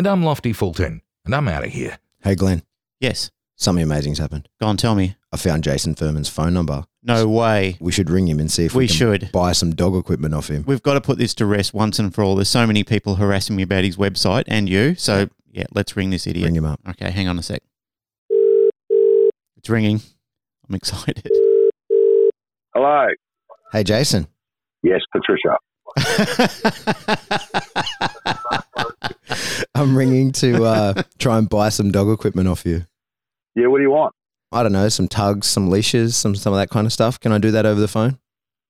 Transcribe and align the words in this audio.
And 0.00 0.06
I'm 0.06 0.22
Lofty 0.22 0.54
Fulton, 0.54 1.02
and 1.26 1.34
I'm 1.34 1.46
out 1.46 1.62
of 1.62 1.68
here. 1.72 1.98
Hey, 2.22 2.34
Glenn, 2.34 2.62
Yes. 3.00 3.30
something 3.56 3.82
amazing's 3.84 4.16
happened. 4.16 4.48
Go 4.58 4.66
on, 4.66 4.78
tell 4.78 4.94
me. 4.94 5.16
I 5.30 5.36
found 5.36 5.62
Jason 5.62 5.94
Furman's 5.94 6.30
phone 6.30 6.54
number. 6.54 6.86
No 7.02 7.28
way. 7.28 7.76
We 7.80 7.92
should 7.92 8.08
ring 8.08 8.26
him 8.26 8.40
and 8.40 8.50
see 8.50 8.64
if 8.64 8.74
we, 8.74 8.84
We 8.84 8.88
can 8.88 8.96
should. 8.96 9.30
buy 9.30 9.52
some 9.52 9.74
dog 9.74 9.94
equipment 9.94 10.32
off 10.32 10.48
him. 10.48 10.64
We've 10.66 10.82
got 10.82 10.94
to 10.94 11.02
put 11.02 11.18
this 11.18 11.34
to 11.34 11.44
rest 11.44 11.74
once 11.74 11.98
and 11.98 12.14
for 12.14 12.24
all. 12.24 12.34
There's 12.34 12.48
so 12.48 12.66
many 12.66 12.82
people 12.82 13.16
harassing 13.16 13.56
me 13.56 13.62
about 13.62 13.84
his 13.84 13.98
website 13.98 14.44
and 14.46 14.70
you. 14.70 14.94
So, 14.94 15.28
yeah, 15.52 15.64
let's 15.74 15.94
ring 15.94 16.08
this 16.08 16.26
idiot. 16.26 16.46
Ring 16.46 16.56
him 16.56 16.64
up. 16.64 16.80
Okay, 16.88 17.10
hang 17.10 17.28
on 17.28 17.38
a 17.38 17.42
sec. 17.42 17.60
It's 19.58 19.68
ringing. 19.68 20.00
I'm 20.66 20.74
excited. 20.76 21.28
Hello. 22.74 23.06
Hey, 23.70 23.84
Jason. 23.84 24.28
Yes, 24.82 25.02
Patricia. 25.12 25.58
I'm 29.80 29.96
ringing 29.96 30.30
to 30.32 30.64
uh, 30.64 31.02
try 31.18 31.38
and 31.38 31.48
buy 31.48 31.70
some 31.70 31.90
dog 31.90 32.10
equipment 32.10 32.48
off 32.48 32.66
you. 32.66 32.84
Yeah, 33.54 33.68
what 33.68 33.78
do 33.78 33.82
you 33.82 33.90
want? 33.90 34.14
I 34.52 34.62
don't 34.62 34.72
know, 34.72 34.88
some 34.88 35.08
tugs, 35.08 35.46
some 35.46 35.70
leashes, 35.70 36.16
some 36.16 36.34
some 36.34 36.52
of 36.52 36.58
that 36.58 36.70
kind 36.70 36.86
of 36.86 36.92
stuff. 36.92 37.18
Can 37.18 37.32
I 37.32 37.38
do 37.38 37.50
that 37.52 37.64
over 37.64 37.80
the 37.80 37.88
phone? 37.88 38.18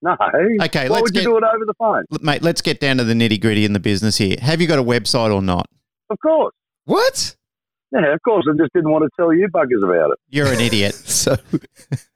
No. 0.02 0.12
Okay, 0.12 0.88
Why 0.88 0.94
let's 0.94 1.02
would 1.02 1.16
you 1.16 1.22
do 1.22 1.36
it 1.36 1.44
over 1.44 1.64
the 1.66 1.74
phone? 1.78 2.04
Mate, 2.22 2.42
let's 2.42 2.62
get 2.62 2.80
down 2.80 2.98
to 2.98 3.04
the 3.04 3.14
nitty 3.14 3.40
gritty 3.40 3.64
in 3.64 3.72
the 3.72 3.80
business 3.80 4.18
here. 4.18 4.36
Have 4.40 4.60
you 4.60 4.66
got 4.66 4.78
a 4.78 4.84
website 4.84 5.34
or 5.34 5.42
not? 5.42 5.66
Of 6.10 6.18
course. 6.20 6.54
What? 6.84 7.36
Yeah, 7.92 8.14
of 8.14 8.22
course. 8.22 8.46
I 8.48 8.56
just 8.56 8.72
didn't 8.72 8.90
want 8.90 9.02
to 9.04 9.10
tell 9.16 9.34
you 9.34 9.48
buggers 9.48 9.82
about 9.82 10.12
it. 10.12 10.18
You're 10.28 10.52
an 10.52 10.60
idiot. 10.60 10.94
So, 11.04 11.36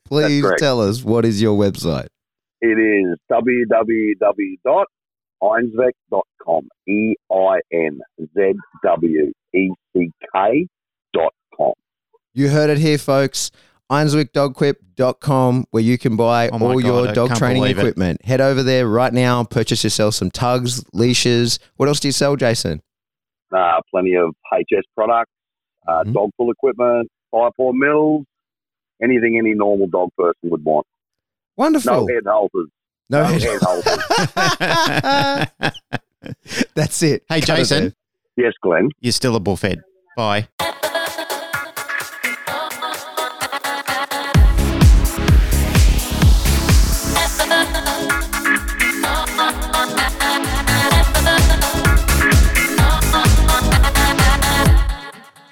please 0.04 0.46
tell 0.58 0.80
us 0.80 1.02
what 1.02 1.24
is 1.24 1.42
your 1.42 1.58
website? 1.58 2.06
It 2.60 2.78
is 2.78 3.18
www.einsvec.com. 5.44 6.68
E 6.88 7.14
I 7.30 7.60
N 7.72 8.00
Z 8.36 8.52
W 8.84 9.32
E 9.54 9.70
C 9.94 10.10
K 10.34 10.66
dot 11.12 11.32
com. 11.56 11.72
You 12.32 12.48
heard 12.48 12.70
it 12.70 12.78
here, 12.78 12.98
folks. 12.98 13.50
IronswickDogQuip.com, 13.92 15.66
where 15.70 15.82
you 15.82 15.98
can 15.98 16.16
buy 16.16 16.48
Oh 16.48 16.58
all 16.58 16.80
God, 16.80 16.84
your 16.86 17.12
dog 17.12 17.36
training 17.36 17.62
believe 17.62 17.78
it. 17.78 17.80
equipment. 17.82 18.24
Head 18.24 18.40
over 18.40 18.62
there 18.62 18.88
right 18.88 19.12
now, 19.12 19.44
purchase 19.44 19.84
yourself 19.84 20.14
some 20.14 20.30
tugs, 20.30 20.82
leashes. 20.94 21.58
What 21.76 21.88
else 21.88 22.00
do 22.00 22.08
you 22.08 22.12
sell, 22.12 22.34
Jason? 22.36 22.80
Uh, 23.54 23.80
plenty 23.90 24.14
of 24.16 24.34
HS 24.52 24.84
products, 24.96 25.30
uh, 25.86 26.02
Mhm. 26.04 26.14
dog 26.14 26.30
pull 26.38 26.50
equipment, 26.50 27.10
fire 27.30 27.50
paw 27.56 27.72
mills, 27.72 28.24
anything 29.02 29.38
any 29.38 29.52
normal 29.54 29.86
dog 29.86 30.08
person 30.16 30.50
would 30.50 30.64
want. 30.64 30.86
Wonderful. 31.56 31.92
No 31.92 31.98
Wonderful. 32.00 32.14
head 32.16 32.24
halters. 32.26 32.70
No 33.10 33.22
No 33.22 33.28
head- 33.28 33.42
head. 34.60 35.72
That's 36.74 37.02
it. 37.02 37.24
Hey, 37.28 37.40
Cut 37.40 37.56
Jason. 37.56 37.94
there. 38.36 38.46
yes, 38.46 38.54
Glenn. 38.62 38.88
You're 39.00 39.12
still 39.12 39.36
a 39.36 39.40
bullfed. 39.40 39.76
Bye. 40.16 40.48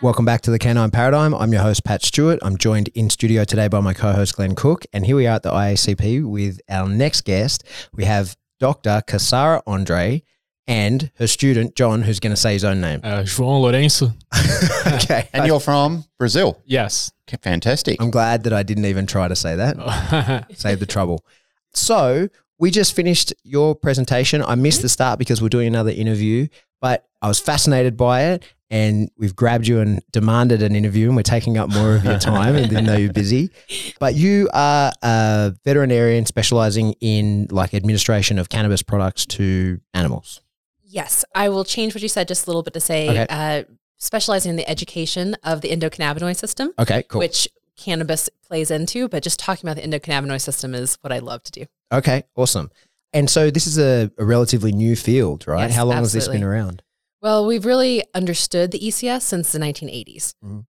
Welcome 0.03 0.25
back 0.25 0.41
to 0.41 0.51
the 0.51 0.59
Canine 0.59 0.91
Paradigm. 0.91 1.33
I'm 1.33 1.53
your 1.53 1.63
host, 1.63 1.85
Pat 1.85 2.03
Stewart. 2.03 2.41
I'm 2.43 2.59
joined 2.59 2.89
in 2.89 3.09
studio 3.09 3.45
today 3.45 3.69
by 3.69 3.79
my 3.79 3.95
co 3.95 4.11
host, 4.11 4.35
Glenn 4.35 4.57
Cook. 4.57 4.85
And 4.93 5.07
here 5.07 5.15
we 5.15 5.29
are 5.29 5.37
at 5.37 5.45
the 5.45 5.53
IACP 5.53 6.29
with 6.29 6.61
our 6.69 6.89
next 6.89 7.21
guest. 7.21 7.63
We 7.95 8.05
have 8.07 8.37
Dr. 8.59 9.01
Casara 9.07 9.63
Andre 9.65 10.25
and 10.67 11.13
her 11.19 11.29
student, 11.29 11.77
John, 11.77 12.03
who's 12.03 12.19
going 12.19 12.33
to 12.33 12.37
say 12.37 12.55
his 12.55 12.65
own 12.65 12.81
name. 12.81 12.99
Uh, 13.05 13.21
João 13.21 13.63
Lourenço. 13.63 14.13
okay. 15.05 15.29
And 15.33 15.47
you're 15.47 15.61
from 15.61 16.05
Brazil. 16.19 16.61
Yes. 16.65 17.13
Fantastic. 17.41 18.03
I'm 18.03 18.11
glad 18.11 18.43
that 18.43 18.53
I 18.53 18.65
didn't 18.65 18.87
even 18.87 19.07
try 19.07 19.29
to 19.29 19.37
say 19.37 19.55
that. 19.55 20.49
Save 20.57 20.81
the 20.81 20.87
trouble. 20.87 21.25
So 21.75 22.29
we 22.63 22.71
just 22.71 22.95
finished 22.95 23.35
your 23.43 23.75
presentation. 23.75 24.41
I 24.41 24.55
missed 24.55 24.83
the 24.83 24.89
start 24.89 25.19
because 25.19 25.43
we're 25.43 25.49
doing 25.49 25.67
another 25.67 25.91
interview, 25.91 26.47
but 26.81 27.05
I 27.21 27.27
was 27.27 27.41
fascinated 27.41 27.97
by 27.97 28.27
it. 28.27 28.45
And 28.71 29.11
we've 29.19 29.35
grabbed 29.35 29.67
you 29.67 29.81
and 29.81 30.01
demanded 30.13 30.63
an 30.63 30.77
interview, 30.77 31.09
and 31.09 31.17
we're 31.17 31.25
taking 31.25 31.59
up 31.59 31.69
more 31.71 31.97
of 31.97 32.05
your 32.05 32.19
time, 32.33 32.55
and 32.55 32.71
didn't 32.71 32.87
know 32.87 32.97
you're 32.97 33.13
busy. 33.13 33.51
But 33.99 34.15
you 34.15 34.49
are 34.55 34.93
a 35.03 35.57
veterinarian 35.65 36.25
specializing 36.25 36.95
in 37.01 37.49
like 37.51 37.75
administration 37.75 38.39
of 38.39 38.49
cannabis 38.49 38.81
products 38.81 39.27
to 39.27 39.81
animals. 39.93 40.41
Yes, 40.85 41.25
I 41.35 41.49
will 41.49 41.65
change 41.65 41.97
what 41.97 42.03
you 42.03 42.09
said 42.09 42.29
just 42.29 42.47
a 42.47 42.49
little 42.49 42.63
bit 42.63 42.75
to 42.75 42.81
say 42.81 43.09
Okay. 43.11 43.27
uh, 43.29 43.65
specializing 43.99 44.51
in 44.51 44.57
the 44.57 44.71
education 44.71 45.35
of 45.43 45.63
the 45.63 45.69
endocannabinoid 45.71 46.37
system, 46.37 46.73
Okay, 46.79 47.03
cool. 47.09 47.19
which 47.19 47.49
cannabis 47.83 48.31
plays 48.47 48.71
into, 48.71 49.09
but 49.09 49.23
just 49.23 49.39
talking 49.39 49.69
about 49.69 49.83
the 49.83 49.87
endocannabinoid 49.89 50.41
system 50.41 50.75
is 50.75 50.97
what 51.01 51.13
I 51.13 51.19
love 51.19 51.43
to 51.45 51.53
do. 51.53 51.67
okay, 51.93 52.25
awesome. 52.37 52.71
And 53.13 53.29
so 53.29 53.51
this 53.51 53.67
is 53.67 53.79
a, 53.79 54.11
a 54.19 54.25
relatively 54.25 54.73
new 54.73 54.97
field, 54.97 55.47
right? 55.47 55.67
Yes, 55.67 55.75
How 55.77 55.85
long 55.85 55.99
has 55.99 56.13
this 56.15 56.29
been 56.29 56.43
around? 56.43 56.83
Well, 57.21 57.47
we've 57.47 57.67
really 57.67 58.03
understood 58.15 58.71
the 58.71 58.79
ECS 58.81 59.21
since 59.23 59.53
the 59.53 59.59
1980s. 59.59 60.35
Mhm. 60.43 60.65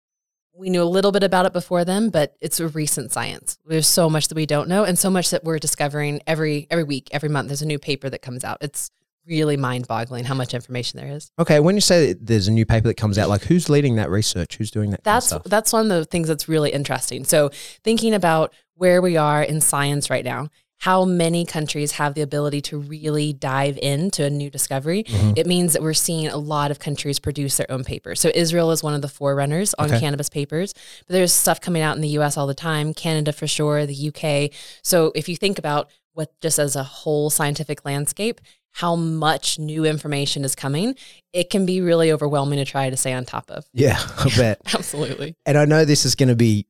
We 0.55 0.69
knew 0.69 0.83
a 0.83 0.85
little 0.85 1.11
bit 1.11 1.23
about 1.23 1.45
it 1.47 1.53
before 1.53 1.83
then, 1.83 2.09
but 2.09 2.35
it's 2.41 2.59
a 2.59 2.67
recent 2.67 3.11
science. 3.11 3.57
There's 3.65 3.87
so 3.87 4.07
much 4.09 4.27
that 4.27 4.35
we 4.35 4.45
don't 4.45 4.67
know, 4.69 4.83
and 4.83 4.99
so 4.99 5.09
much 5.09 5.31
that 5.31 5.43
we're 5.43 5.57
discovering 5.57 6.21
every 6.27 6.67
every 6.69 6.83
week, 6.83 7.07
every 7.11 7.29
month. 7.29 7.47
There's 7.47 7.63
a 7.63 7.65
new 7.65 7.79
paper 7.79 8.07
that 8.09 8.21
comes 8.21 8.43
out. 8.43 8.57
It's 8.61 8.91
really 9.25 9.57
mind-boggling 9.57 10.25
how 10.25 10.33
much 10.33 10.53
information 10.53 10.99
there 10.99 11.09
is. 11.15 11.31
Okay, 11.39 11.59
when 11.59 11.75
you 11.75 11.81
say 11.81 12.07
that 12.13 12.25
there's 12.25 12.47
a 12.47 12.51
new 12.51 12.65
paper 12.65 12.87
that 12.87 12.97
comes 12.97 13.17
out, 13.17 13.29
like 13.29 13.43
who's 13.43 13.69
leading 13.69 13.95
that 13.95 14.09
research? 14.09 14.57
Who's 14.57 14.71
doing 14.71 14.91
that? 14.91 15.03
kind 15.03 15.17
of 15.17 15.29
That's 15.29 15.49
that's 15.49 15.73
one 15.73 15.83
of 15.91 15.97
the 15.97 16.05
things 16.05 16.27
that's 16.27 16.47
really 16.49 16.71
interesting. 16.71 17.23
So 17.23 17.49
thinking 17.83 18.13
about 18.13 18.53
where 18.75 19.01
we 19.01 19.17
are 19.17 19.41
in 19.43 19.61
science 19.61 20.09
right 20.09 20.25
now, 20.25 20.49
how 20.79 21.05
many 21.05 21.45
countries 21.45 21.93
have 21.93 22.13
the 22.13 22.21
ability 22.21 22.59
to 22.59 22.77
really 22.77 23.31
dive 23.31 23.79
into 23.81 24.25
a 24.25 24.29
new 24.29 24.49
discovery, 24.49 25.05
Mhm. 25.05 25.37
it 25.37 25.47
means 25.47 25.71
that 25.71 25.81
we're 25.81 25.93
seeing 25.93 26.27
a 26.27 26.35
lot 26.37 26.71
of 26.71 26.79
countries 26.79 27.19
produce 27.19 27.55
their 27.55 27.71
own 27.71 27.85
papers. 27.85 28.19
So 28.19 28.31
Israel 28.35 28.69
is 28.71 28.83
one 28.83 28.93
of 28.93 29.01
the 29.01 29.07
forerunners 29.07 29.73
on 29.79 29.85
Okay. 29.89 29.99
cannabis 30.01 30.27
papers, 30.27 30.73
but 31.07 31.13
there's 31.13 31.31
stuff 31.31 31.61
coming 31.61 31.81
out 31.81 31.95
in 31.95 32.01
the 32.01 32.09
US 32.19 32.35
all 32.35 32.47
the 32.47 32.53
time, 32.53 32.93
Canada 32.93 33.31
for 33.31 33.47
sure, 33.47 33.85
the 33.85 33.95
UK. 33.95 34.51
So 34.81 35.13
if 35.15 35.29
you 35.29 35.37
think 35.37 35.57
about 35.57 35.89
what 36.11 36.31
just 36.41 36.59
as 36.59 36.75
a 36.75 36.83
whole 36.83 37.29
scientific 37.29 37.85
landscape, 37.85 38.41
how 38.73 38.95
much 38.95 39.59
new 39.59 39.85
information 39.85 40.43
is 40.43 40.55
coming, 40.55 40.95
it 41.31 41.49
can 41.49 41.65
be 41.65 41.79
really 41.79 42.11
overwhelming 42.11 42.57
to 42.57 42.65
try 42.65 42.89
to 42.89 42.97
stay 42.97 43.13
on 43.13 43.23
top 43.23 43.49
of. 43.49 43.65
Yeah, 43.73 43.97
I 44.17 44.29
bet. 44.35 44.61
Absolutely. 44.73 45.35
And 45.45 45.57
I 45.57 45.65
know 45.65 45.85
this 45.85 46.05
is 46.05 46.15
going 46.15 46.29
to 46.29 46.35
be 46.35 46.67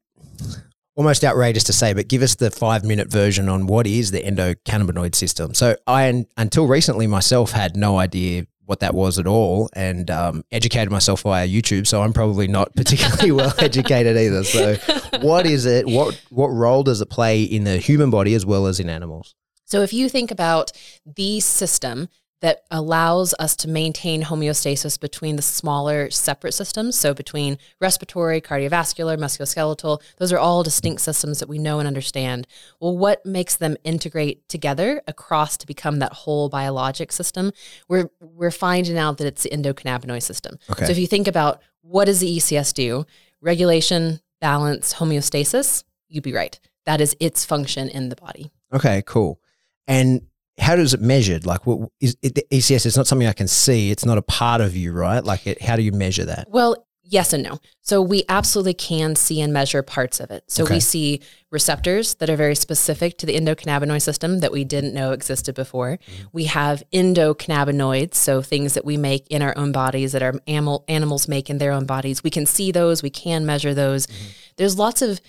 almost 0.96 1.24
outrageous 1.24 1.64
to 1.66 1.74
say, 1.74 1.94
but 1.94 2.08
give 2.08 2.22
us 2.22 2.36
the 2.36 2.52
five 2.52 2.84
minute 2.84 3.10
version 3.10 3.50
on 3.50 3.68
what 3.68 3.88
is 3.88 4.12
the 4.12 4.22
endocannabinoid 4.22 5.16
system. 5.16 5.54
So 5.54 5.76
I, 5.88 6.26
until 6.38 6.68
recently 6.68 7.08
myself, 7.08 7.52
had 7.52 7.76
no 7.76 7.98
idea 7.98 8.46
what 8.66 8.80
that 8.80 8.94
was 8.94 9.20
at 9.20 9.28
all 9.28 9.70
and 9.74 10.10
um, 10.10 10.44
educated 10.52 10.90
myself 10.90 11.22
via 11.22 11.48
YouTube. 11.48 11.86
So 11.88 12.02
I'm 12.02 12.14
probably 12.14 12.48
not 12.48 12.74
particularly 12.76 13.32
well 13.32 13.54
educated 13.60 14.18
either. 14.18 14.44
So 14.44 14.76
what 15.22 15.46
is 15.46 15.66
it? 15.66 15.88
What, 15.88 16.22
what 16.30 16.48
role 16.48 16.84
does 16.84 17.02
it 17.02 17.10
play 17.10 17.44
in 17.44 17.64
the 17.64 17.78
human 17.78 18.10
body 18.10 18.34
as 18.36 18.46
well 18.46 18.68
as 18.68 18.80
in 18.80 18.90
animals? 18.90 19.36
So 19.74 19.82
if 19.82 19.92
you 19.92 20.08
think 20.08 20.30
about 20.30 20.72
the 21.04 21.40
system 21.40 22.08
that 22.42 22.62
allows 22.70 23.34
us 23.40 23.56
to 23.56 23.68
maintain 23.68 24.22
homeostasis 24.22 25.00
between 25.00 25.36
the 25.36 25.42
smaller 25.42 26.12
separate 26.12 26.52
systems, 26.52 26.96
so 26.96 27.16
between 27.16 27.58
respiratory, 27.82 28.40
cardiovascular, 28.40 29.18
musculoskeletal, 29.18 30.00
those 30.18 30.32
are 30.32 30.38
all 30.38 30.62
distinct 30.62 31.02
systems 31.02 31.40
that 31.40 31.50
we 31.50 31.58
know 31.58 31.80
and 31.80 31.88
understand. 31.88 32.46
Well, 32.80 32.96
what 32.96 33.26
makes 33.26 33.56
them 33.56 33.76
integrate 33.84 34.48
together 34.48 35.02
across 35.08 35.58
to 35.58 35.66
become 35.66 35.98
that 35.98 36.14
whole 36.14 36.50
biologic 36.50 37.12
system? 37.12 37.52
We're 37.90 38.12
we're 38.20 38.52
finding 38.52 39.00
out 39.00 39.18
that 39.18 39.26
it's 39.26 39.42
the 39.42 39.50
endocannabinoid 39.50 40.22
system. 40.22 40.60
Okay. 40.70 40.86
So 40.86 40.92
if 40.92 41.00
you 41.00 41.08
think 41.08 41.28
about 41.28 41.64
what 41.82 42.06
does 42.06 42.20
the 42.20 42.38
ECS 42.38 42.76
do? 42.76 43.08
Regulation, 43.42 44.20
balance, 44.40 44.94
homeostasis, 44.94 45.84
you'd 46.10 46.24
be 46.24 46.34
right. 46.34 46.60
That 46.86 47.02
is 47.02 47.18
its 47.20 47.44
function 47.44 47.90
in 47.90 48.10
the 48.10 48.16
body. 48.16 48.52
Okay, 48.72 49.02
cool. 49.08 49.40
And 49.88 50.22
how 50.58 50.76
does 50.76 50.94
it 50.94 51.02
measured? 51.02 51.46
Like, 51.46 51.66
what 51.66 51.90
is 52.00 52.16
it, 52.22 52.36
the 52.36 52.46
ECS? 52.52 52.86
It's 52.86 52.98
not 52.98 53.08
something 53.08 53.28
I 53.28 53.34
can 53.34 53.48
see. 53.48 53.92
It's 53.92 54.06
not 54.06 54.18
a 54.18 54.22
part 54.22 54.62
of 54.62 54.76
you, 54.76 54.92
right? 54.94 55.24
Like, 55.24 55.48
it, 55.48 55.62
how 55.62 55.76
do 55.76 55.82
you 55.82 55.92
measure 55.92 56.26
that? 56.26 56.48
Well, 56.50 56.86
yes 57.02 57.34
and 57.34 57.44
no. 57.44 57.60
So 57.82 58.02
we 58.02 58.24
absolutely 58.30 58.74
can 58.74 59.16
see 59.16 59.42
and 59.42 59.52
measure 59.52 59.84
parts 59.84 60.20
of 60.20 60.32
it. 60.32 60.44
So 60.48 60.64
Okay. 60.64 60.76
we 60.76 60.80
see 60.80 61.22
receptors 61.52 62.16
that 62.16 62.30
are 62.30 62.36
very 62.36 62.56
specific 62.56 63.18
to 63.18 63.26
the 63.26 63.36
endocannabinoid 63.36 64.02
system 64.02 64.40
that 64.40 64.52
we 64.52 64.64
didn't 64.64 64.94
know 64.94 65.12
existed 65.12 65.54
before. 65.54 65.98
Mm-hmm. 65.98 66.28
We 66.32 66.46
have 66.46 66.84
endocannabinoids, 66.94 68.16
so 68.16 68.42
things 68.42 68.74
that 68.74 68.86
we 68.86 68.98
make 68.98 69.28
in 69.28 69.42
our 69.42 69.56
own 69.58 69.72
bodies 69.72 70.14
that 70.14 70.24
our 70.24 70.34
animal 70.48 70.86
animals 70.88 71.28
make 71.28 71.50
in 71.50 71.58
their 71.58 71.72
own 71.72 71.86
bodies. 71.86 72.24
We 72.24 72.30
can 72.30 72.46
see 72.46 72.72
those, 72.72 73.04
we 73.04 73.10
can 73.10 73.46
measure 73.46 73.74
those. 73.74 74.08
Mm-hmm. 74.08 74.28
There's 74.58 74.78
lots 74.78 75.02
of 75.02 75.20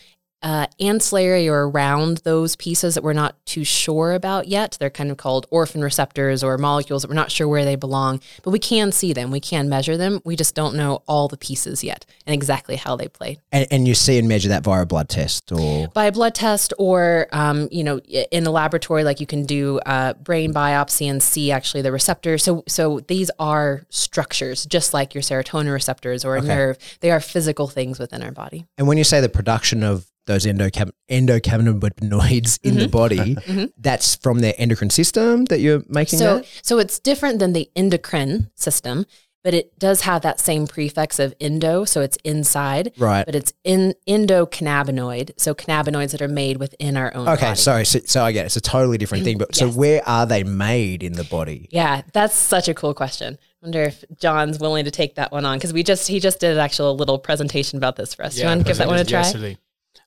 uh, 0.44 0.66
ancillary 0.78 1.48
or 1.48 1.68
around 1.68 2.18
those 2.18 2.54
pieces 2.54 2.94
that 2.94 3.02
we're 3.02 3.12
not 3.14 3.34
too 3.46 3.64
sure 3.64 4.12
about 4.12 4.46
yet. 4.46 4.76
They're 4.78 4.90
kind 4.90 5.10
of 5.10 5.16
called 5.16 5.46
orphan 5.50 5.82
receptors 5.82 6.44
or 6.44 6.58
molecules 6.58 7.02
that 7.02 7.08
we're 7.08 7.14
not 7.14 7.30
sure 7.32 7.48
where 7.48 7.64
they 7.64 7.76
belong, 7.76 8.20
but 8.42 8.50
we 8.50 8.58
can 8.58 8.92
see 8.92 9.12
them. 9.14 9.30
We 9.30 9.40
can 9.40 9.68
measure 9.68 9.96
them. 9.96 10.20
We 10.24 10.36
just 10.36 10.54
don't 10.54 10.76
know 10.76 11.02
all 11.08 11.28
the 11.28 11.38
pieces 11.38 11.82
yet 11.82 12.04
and 12.26 12.34
exactly 12.34 12.76
how 12.76 12.94
they 12.94 13.08
play 13.08 13.38
And, 13.52 13.66
and 13.70 13.88
you 13.88 13.94
see 13.94 14.18
and 14.18 14.28
measure 14.28 14.50
that 14.50 14.62
via 14.64 14.82
a 14.82 14.86
blood 14.86 15.08
test, 15.08 15.50
or 15.50 15.88
by 15.88 16.04
a 16.04 16.12
blood 16.12 16.34
test 16.34 16.74
or 16.78 17.26
um, 17.32 17.68
you 17.72 17.82
know 17.82 17.98
in 17.98 18.44
the 18.44 18.50
laboratory 18.50 19.02
like 19.02 19.20
you 19.20 19.26
can 19.26 19.46
do 19.46 19.78
uh, 19.86 20.12
brain 20.14 20.52
biopsy 20.52 21.10
and 21.10 21.22
see 21.22 21.50
actually 21.50 21.80
the 21.82 21.90
receptor 21.90 22.36
so 22.36 22.62
so 22.68 23.00
these 23.08 23.30
are 23.38 23.86
structures 23.88 24.66
just 24.66 24.92
like 24.92 25.14
your 25.14 25.22
serotonin 25.22 25.72
receptors 25.72 26.24
or 26.24 26.36
a 26.36 26.38
Okay. 26.38 26.48
nerve 26.48 26.78
they 27.00 27.10
are 27.10 27.20
physical 27.20 27.66
things 27.66 27.98
within 27.98 28.22
our 28.22 28.32
body 28.32 28.66
and 28.76 28.86
when 28.86 28.98
you 28.98 29.04
say 29.04 29.20
the 29.22 29.28
production 29.28 29.82
of 29.82 30.06
those 30.26 30.46
endocam- 30.46 30.92
endocannabinoids 31.10 32.58
in 32.62 32.74
the 32.74 32.82
mm-hmm. 32.82 32.90
body, 32.90 33.34
mm-hmm. 33.34 33.64
that's 33.78 34.16
from 34.16 34.40
their 34.40 34.54
endocrine 34.58 34.90
system 34.90 35.44
that 35.46 35.60
you're 35.60 35.82
making 35.88 36.18
so 36.18 36.38
that. 36.38 36.46
so 36.62 36.78
it's 36.78 36.98
different 36.98 37.38
than 37.38 37.52
the 37.52 37.70
endocrine 37.76 38.50
system 38.54 39.06
but 39.44 39.52
it 39.52 39.78
does 39.78 40.00
have 40.00 40.22
that 40.22 40.40
same 40.40 40.66
prefix 40.66 41.18
of 41.18 41.34
endo 41.40 41.84
so 41.84 42.00
it's 42.00 42.16
inside 42.24 42.92
Right. 42.98 43.24
but 43.24 43.34
it's 43.34 43.52
in 43.62 43.94
endocannabinoid 44.08 45.32
so 45.36 45.54
cannabinoids 45.54 46.10
that 46.12 46.22
are 46.22 46.28
made 46.28 46.56
within 46.56 46.96
our 46.96 47.14
own 47.14 47.26
body. 47.26 47.36
Okay, 47.36 47.50
body. 47.50 47.60
sorry. 47.60 47.84
So, 47.84 48.00
so 48.06 48.24
I 48.24 48.32
get 48.32 48.42
it. 48.42 48.46
it's 48.46 48.56
a 48.56 48.60
totally 48.60 48.98
different 48.98 49.20
mm-hmm. 49.20 49.26
thing. 49.26 49.38
But 49.38 49.54
so 49.54 49.68
where 49.68 50.06
are 50.08 50.26
they 50.26 50.42
made 50.42 51.02
in 51.02 51.12
the 51.12 51.24
body? 51.24 51.68
Yeah, 51.70 52.02
that's 52.12 52.34
such 52.34 52.68
a 52.68 52.74
cool 52.74 52.94
question. 52.94 53.34
I 53.34 53.66
wonder 53.66 53.82
if 53.82 54.04
John's 54.18 54.58
willing 54.58 54.86
to 54.86 54.90
take 54.90 55.16
that 55.16 55.30
one 55.30 55.44
on 55.44 55.58
because 55.58 55.72
we 55.72 55.82
just 55.82 56.08
he 56.08 56.20
just 56.20 56.40
did 56.40 56.52
an 56.52 56.58
actual 56.58 56.96
little 56.96 57.18
presentation 57.18 57.76
about 57.76 57.96
this 57.96 58.14
for 58.14 58.24
us. 58.24 58.34
Do 58.34 58.40
you 58.40 58.46
want 58.46 58.62
to 58.62 58.66
give 58.66 58.78
that 58.78 58.88
one 58.88 58.98
a 58.98 59.04
try? 59.04 59.20
Yesterday. 59.20 59.58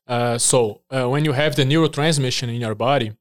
Uh, 0.08 0.38
so 0.38 0.80
uh, 0.90 1.06
when 1.08 1.24
you 1.24 1.32
have 1.32 1.54
the 1.54 1.64
neurotransmission 1.64 2.48
in 2.48 2.60
your 2.60 2.74
body, 2.74 3.12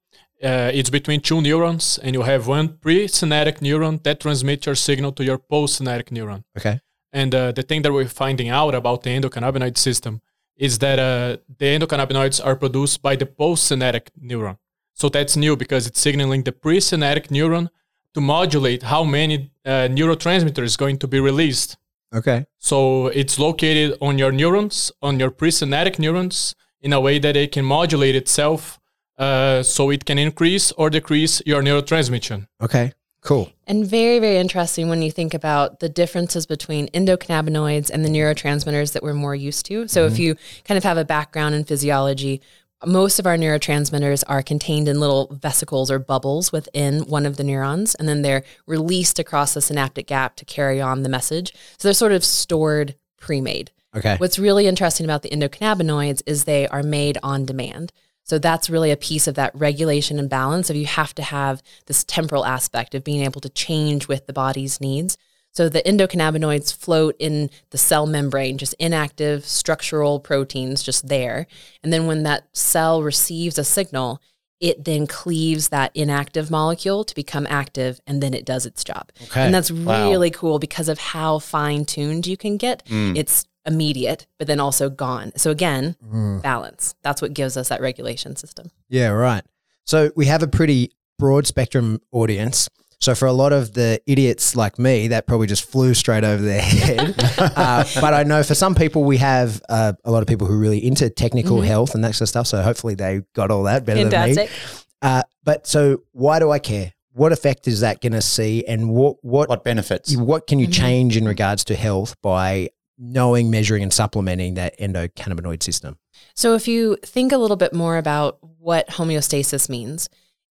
uh, 0.44 0.72
it's 0.74 0.90
between 0.90 1.20
two 1.20 1.42
neurons, 1.42 2.00
and 2.04 2.16
you 2.16 2.22
have 2.22 2.48
one 2.48 2.70
pre-synaptic 2.78 3.60
neuron 3.60 4.02
that 4.04 4.20
transmits 4.20 4.66
your 4.66 4.76
signal 4.76 5.12
to 5.12 5.24
your 5.24 5.38
post-synaptic 5.38 6.10
neuron. 6.12 6.44
Okay. 6.58 6.80
And 7.12 7.34
uh, 7.34 7.52
the 7.52 7.64
thing 7.64 7.82
that 7.82 7.92
we're 7.92 8.08
finding 8.08 8.50
out 8.50 8.76
about 8.76 9.04
the 9.04 9.10
endocannabinoid 9.10 9.78
system 9.78 10.22
is 10.56 10.80
that 10.80 11.00
uh, 11.00 11.38
the 11.58 11.66
endocannabinoids 11.78 12.44
are 12.46 12.56
produced 12.56 13.02
by 13.02 13.16
the 13.16 13.26
postsynaptic 13.26 14.10
neuron. 14.22 14.58
So 14.94 15.10
that's 15.10 15.36
new 15.36 15.56
because 15.56 15.88
it's 15.88 16.00
signaling 16.00 16.44
the 16.44 16.52
presynaptic 16.52 17.28
neuron 17.28 17.70
to 18.14 18.22
modulate 18.22 18.84
how 18.84 19.04
many 19.04 19.52
uh, 19.66 19.88
neurotransmitters 19.90 20.64
is 20.64 20.78
going 20.78 20.98
to 21.00 21.08
be 21.08 21.20
released. 21.20 21.78
Okay. 22.14 22.46
So 22.58 23.08
it's 23.08 23.38
located 23.38 23.98
on 24.02 24.18
your 24.18 24.32
neurons, 24.32 24.92
on 25.02 25.20
your 25.20 25.30
presynaptic 25.30 26.00
neurons, 26.00 26.56
in 26.82 26.94
a 26.94 27.00
way 27.00 27.20
that 27.20 27.36
it 27.36 27.52
can 27.52 27.66
modulate 27.66 28.16
itself, 28.16 28.80
uh, 29.18 29.64
so 29.64 29.90
it 29.90 30.06
can 30.06 30.18
increase 30.18 30.72
or 30.74 30.90
decrease 30.90 31.42
your 31.46 31.62
neurotransmission. 31.62 32.48
Okay. 32.62 32.94
Cool. 33.22 33.52
And 33.66 33.86
very 33.86 34.20
very 34.20 34.38
interesting 34.38 34.88
when 34.88 35.02
you 35.02 35.12
think 35.12 35.34
about 35.34 35.80
the 35.80 35.90
differences 35.90 36.46
between 36.46 36.88
endocannabinoids 36.90 37.90
and 37.90 38.06
the 38.06 38.10
neurotransmitters 38.10 38.94
that 38.94 39.04
we're 39.04 39.14
more 39.14 39.36
used 39.36 39.66
to. 39.66 39.88
So 39.88 40.06
if 40.06 40.18
you 40.18 40.36
kind 40.64 40.78
of 40.78 40.84
have 40.84 40.98
a 40.98 41.06
background 41.06 41.56
in 41.56 41.64
physiology. 41.66 42.42
Most 42.86 43.18
of 43.18 43.26
our 43.26 43.36
neurotransmitters 43.36 44.24
are 44.28 44.44
contained 44.44 44.88
in 44.88 45.00
little 45.00 45.36
vesicles 45.42 45.90
or 45.90 45.98
bubbles 45.98 46.52
within 46.52 47.02
one 47.08 47.26
of 47.26 47.36
the 47.36 47.44
neurons, 47.44 47.96
and 47.96 48.08
then 48.08 48.22
they're 48.22 48.44
released 48.68 49.18
across 49.18 49.56
the 49.56 49.62
synaptic 49.62 50.06
gap 50.06 50.36
to 50.36 50.46
carry 50.46 50.80
on 50.80 51.02
the 51.02 51.10
message. 51.10 51.54
So 51.80 51.88
they're 51.88 51.94
sort 51.96 52.12
of 52.12 52.24
stored 52.24 52.96
pre 53.20 53.42
made. 53.42 53.72
Okay. 53.98 54.16
What's 54.18 54.40
really 54.40 54.68
interesting 54.68 55.06
about 55.06 55.22
the 55.24 55.30
endocannabinoids 55.30 56.22
is 56.26 56.44
they 56.44 56.68
are 56.68 56.84
made 56.84 57.18
on 57.24 57.46
demand. 57.46 57.92
So 58.24 58.38
that's 58.38 58.70
really 58.70 58.92
a 58.92 58.98
piece 58.98 59.28
of 59.28 59.36
that 59.36 59.56
regulation 59.56 60.20
and 60.20 60.30
balance 60.30 60.70
of 60.70 60.76
you 60.76 60.86
have 60.86 61.16
to 61.16 61.24
have 61.24 61.64
this 61.86 62.04
temporal 62.04 62.46
aspect 62.46 62.94
of 62.94 63.04
being 63.04 63.24
able 63.24 63.40
to 63.42 63.50
change 63.50 64.08
with 64.10 64.28
the 64.28 64.34
body's 64.34 64.82
needs. 64.82 65.18
So 65.54 65.70
the 65.70 65.82
endocannabinoids 65.82 66.76
float 66.76 67.16
in 67.20 67.50
the 67.72 67.78
cell 67.78 68.06
membrane, 68.06 68.58
just 68.58 68.76
inactive 68.80 69.46
structural 69.46 70.20
proteins 70.20 70.84
just 70.84 71.08
there. 71.08 71.48
And 71.82 71.92
then 71.92 72.06
when 72.06 72.24
that 72.24 72.44
cell 72.54 73.02
receives 73.02 73.58
a 73.58 73.64
signal, 73.64 74.22
it 74.60 74.84
then 74.86 75.08
cleaves 75.08 75.70
that 75.70 75.92
inactive 75.96 76.52
molecule 76.52 77.04
to 77.06 77.16
become 77.16 77.48
active 77.50 78.02
and 78.06 78.22
then 78.22 78.34
it 78.34 78.46
does 78.46 78.66
its 78.66 78.84
job. 78.84 79.10
Okay. 79.24 79.46
And 79.46 79.54
that's 79.54 79.72
Wow. 79.72 80.10
really 80.10 80.32
cool 80.32 80.60
because 80.60 80.90
of 80.90 81.00
how 81.00 81.40
fine 81.40 81.86
tuned 81.86 82.28
you 82.28 82.38
can 82.38 82.58
get. 82.58 82.84
Mm. 82.88 83.18
It's 83.18 83.46
immediate, 83.68 84.26
but 84.40 84.48
then 84.48 84.60
also 84.60 84.90
gone. 84.90 85.32
So 85.36 85.52
again, 85.52 85.96
balance. 86.42 86.96
That's 87.04 87.22
what 87.22 87.34
gives 87.34 87.58
us 87.58 87.70
that 87.70 87.82
regulation 87.82 88.36
system. 88.36 88.72
Yeah, 88.90 89.10
right. 89.10 89.44
So 89.86 90.12
we 90.16 90.26
have 90.26 90.42
a 90.42 90.48
pretty 90.48 90.92
broad 91.20 91.46
spectrum 91.46 92.02
audience. 92.12 92.70
So 93.00 93.14
for 93.14 93.28
a 93.28 93.32
lot 93.32 93.54
of 93.54 93.74
the 93.74 94.02
idiots 94.08 94.56
like 94.56 94.80
me, 94.80 95.10
that 95.10 95.28
probably 95.28 95.46
just 95.46 95.70
flew 95.70 95.94
straight 95.94 96.24
over 96.24 96.42
their 96.42 96.62
head. 96.64 97.14
uh, 97.38 97.84
but 98.02 98.14
I 98.16 98.24
know 98.24 98.42
for 98.42 98.56
some 98.56 98.74
people, 98.74 99.04
we 99.04 99.18
have 99.18 99.62
uh, 99.70 99.94
a 100.04 100.10
lot 100.10 100.24
of 100.24 100.28
people 100.28 100.48
who 100.48 100.54
are 100.56 100.60
really 100.60 100.84
into 100.84 101.08
technical 101.12 101.62
health 101.62 101.94
and 101.94 102.04
that 102.04 102.16
sort 102.16 102.22
of 102.24 102.30
stuff. 102.30 102.48
So 102.48 102.62
hopefully 102.64 102.96
they 102.96 103.22
got 103.36 103.52
all 103.52 103.64
that 103.64 103.86
better 103.86 104.02
Fantastic. 104.02 104.36
than 104.36 104.46
me. 104.48 104.82
Uh, 105.04 105.22
but 105.44 105.68
so 105.68 106.02
why 106.14 106.40
do 106.40 106.50
I 106.50 106.58
care? 106.58 106.94
What 107.14 107.32
effect 107.32 107.68
is 107.68 107.80
that 107.82 108.00
going 108.02 108.14
to 108.14 108.22
see, 108.22 108.64
and 108.68 108.92
what 108.92 109.18
what 109.24 109.50
What 109.50 109.64
benefits? 109.64 110.16
what 110.16 110.46
can 110.46 110.60
you 110.60 110.68
change 110.68 111.18
in 111.18 111.26
regards 111.26 111.64
to 111.66 111.76
health 111.76 112.16
by 112.22 112.70
knowing, 112.98 113.50
measuring, 113.50 113.84
and 113.84 113.94
supplementing 113.94 114.56
that 114.56 114.78
endocannabinoid 114.80 115.64
system? 115.64 115.98
So 116.34 116.56
if 116.56 116.68
you 116.68 116.98
think 117.04 117.32
a 117.32 117.38
little 117.38 117.58
bit 117.58 117.74
more 117.74 117.98
about 117.98 118.40
what 118.58 118.88
homeostasis 118.90 119.70
means, 119.70 120.10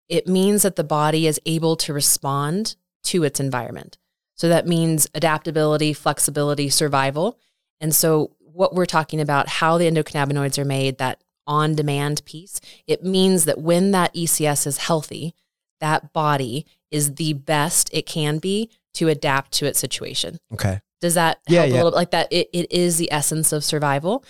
it 0.10 0.28
means 0.28 0.62
that 0.64 0.76
the 0.76 0.84
body 0.84 1.28
is 1.28 1.40
able 1.46 1.76
to 1.78 1.94
respond 1.94 2.76
to 3.06 3.24
its 3.24 3.40
environment. 3.40 3.98
So 4.36 4.50
that 4.50 4.68
means 4.68 5.08
adaptability, 5.16 5.94
flexibility, 5.94 6.70
survival. 6.70 7.40
And 7.80 7.96
so 7.96 8.36
what 8.40 8.76
we're 8.76 8.86
talking 8.86 9.20
about, 9.20 9.48
how 9.48 9.78
the 9.78 9.90
endocannabinoids 9.90 10.58
are 10.58 10.66
made, 10.66 10.98
that 10.98 11.22
on 11.48 11.76
demand 11.76 12.24
piece, 12.26 12.60
it 12.88 13.04
means 13.04 13.46
that 13.46 13.60
when 13.60 13.92
that 13.92 14.14
ECS 14.14 14.68
is 14.68 14.78
healthy, 14.78 15.34
that 15.80 16.14
body 16.14 16.66
is 16.92 17.16
the 17.16 17.34
best 17.34 17.90
it 17.94 18.06
can 18.06 18.38
be 18.38 18.70
to 18.94 19.08
adapt 19.10 19.52
to 19.52 19.66
its 19.66 19.80
situation. 19.80 20.38
Okay. 20.54 20.82
Does 21.02 21.16
that 21.16 21.40
Yeah, 21.48 21.60
help 21.62 21.70
yeah. 21.70 21.76
a 21.76 21.78
little 21.78 21.92
bit? 21.92 21.96
Like 21.98 22.12
that, 22.12 22.28
it, 22.32 22.50
it 22.54 22.72
is 22.72 22.98
the 22.98 23.12
essence 23.12 23.52
of 23.52 23.64
survival. 23.64 24.24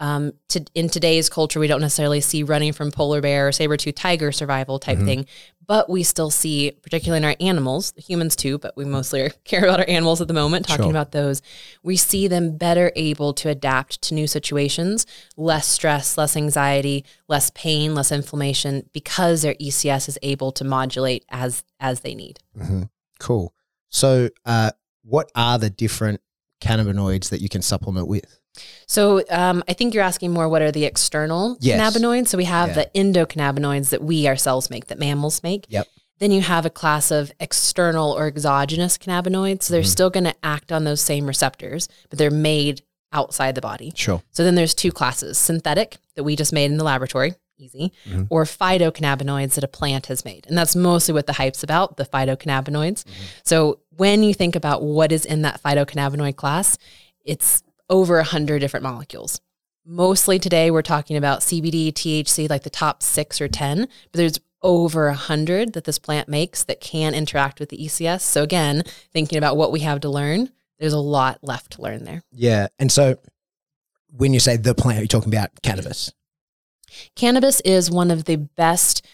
Um, 0.00 0.32
to, 0.48 0.64
in 0.74 0.88
today's 0.88 1.28
culture, 1.28 1.60
we 1.60 1.68
don't 1.68 1.80
necessarily 1.80 2.20
see 2.20 2.42
running 2.42 2.72
from 2.72 2.90
polar 2.90 3.20
bear 3.20 3.46
or 3.48 3.52
saber 3.52 3.76
tooth 3.76 3.94
tiger 3.94 4.32
survival 4.32 4.80
type 4.80 4.96
Mm-hmm. 4.98 5.06
thing, 5.06 5.26
but 5.64 5.88
we 5.88 6.02
still 6.02 6.28
see, 6.30 6.72
particularly 6.82 7.18
in 7.18 7.24
our 7.24 7.36
animals, 7.38 7.92
humans 7.96 8.34
too, 8.34 8.58
but 8.58 8.76
we 8.76 8.84
mostly 8.84 9.30
care 9.44 9.62
about 9.62 9.78
our 9.78 9.88
animals 9.88 10.20
at 10.20 10.26
the 10.26 10.34
moment, 10.34 10.66
talking 10.66 10.86
Sure. 10.86 10.90
about 10.90 11.12
those. 11.12 11.40
We 11.84 11.96
see 11.96 12.26
them 12.26 12.56
better 12.56 12.90
able 12.96 13.32
to 13.34 13.48
adapt 13.48 14.02
to 14.02 14.14
new 14.14 14.26
situations, 14.26 15.06
less 15.36 15.68
stress, 15.68 16.18
less 16.18 16.36
anxiety, 16.36 17.04
less 17.28 17.52
pain, 17.54 17.94
less 17.94 18.10
inflammation, 18.10 18.88
because 18.92 19.42
their 19.42 19.54
ECS 19.54 20.08
is 20.08 20.18
able 20.22 20.50
to 20.52 20.64
modulate 20.64 21.24
as 21.28 21.62
as 21.78 22.00
they 22.00 22.16
need. 22.16 22.40
hmm 22.60 22.84
Cool. 23.20 23.54
So, 23.88 24.30
uh, 24.44 24.72
what 25.02 25.30
are 25.34 25.58
the 25.58 25.70
different 25.70 26.20
cannabinoids 26.62 27.30
that 27.30 27.40
you 27.40 27.48
can 27.48 27.62
supplement 27.62 28.06
with? 28.08 28.38
So 28.86 29.22
um, 29.30 29.64
I 29.68 29.72
think 29.72 29.94
you're 29.94 30.02
asking 30.04 30.32
more 30.32 30.48
what 30.48 30.62
are 30.62 30.70
the 30.70 30.84
external 30.84 31.56
Yes. 31.60 31.80
cannabinoids? 31.96 32.28
So 32.28 32.38
we 32.38 32.44
have 32.44 32.68
Yeah. 32.76 32.84
the 32.84 32.90
endocannabinoids 32.94 33.90
that 33.90 34.02
we 34.02 34.28
ourselves 34.28 34.70
make, 34.70 34.86
that 34.88 34.98
mammals 34.98 35.42
make. 35.42 35.66
Yep. 35.68 35.88
Then 36.18 36.30
you 36.30 36.42
have 36.42 36.66
a 36.66 36.70
class 36.70 37.10
of 37.10 37.32
external 37.40 38.12
or 38.12 38.26
exogenous 38.26 38.98
cannabinoids. 38.98 39.64
So 39.64 39.72
they're 39.74 39.82
Mm-hmm. 39.82 39.88
still 39.88 40.10
going 40.10 40.24
to 40.24 40.34
act 40.42 40.70
on 40.70 40.84
those 40.84 41.00
same 41.00 41.26
receptors, 41.26 41.88
but 42.10 42.18
they're 42.18 42.30
made 42.30 42.82
outside 43.12 43.54
the 43.54 43.60
body. 43.60 43.92
Sure. 43.96 44.22
So 44.30 44.44
then 44.44 44.54
there's 44.54 44.74
two 44.74 44.92
classes 44.92 45.36
synthetic 45.38 45.96
that 46.16 46.22
we 46.24 46.36
just 46.36 46.52
made 46.52 46.70
in 46.70 46.76
the 46.76 46.84
laboratory, 46.84 47.34
easy, 47.58 47.92
Mm-hmm. 48.08 48.24
or 48.30 48.44
phytocannabinoids 48.44 49.54
that 49.54 49.64
a 49.64 49.68
plant 49.68 50.06
has 50.06 50.24
made. 50.24 50.46
And 50.46 50.56
that's 50.56 50.76
mostly 50.76 51.12
what 51.14 51.26
the 51.26 51.32
hype's 51.34 51.62
about, 51.62 51.96
the 51.96 52.04
phytocannabinoids. 52.04 53.04
Mm-hmm. 53.04 53.22
So 53.44 53.80
when 53.96 54.22
you 54.22 54.34
think 54.34 54.56
about 54.56 54.82
what 54.82 55.12
is 55.12 55.24
in 55.24 55.42
that 55.42 55.62
phytocannabinoid 55.62 56.36
class, 56.36 56.78
it's 57.24 57.62
over 57.88 58.18
a 58.18 58.24
hundred 58.24 58.60
different 58.60 58.84
molecules. 58.84 59.40
Mostly 59.84 60.38
today 60.38 60.70
we're 60.70 60.82
talking 60.82 61.16
about 61.16 61.40
CBD, 61.40 61.92
THC, 61.92 62.48
like 62.48 62.62
the 62.62 62.70
top 62.70 63.02
six 63.02 63.40
or 63.40 63.48
10, 63.48 63.80
but 63.80 64.18
there's 64.18 64.38
over 64.62 65.08
a 65.08 65.14
hundred 65.14 65.72
that 65.72 65.84
this 65.84 65.98
plant 65.98 66.28
makes 66.28 66.62
that 66.64 66.80
can 66.80 67.14
interact 67.14 67.58
with 67.58 67.68
the 67.68 67.78
ECS. 67.78 68.20
So 68.20 68.42
again, 68.42 68.84
thinking 69.12 69.38
about 69.38 69.56
what 69.56 69.72
we 69.72 69.80
have 69.80 70.00
to 70.00 70.08
learn, 70.08 70.50
there's 70.78 70.92
a 70.92 70.98
lot 70.98 71.38
left 71.42 71.72
to 71.72 71.82
learn 71.82 72.04
there. 72.04 72.22
Yeah. 72.30 72.68
And 72.78 72.90
so 72.90 73.18
when 74.16 74.32
you 74.32 74.40
say 74.40 74.56
the 74.56 74.74
plant, 74.74 75.00
you're 75.00 75.08
talking 75.08 75.32
about 75.32 75.50
cannabis. 75.62 76.12
Cannabis 77.16 77.60
is 77.62 77.90
one 77.90 78.10
of 78.10 78.24
the 78.24 78.36
best 78.36 79.04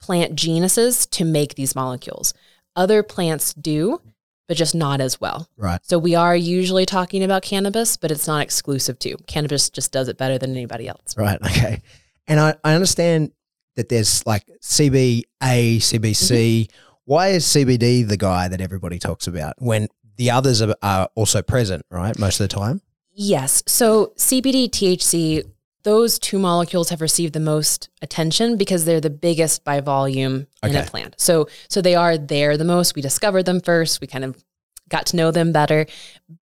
plant 0.00 0.36
genuses 0.36 1.06
to 1.06 1.24
make 1.24 1.54
these 1.54 1.74
molecules. 1.74 2.32
Other 2.78 3.02
plants 3.02 3.54
do, 3.54 4.00
but 4.46 4.56
just 4.56 4.72
not 4.72 5.00
as 5.00 5.20
well. 5.20 5.48
Right. 5.56 5.80
So 5.84 5.98
we 5.98 6.14
are 6.14 6.36
usually 6.36 6.86
talking 6.86 7.24
about 7.24 7.42
cannabis, 7.42 7.96
but 7.96 8.12
it's 8.12 8.28
not 8.28 8.40
exclusive 8.40 9.00
to. 9.00 9.16
Cannabis 9.26 9.68
just 9.68 9.90
does 9.90 10.06
it 10.06 10.16
better 10.16 10.38
than 10.38 10.52
anybody 10.52 10.86
else. 10.86 11.16
Right. 11.16 11.38
Okay. 11.44 11.82
And 12.28 12.38
I, 12.38 12.54
I 12.62 12.74
understand 12.74 13.32
that 13.74 13.88
there's 13.88 14.24
like 14.26 14.46
CBA, 14.62 15.24
CBC. 15.42 16.66
Mm-hmm. 16.66 16.76
Why 17.04 17.28
is 17.28 17.44
CBD 17.46 18.06
the 18.06 18.16
guy 18.16 18.46
that 18.46 18.60
everybody 18.60 19.00
talks 19.00 19.26
about 19.26 19.54
when 19.58 19.88
the 20.16 20.30
others 20.30 20.62
are, 20.62 20.76
are 20.80 21.08
also 21.16 21.42
present, 21.42 21.84
right? 21.90 22.16
Most 22.16 22.38
of 22.38 22.48
the 22.48 22.54
time? 22.54 22.80
Yes. 23.10 23.64
So 23.66 24.12
CBD, 24.16 24.70
THC, 24.70 25.44
those 25.82 26.18
two 26.18 26.38
molecules 26.38 26.90
have 26.90 27.00
received 27.00 27.32
the 27.32 27.40
most 27.40 27.88
attention 28.02 28.56
because 28.56 28.84
they're 28.84 29.00
the 29.00 29.10
biggest 29.10 29.64
by 29.64 29.80
volume 29.80 30.46
in 30.62 30.76
a 30.76 30.82
plant. 30.82 31.14
So 31.18 31.48
so 31.68 31.80
they 31.80 31.94
are 31.94 32.18
there 32.18 32.56
the 32.56 32.64
most. 32.64 32.94
We 32.94 33.02
discovered 33.02 33.44
them 33.44 33.60
first. 33.60 34.00
We 34.00 34.06
kind 34.06 34.24
of 34.24 34.42
got 34.88 35.06
to 35.06 35.16
know 35.16 35.30
them 35.30 35.52
better. 35.52 35.86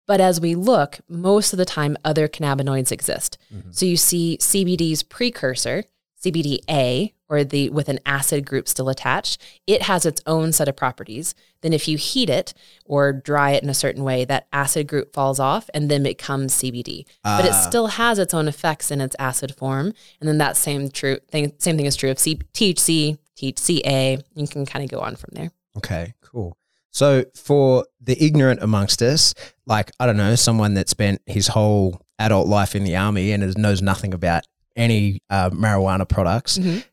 But 0.07 0.21
as 0.21 0.41
we 0.41 0.55
look, 0.55 1.01
most 1.09 1.53
of 1.53 1.59
the 1.59 1.65
time 1.65 1.97
other 2.05 2.29
cannabinoids 2.29 2.93
exist. 2.93 3.39
Mm-hmm. 3.53 3.73
So 3.73 3.87
you 3.87 3.97
see 3.97 4.39
CBD's 4.41 5.03
precursor, 5.03 5.85
CBDA, 6.25 7.13
or 7.29 7.43
the 7.45 7.71
with 7.71 7.89
an 7.89 7.99
acid 8.07 8.47
group 8.47 8.69
still 8.69 8.89
attached, 8.89 9.41
it 9.67 9.83
has 9.83 10.07
its 10.07 10.21
own 10.27 10.53
set 10.53 10.69
of 10.69 10.77
properties. 10.77 11.35
Then 11.63 11.73
if 11.73 11.89
you 11.89 11.97
heat 11.97 12.31
it 12.31 12.55
or 12.85 13.13
dry 13.13 13.51
it 13.53 13.63
in 13.63 13.69
a 13.69 13.75
certain 13.75 14.05
way, 14.05 14.25
that 14.27 14.47
acid 14.53 14.87
group 14.87 15.13
falls 15.13 15.41
off 15.41 15.69
and 15.75 15.91
then 15.91 16.03
it 16.07 16.19
becomes 16.19 16.53
CBD. 16.55 17.05
but 17.25 17.45
it 17.45 17.53
Ah. 17.53 17.67
still 17.69 17.87
has 17.89 18.19
its 18.19 18.33
own 18.33 18.47
effects 18.49 18.91
in 18.91 19.01
its 19.01 19.17
acid 19.19 19.55
form. 19.57 19.93
And 20.21 20.29
then 20.29 20.39
that 20.39 20.57
same 20.57 20.91
true 20.91 21.19
thing 21.31 21.53
same 21.59 21.77
thing 21.77 21.87
is 21.87 21.97
true 21.97 22.11
of 22.11 22.19
C- 22.19 22.41
THC, 22.55 23.19
THCA. 23.37 24.23
You 24.35 24.47
can 24.49 24.65
kind 24.67 24.85
of 24.85 24.91
go 24.91 25.01
on 25.01 25.17
from 25.17 25.31
there. 25.33 25.51
Okay, 25.77 26.15
cool. 26.23 26.57
So 26.91 27.25
for 27.35 27.87
the 28.01 28.17
ignorant 28.25 28.63
amongst 28.63 29.03
us, 29.03 29.35
like 29.67 29.91
I 30.01 30.07
don't 30.07 30.17
know, 30.17 30.35
someone 30.37 30.75
that 30.75 30.89
spent 30.89 31.21
his 31.27 31.49
whole 31.49 32.01
adult 32.19 32.47
life 32.49 32.75
in 32.75 32.85
the 32.85 32.97
army 32.97 33.33
and 33.33 33.57
knows 33.59 33.83
nothing 33.83 34.15
about 34.15 34.45
any 34.75 35.21
uh, 35.31 35.51
marijuana 35.51 36.09
products, 36.09 36.59
Mhm. 36.59 36.85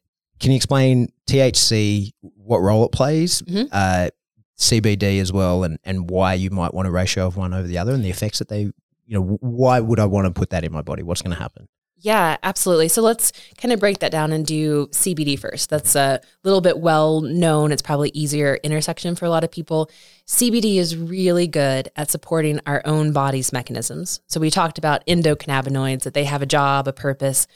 Can 0.43 0.51
you 0.51 0.57
explain 0.57 1.07
THC, 1.27 2.11
what 2.21 2.59
role 2.59 2.85
it 2.85 2.91
plays, 2.91 3.41
Mhm. 3.43 3.69
uh, 3.71 4.09
CBD 4.57 5.19
as 5.19 5.31
well, 5.33 5.63
and 5.63 5.79
and 5.83 6.09
why 6.09 6.33
you 6.35 6.49
might 6.51 6.73
want 6.73 6.87
a 6.87 6.91
ratio 6.91 7.25
of 7.25 7.37
one 7.37 7.53
over 7.53 7.67
the 7.67 7.77
other, 7.77 7.93
and 7.93 8.03
the 8.03 8.09
effects 8.09 8.39
that 8.39 8.49
they, 8.49 8.61
you 8.61 8.73
know, 9.09 9.37
why 9.41 9.79
would 9.79 9.99
I 9.99 10.05
want 10.05 10.25
to 10.27 10.31
put 10.31 10.51
that 10.51 10.63
in 10.63 10.71
my 10.71 10.81
body? 10.81 11.01
What's 11.01 11.21
going 11.21 11.35
to 11.35 11.41
happen? 11.41 11.67
Yeah, 11.97 12.35
absolutely. 12.43 12.89
So 12.89 13.01
let's 13.01 13.31
kind 13.57 13.71
of 13.71 13.79
break 13.79 13.99
that 13.99 14.11
down 14.11 14.33
and 14.33 14.45
do 14.45 14.87
CBD 14.91 15.37
first. 15.39 15.69
That's 15.69 15.95
a 15.95 16.19
little 16.43 16.59
bit 16.59 16.79
well 16.79 17.21
known. 17.21 17.71
It's 17.71 17.81
probably 17.81 18.11
easier 18.13 18.59
intersection 18.61 19.15
for 19.15 19.23
a 19.25 19.29
lot 19.29 19.45
of 19.45 19.51
people. 19.51 19.89
CBD 20.27 20.79
is 20.79 20.97
really 20.97 21.47
good 21.47 21.87
at 21.95 22.11
supporting 22.11 22.59
our 22.65 22.81
own 22.83 23.13
body's 23.13 23.53
mechanisms. 23.53 24.19
So 24.27 24.41
we 24.41 24.49
talked 24.51 24.77
about 24.77 25.05
endocannabinoids 25.07 26.01
that 26.03 26.13
they 26.13 26.25
have 26.25 26.41
a 26.41 26.45
job, 26.45 26.89
a 26.89 26.93
purpose. 26.93 27.47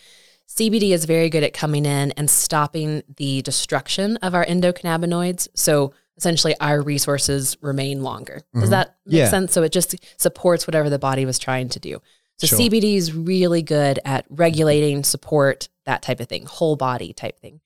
CBD 0.47 0.91
is 0.91 1.05
very 1.05 1.29
good 1.29 1.43
at 1.43 1.53
coming 1.53 1.85
in 1.85 2.11
and 2.13 2.29
stopping 2.29 3.03
the 3.17 3.41
destruction 3.41 4.17
of 4.17 4.33
our 4.33 4.45
endocannabinoids. 4.45 5.47
So 5.53 5.93
essentially 6.15 6.55
our 6.59 6.81
resources 6.81 7.57
remain 7.61 8.01
longer. 8.01 8.41
Does 8.53 8.65
Mhm. 8.65 8.69
that 8.71 8.95
make 9.05 9.17
Yeah. 9.17 9.29
sense? 9.29 9.53
So 9.53 9.61
it 9.63 9.71
just 9.71 9.95
supports 10.17 10.65
whatever 10.65 10.89
the 10.89 10.97
body 10.99 11.25
was 11.25 11.37
trying 11.37 11.69
to 11.69 11.79
do. 11.79 12.01
So 12.37 12.47
Sure. 12.47 12.57
CBD 12.57 12.95
is 12.95 13.13
really 13.13 13.61
good 13.61 13.99
at 14.05 14.25
regulating, 14.29 15.03
support, 15.03 15.69
that 15.85 16.01
type 16.01 16.19
of 16.19 16.27
thing, 16.27 16.45
whole 16.45 16.75
body 16.75 17.13
type 17.13 17.39
thing. 17.39 17.59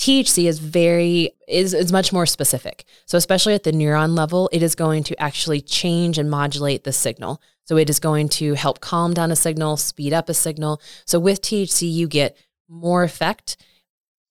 THC 0.00 0.46
is 0.48 0.60
very 0.60 1.32
is 1.46 1.74
is 1.74 1.92
much 1.92 2.10
more 2.10 2.24
specific. 2.24 2.86
So 3.04 3.18
especially 3.18 3.52
at 3.52 3.64
the 3.64 3.70
neuron 3.70 4.16
level, 4.16 4.48
it 4.50 4.62
is 4.62 4.74
going 4.74 5.04
to 5.04 5.22
actually 5.22 5.60
change 5.60 6.16
and 6.16 6.30
modulate 6.30 6.84
the 6.84 6.92
signal. 6.92 7.42
So 7.64 7.76
it 7.76 7.90
is 7.90 8.00
going 8.00 8.30
to 8.30 8.54
help 8.54 8.80
calm 8.80 9.12
down 9.12 9.30
a 9.30 9.36
signal, 9.36 9.76
speed 9.76 10.14
up 10.14 10.30
a 10.30 10.34
signal. 10.34 10.80
So 11.04 11.20
with 11.20 11.42
THC 11.42 11.92
you 11.92 12.08
get 12.08 12.34
more 12.66 13.04
effect, 13.04 13.58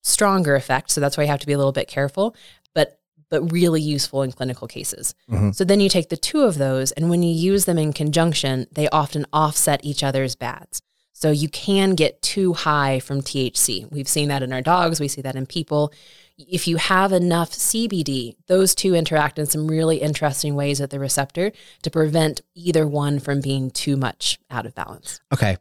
stronger 0.02 0.56
effect, 0.56 0.90
so 0.90 1.00
that's 1.00 1.16
why 1.16 1.22
you 1.22 1.30
have 1.30 1.38
to 1.40 1.46
be 1.46 1.52
a 1.52 1.58
little 1.58 1.70
bit 1.70 1.86
careful, 1.86 2.34
but 2.74 2.98
but 3.30 3.52
really 3.52 3.80
useful 3.80 4.22
in 4.22 4.32
clinical 4.32 4.66
cases. 4.66 5.14
Mhm. 5.30 5.54
So 5.54 5.62
then 5.62 5.78
you 5.78 5.88
take 5.88 6.08
the 6.08 6.16
two 6.16 6.42
of 6.42 6.58
those, 6.58 6.90
and 6.90 7.08
when 7.08 7.22
you 7.22 7.32
use 7.32 7.64
them 7.66 7.78
in 7.78 7.92
conjunction, 7.92 8.66
they 8.72 8.88
often 8.88 9.24
offset 9.32 9.84
each 9.84 10.02
other's 10.02 10.34
bads. 10.34 10.82
So 11.12 11.30
you 11.30 11.48
can 11.48 11.94
get 11.94 12.22
too 12.22 12.54
high 12.54 12.98
from 13.00 13.20
THC. 13.20 13.90
We've 13.92 14.08
seen 14.08 14.28
that 14.28 14.42
in 14.42 14.52
our 14.52 14.62
dogs, 14.62 15.00
we 15.00 15.08
see 15.08 15.20
that 15.22 15.36
in 15.36 15.44
people. 15.46 15.92
If 16.38 16.66
you 16.66 16.76
have 16.78 17.12
enough 17.12 17.50
CBD, 17.50 18.36
those 18.46 18.74
two 18.74 18.94
interact 18.94 19.38
in 19.38 19.44
some 19.44 19.68
really 19.68 19.98
interesting 19.98 20.54
ways 20.54 20.80
at 20.80 20.88
the 20.88 20.98
receptor 20.98 21.52
to 21.82 21.90
prevent 21.90 22.40
either 22.54 22.86
one 22.86 23.18
from 23.20 23.42
being 23.42 23.70
too 23.70 23.96
much 23.96 24.38
out 24.50 24.64
of 24.64 24.74
balance. 24.74 25.20
Okay. 25.32 25.58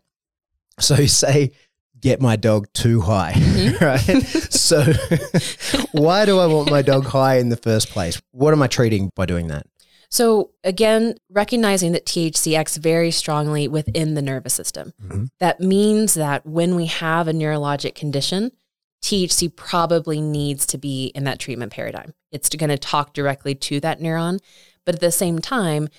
So 0.80 0.96
you 0.96 1.10
say, 1.10 1.52
get 2.00 2.22
my 2.22 2.38
dog 2.38 2.72
too 2.72 3.02
high, 3.02 3.34
Mhm. 3.36 3.82
right? 3.82 4.26
so 4.54 5.90
why 5.92 6.26
do 6.26 6.40
I 6.40 6.46
want 6.46 6.72
my 6.72 6.82
dog 6.82 7.04
high 7.08 7.40
in 7.40 7.50
the 7.50 7.58
first 7.58 7.90
place? 7.90 8.22
What 8.32 8.54
am 8.54 8.62
I 8.62 8.68
treating 8.68 9.12
by 9.16 9.26
doing 9.26 9.48
that? 9.48 9.66
So 10.10 10.52
again, 10.64 11.16
recognizing 11.30 11.92
that 11.92 12.06
THC 12.06 12.56
acts 12.58 12.78
very 12.78 13.12
strongly 13.12 13.68
within 13.68 14.16
the 14.16 14.22
nervous 14.22 14.54
system. 14.54 14.94
Mhm. 15.02 15.30
That 15.40 15.60
means 15.60 16.16
that 16.16 16.46
when 16.46 16.76
we 16.76 16.88
have 16.88 17.28
a 17.28 17.34
neurologic 17.34 17.96
condition, 17.96 18.52
THC 19.02 19.48
probably 19.48 20.20
needs 20.20 20.66
to 20.68 20.78
be 20.78 21.08
in 21.16 21.24
that 21.24 21.40
treatment 21.40 21.72
paradigm. 21.72 22.14
It's 22.32 22.50
going 22.50 22.70
to 22.70 22.78
talk 22.78 23.14
directly 23.14 23.56
to 23.56 23.80
that 23.80 24.02
neuron. 24.02 24.40
But 24.86 24.96
at 24.96 25.02
the 25.02 25.12
same 25.12 25.40
time, 25.40 25.90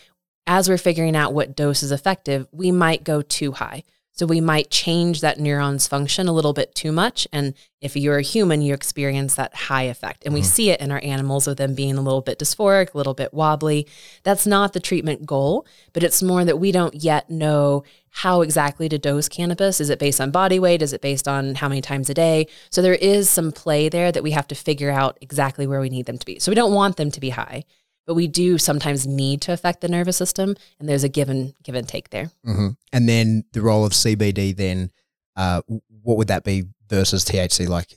as 0.46 0.68
we're 0.68 0.76
figuring 0.78 1.14
out 1.16 1.32
what 1.32 1.54
dose 1.54 1.82
is 1.82 1.92
effective, 1.92 2.46
we 2.52 2.72
might 2.72 3.04
go 3.04 3.22
too 3.22 3.52
high. 3.52 3.84
So 4.12 4.26
we 4.26 4.40
might 4.40 4.70
change 4.70 5.20
that 5.22 5.38
neuron's 5.38 5.86
function 5.86 6.28
a 6.28 6.32
little 6.32 6.52
bit 6.52 6.74
too 6.74 6.92
much. 6.92 7.26
And 7.32 7.54
if 7.80 7.96
you're 7.96 8.18
a 8.18 8.22
human, 8.22 8.60
you 8.60 8.74
experience 8.74 9.34
that 9.36 9.54
high 9.54 9.84
effect. 9.84 10.24
And 10.24 10.34
we 10.34 10.40
mm-hmm. 10.40 10.48
see 10.48 10.70
it 10.70 10.80
in 10.80 10.90
our 10.90 11.00
animals 11.02 11.46
with 11.46 11.56
them 11.56 11.74
being 11.74 11.96
a 11.96 12.02
little 12.02 12.20
bit 12.20 12.38
dysphoric, 12.38 12.92
a 12.92 12.96
little 12.98 13.14
bit 13.14 13.32
wobbly. 13.32 13.86
That's 14.22 14.46
not 14.46 14.72
the 14.72 14.80
treatment 14.80 15.24
goal, 15.24 15.66
but 15.92 16.02
it's 16.02 16.22
more 16.22 16.44
that 16.44 16.58
we 16.58 16.70
don't 16.70 17.02
yet 17.02 17.30
know 17.30 17.82
how 18.10 18.42
exactly 18.42 18.88
to 18.88 18.98
dose 18.98 19.28
cannabis. 19.28 19.80
Is 19.80 19.88
it 19.88 19.98
based 19.98 20.20
on 20.20 20.30
body 20.30 20.58
weight? 20.58 20.82
Is 20.82 20.92
it 20.92 21.00
based 21.00 21.26
on 21.26 21.54
how 21.54 21.68
many 21.68 21.80
times 21.80 22.10
a 22.10 22.14
day? 22.14 22.46
So 22.68 22.82
there 22.82 22.94
is 22.94 23.30
some 23.30 23.52
play 23.52 23.88
there 23.88 24.12
that 24.12 24.22
we 24.22 24.32
have 24.32 24.48
to 24.48 24.54
figure 24.54 24.90
out 24.90 25.16
exactly 25.20 25.66
where 25.66 25.80
we 25.80 25.88
need 25.88 26.06
them 26.06 26.18
to 26.18 26.26
be. 26.26 26.38
So 26.40 26.50
we 26.50 26.56
don't 26.56 26.74
want 26.74 26.96
them 26.96 27.10
to 27.12 27.20
be 27.20 27.30
high, 27.30 27.64
but 28.06 28.14
we 28.14 28.26
do 28.26 28.58
sometimes 28.58 29.06
need 29.06 29.40
to 29.42 29.52
affect 29.52 29.80
the 29.80 29.88
nervous 29.88 30.16
system, 30.16 30.56
and 30.78 30.88
there's 30.88 31.04
a 31.04 31.08
give 31.08 31.28
and 31.28 31.54
give 31.62 31.74
and 31.74 31.86
take 31.88 32.10
there. 32.10 32.30
Mm-hmm. 32.46 32.68
And 32.92 33.08
then 33.08 33.44
the 33.52 33.60
role 33.62 33.84
of 33.84 33.92
CBD, 33.92 34.56
then 34.56 34.90
uh, 35.36 35.62
what 36.02 36.16
would 36.18 36.28
that 36.28 36.44
be 36.44 36.64
versus 36.88 37.24
THC? 37.24 37.68
Like, 37.68 37.94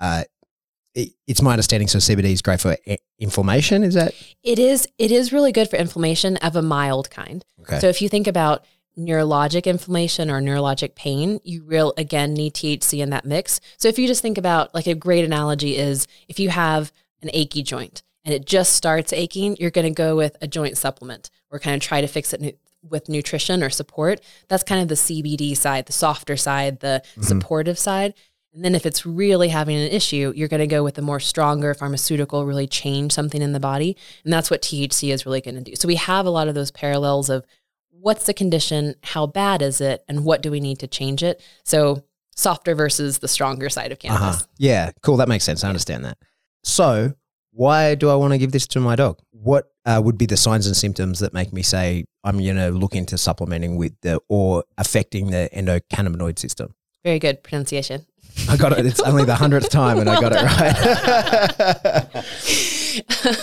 uh, 0.00 0.24
it, 0.94 1.10
it's 1.26 1.40
my 1.40 1.52
understanding. 1.52 1.88
So 1.88 1.98
CBD 1.98 2.32
is 2.32 2.42
great 2.42 2.60
for 2.60 2.76
i- 2.86 2.98
inflammation. 3.18 3.82
Is 3.84 3.94
that 3.94 4.14
It 4.42 4.58
is 4.58 4.86
it 4.98 5.10
is 5.10 5.32
really 5.32 5.52
good 5.52 5.70
for 5.70 5.76
inflammation 5.76 6.36
of 6.38 6.56
a 6.56 6.62
mild 6.62 7.10
kind. 7.10 7.44
okay? 7.62 7.78
So 7.78 7.88
if 7.88 8.02
you 8.02 8.08
think 8.08 8.26
about 8.26 8.64
neurologic 8.98 9.64
inflammation 9.64 10.30
or 10.30 10.40
neurologic 10.42 10.94
pain, 10.94 11.40
you 11.44 11.62
real 11.64 11.94
again 11.96 12.34
need 12.34 12.52
THC 12.54 13.02
in 13.02 13.10
that 13.10 13.24
mix. 13.24 13.60
So 13.78 13.88
if 13.88 13.98
you 13.98 14.06
just 14.06 14.20
think 14.22 14.36
about 14.38 14.74
like 14.74 14.86
a 14.86 14.94
great 14.94 15.24
analogy 15.24 15.76
is 15.76 16.06
if 16.28 16.38
you 16.38 16.50
have 16.50 16.92
an 17.22 17.30
achy 17.32 17.62
joint 17.62 18.02
and 18.24 18.34
it 18.34 18.46
just 18.46 18.74
starts 18.74 19.12
aching, 19.12 19.56
you're 19.58 19.70
going 19.70 19.86
to 19.86 19.90
go 19.90 20.16
with 20.16 20.36
a 20.40 20.46
joint 20.46 20.76
supplement 20.76 21.30
or 21.50 21.58
kind 21.58 21.74
of 21.74 21.82
try 21.82 22.00
to 22.00 22.06
fix 22.06 22.32
it 22.32 22.58
with 22.82 23.08
nutrition 23.08 23.62
or 23.62 23.70
support. 23.70 24.20
That's 24.48 24.62
kind 24.62 24.82
of 24.82 24.88
the 24.88 24.94
CBD 24.94 25.56
side, 25.56 25.86
the 25.86 25.92
softer 25.92 26.36
side, 26.36 26.80
the 26.80 27.02
supportive 27.20 27.78
side. 27.78 28.14
And 28.54 28.64
then 28.64 28.74
if 28.74 28.84
it's 28.84 29.06
really 29.06 29.48
having 29.48 29.76
an 29.76 29.90
issue, 29.90 30.32
you're 30.36 30.48
going 30.48 30.60
to 30.60 30.66
go 30.66 30.84
with 30.84 30.94
the 30.94 31.02
more 31.02 31.20
stronger 31.20 31.72
pharmaceutical, 31.72 32.44
really 32.44 32.66
change 32.66 33.12
something 33.12 33.40
in 33.40 33.52
the 33.52 33.60
body. 33.60 33.96
And 34.24 34.32
that's 34.32 34.50
what 34.50 34.60
THC 34.62 35.12
is 35.12 35.24
really 35.24 35.40
going 35.40 35.54
to 35.54 35.62
do. 35.62 35.74
So 35.74 35.88
we 35.88 35.94
have 35.96 36.26
a 36.26 36.30
lot 36.30 36.48
of 36.48 36.54
those 36.54 36.70
parallels 36.70 37.30
of 37.30 37.46
what's 37.90 38.26
the 38.26 38.34
condition, 38.34 38.94
how 39.02 39.26
bad 39.26 39.62
is 39.62 39.80
it, 39.80 40.04
and 40.06 40.24
what 40.24 40.42
do 40.42 40.50
we 40.50 40.60
need 40.60 40.80
to 40.80 40.86
change 40.86 41.22
it. 41.22 41.40
So 41.64 42.04
softer 42.36 42.74
versus 42.74 43.18
the 43.18 43.28
stronger 43.28 43.70
side 43.70 43.92
of 43.92 43.98
cannabis. 43.98 44.42
Uh-huh. 44.42 44.46
Yeah, 44.58 44.90
cool. 45.02 45.16
That 45.16 45.28
makes 45.28 45.44
sense. 45.44 45.64
I 45.64 45.68
understand 45.68 46.04
that. 46.04 46.18
So, 46.62 47.14
why 47.52 47.94
do 47.94 48.08
I 48.08 48.14
want 48.14 48.32
to 48.32 48.38
give 48.38 48.52
this 48.52 48.66
to 48.68 48.80
my 48.80 48.96
dog? 48.96 49.18
What 49.30 49.72
uh, 49.84 50.00
would 50.02 50.16
be 50.18 50.26
the 50.26 50.36
signs 50.36 50.66
and 50.66 50.76
symptoms 50.76 51.20
that 51.20 51.32
make 51.32 51.52
me 51.52 51.62
say 51.62 52.04
I'm 52.24 52.38
going 52.38 52.56
to 52.56 52.70
look 52.70 52.94
into 52.94 53.18
supplementing 53.18 53.76
with 53.76 53.94
the 54.00 54.20
or 54.28 54.64
affecting 54.78 55.30
the 55.30 55.48
endocannabinoid 55.54 56.38
system? 56.38 56.74
Very 57.04 57.18
good 57.18 57.42
pronunciation. 57.42 58.06
I 58.48 58.56
got 58.56 58.78
it. 58.78 58.86
It's 58.86 59.00
only 59.00 59.24
the 59.24 59.34
hundredth 59.34 59.68
time, 59.68 59.98
and 59.98 60.08
I 60.08 60.20
got 60.20 60.32
it 60.34 60.42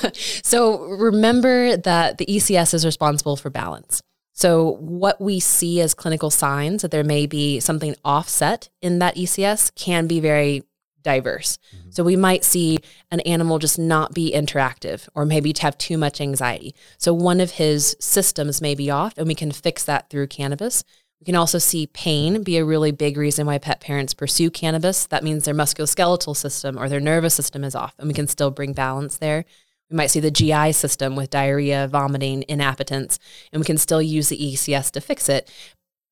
right. 0.01 0.15
so 0.43 0.79
remember 0.85 1.77
that 1.77 2.17
the 2.17 2.25
ECS 2.25 2.73
is 2.73 2.85
responsible 2.85 3.35
for 3.35 3.49
balance. 3.49 4.01
So 4.33 4.77
what 4.79 5.19
we 5.19 5.41
see 5.41 5.81
as 5.81 5.93
clinical 5.93 6.31
signs 6.31 6.81
that 6.81 6.91
there 6.91 7.03
may 7.03 7.25
be 7.25 7.59
something 7.59 7.93
offset 8.05 8.69
in 8.81 8.99
that 8.99 9.17
ECS 9.17 9.75
can 9.75 10.07
be 10.07 10.21
very 10.21 10.63
diverse. 11.03 11.57
Mm-hmm. 11.75 11.89
So 11.91 12.03
we 12.03 12.15
might 12.15 12.43
see 12.43 12.79
an 13.11 13.19
animal 13.21 13.59
just 13.59 13.79
not 13.79 14.13
be 14.13 14.31
interactive 14.33 15.07
or 15.15 15.25
maybe 15.25 15.53
to 15.53 15.61
have 15.61 15.77
too 15.77 15.97
much 15.97 16.21
anxiety. 16.21 16.75
So 16.97 17.13
one 17.13 17.39
of 17.39 17.51
his 17.51 17.95
systems 17.99 18.61
may 18.61 18.75
be 18.75 18.89
off 18.89 19.17
and 19.17 19.27
we 19.27 19.35
can 19.35 19.51
fix 19.51 19.83
that 19.85 20.09
through 20.09 20.27
cannabis. 20.27 20.83
We 21.19 21.25
can 21.25 21.35
also 21.35 21.57
see 21.57 21.87
pain 21.87 22.43
be 22.43 22.57
a 22.57 22.65
really 22.65 22.91
big 22.91 23.17
reason 23.17 23.45
why 23.45 23.57
pet 23.57 23.81
parents 23.81 24.13
pursue 24.13 24.49
cannabis. 24.49 25.05
That 25.07 25.23
means 25.23 25.45
their 25.45 25.53
musculoskeletal 25.53 26.35
system 26.35 26.77
or 26.77 26.87
their 26.87 27.01
nervous 27.01 27.33
system 27.33 27.63
is 27.63 27.75
off 27.75 27.95
and 27.99 28.07
we 28.07 28.13
can 28.13 28.27
still 28.27 28.51
bring 28.51 28.73
balance 28.73 29.17
there. 29.17 29.45
We 29.89 29.97
might 29.97 30.11
see 30.11 30.19
the 30.19 30.31
GI 30.31 30.73
system 30.73 31.15
with 31.15 31.31
diarrhea, 31.31 31.87
vomiting, 31.87 32.43
inappetence, 32.43 33.17
and 33.51 33.59
we 33.59 33.65
can 33.65 33.77
still 33.77 34.01
use 34.01 34.29
the 34.29 34.37
ECS 34.37 34.91
to 34.91 35.01
fix 35.01 35.27
it. 35.29 35.49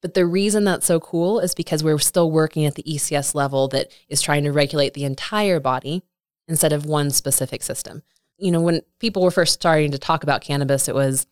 But 0.01 0.13
the 0.13 0.25
reason 0.25 0.63
that's 0.63 0.86
so 0.86 1.00
cool 1.00 1.39
is 1.39 1.56
because 1.56 1.84
we're 1.84 1.98
still 2.00 2.30
working 2.30 2.66
at 2.66 2.75
the 2.75 2.84
ECS 2.84 3.34
level 3.34 3.68
that 3.70 3.92
is 4.10 4.22
trying 4.22 4.44
to 4.44 4.51
regulate 4.51 4.94
the 4.94 5.06
entire 5.06 5.60
body 5.60 6.04
instead 6.48 6.72
of 6.72 6.86
one 6.86 7.10
specific 7.10 7.63
system. 7.63 8.04
You 8.38 8.51
know, 8.51 8.62
when 8.62 8.82
people 9.00 9.24
were 9.24 9.32
first 9.32 9.54
starting 9.54 9.92
to 9.92 9.98
talk 9.98 10.24
about 10.24 10.42
cannabis, 10.42 10.88
it 10.88 10.96
was 10.96 11.25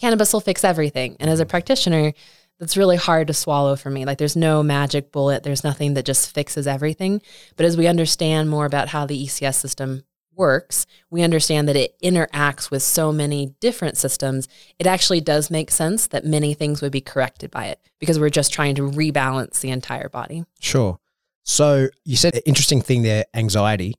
cannabis 0.00 0.32
will 0.32 0.40
fix 0.40 0.64
everything. 0.64 1.16
And 1.18 1.30
as 1.30 1.40
a 1.40 1.46
mm. 1.46 1.48
practitioner, 1.48 2.12
that's 2.58 2.76
really 2.76 2.96
hard 2.96 3.26
to 3.28 3.34
swallow 3.34 3.74
for 3.74 3.90
me. 3.90 4.04
Like 4.04 4.18
there's 4.18 4.36
no 4.36 4.62
magic 4.62 5.12
bullet, 5.12 5.42
there's 5.42 5.64
nothing 5.64 5.94
that 5.94 6.04
just 6.04 6.34
fixes 6.34 6.66
everything. 6.66 7.22
But 7.56 7.64
as 7.64 7.76
we 7.76 7.86
understand 7.86 8.50
more 8.50 8.66
about 8.66 8.88
how 8.88 9.06
the 9.06 9.26
ECS 9.26 9.54
system 9.54 10.04
works, 10.40 10.86
we 11.10 11.22
understand 11.22 11.68
that 11.68 11.76
it 11.76 11.94
interacts 12.02 12.70
with 12.70 12.82
so 12.82 13.12
many 13.12 13.54
different 13.60 13.98
systems. 13.98 14.48
It 14.78 14.86
actually 14.86 15.20
does 15.20 15.50
make 15.50 15.70
sense 15.70 16.06
that 16.08 16.24
many 16.24 16.54
things 16.54 16.80
would 16.80 16.90
be 16.90 17.02
corrected 17.02 17.50
by 17.50 17.66
it 17.66 17.78
because 17.98 18.18
we're 18.18 18.30
just 18.30 18.50
trying 18.50 18.74
to 18.76 18.82
rebalance 18.82 19.60
the 19.60 19.68
entire 19.70 20.08
body. 20.08 20.44
Sure. 20.58 20.98
So 21.44 21.88
you 22.06 22.16
said 22.16 22.34
an 22.34 22.42
interesting 22.46 22.80
thing 22.80 23.02
there, 23.02 23.26
anxiety. 23.34 23.96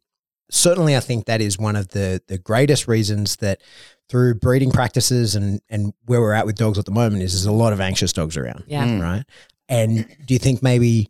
Certainly, 0.49 0.97
I 0.97 0.99
think 0.99 1.25
that 1.25 1.41
is 1.41 1.57
one 1.57 1.75
of 1.75 1.89
the 1.89 2.21
the 2.27 2.37
greatest 2.37 2.87
reasons 2.87 3.37
that 3.37 3.61
through 4.09 4.35
breeding 4.35 4.71
practices 4.71 5.35
and 5.35 5.61
and 5.69 5.93
where 6.07 6.19
we're 6.19 6.33
at 6.33 6.45
with 6.45 6.57
dogs 6.57 6.77
at 6.77 6.85
the 6.85 6.91
moment 6.91 7.23
is 7.23 7.33
there's 7.33 7.45
a 7.45 7.51
lot 7.51 7.71
of 7.71 7.79
anxious 7.79 8.11
dogs 8.11 8.35
around. 8.35 8.63
Yeah. 8.67 8.85
Mm. 8.85 9.01
Right. 9.01 9.23
And 9.69 10.07
do 10.25 10.33
you 10.33 10.39
think 10.39 10.61
maybe 10.61 11.09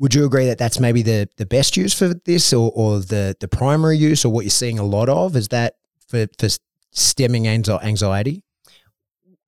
would 0.00 0.14
you 0.14 0.24
agree 0.24 0.46
that 0.46 0.58
that's 0.58 0.80
maybe 0.80 1.02
the 1.02 1.28
the 1.36 1.46
best 1.46 1.76
use 1.76 1.96
for 1.96 2.08
this 2.08 2.52
or, 2.52 2.72
or 2.74 2.98
the 2.98 3.36
the 3.38 3.46
primary 3.46 3.96
use 3.96 4.24
or 4.24 4.32
what 4.32 4.44
you're 4.44 4.50
seeing 4.50 4.78
a 4.78 4.84
lot 4.84 5.08
of 5.08 5.36
is 5.36 5.48
that 5.48 5.76
for 6.08 6.26
for 6.38 6.48
stemming 6.90 7.46
anxiety? 7.46 8.42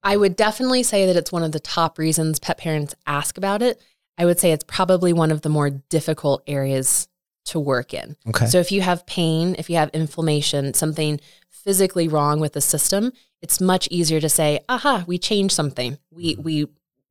I 0.04 0.16
would 0.16 0.36
definitely 0.36 0.82
say 0.82 1.06
that 1.06 1.16
it's 1.16 1.32
one 1.32 1.42
of 1.42 1.52
the 1.52 1.60
top 1.60 1.98
reasons 1.98 2.38
pet 2.38 2.58
parents 2.58 2.94
ask 3.06 3.38
about 3.38 3.62
it. 3.62 3.80
I 4.18 4.26
would 4.26 4.38
say 4.38 4.52
it's 4.52 4.64
probably 4.64 5.12
one 5.12 5.30
of 5.30 5.40
the 5.40 5.48
more 5.48 5.70
difficult 5.70 6.42
areas 6.46 7.08
to 7.46 7.58
work 7.58 7.94
in. 7.94 8.16
Okay. 8.28 8.46
So 8.46 8.58
if 8.58 8.70
you 8.70 8.82
have 8.82 9.06
pain, 9.06 9.56
if 9.58 9.70
you 9.70 9.76
have 9.76 9.90
inflammation, 9.90 10.74
something 10.74 11.18
physically 11.48 12.08
wrong 12.08 12.40
with 12.40 12.52
the 12.52 12.60
system, 12.60 13.12
it's 13.40 13.60
much 13.60 13.88
easier 13.90 14.20
to 14.20 14.28
say, 14.28 14.60
"Aha, 14.68 15.04
we 15.06 15.18
changed 15.18 15.54
something. 15.54 15.98
We 16.10 16.36
we 16.36 16.66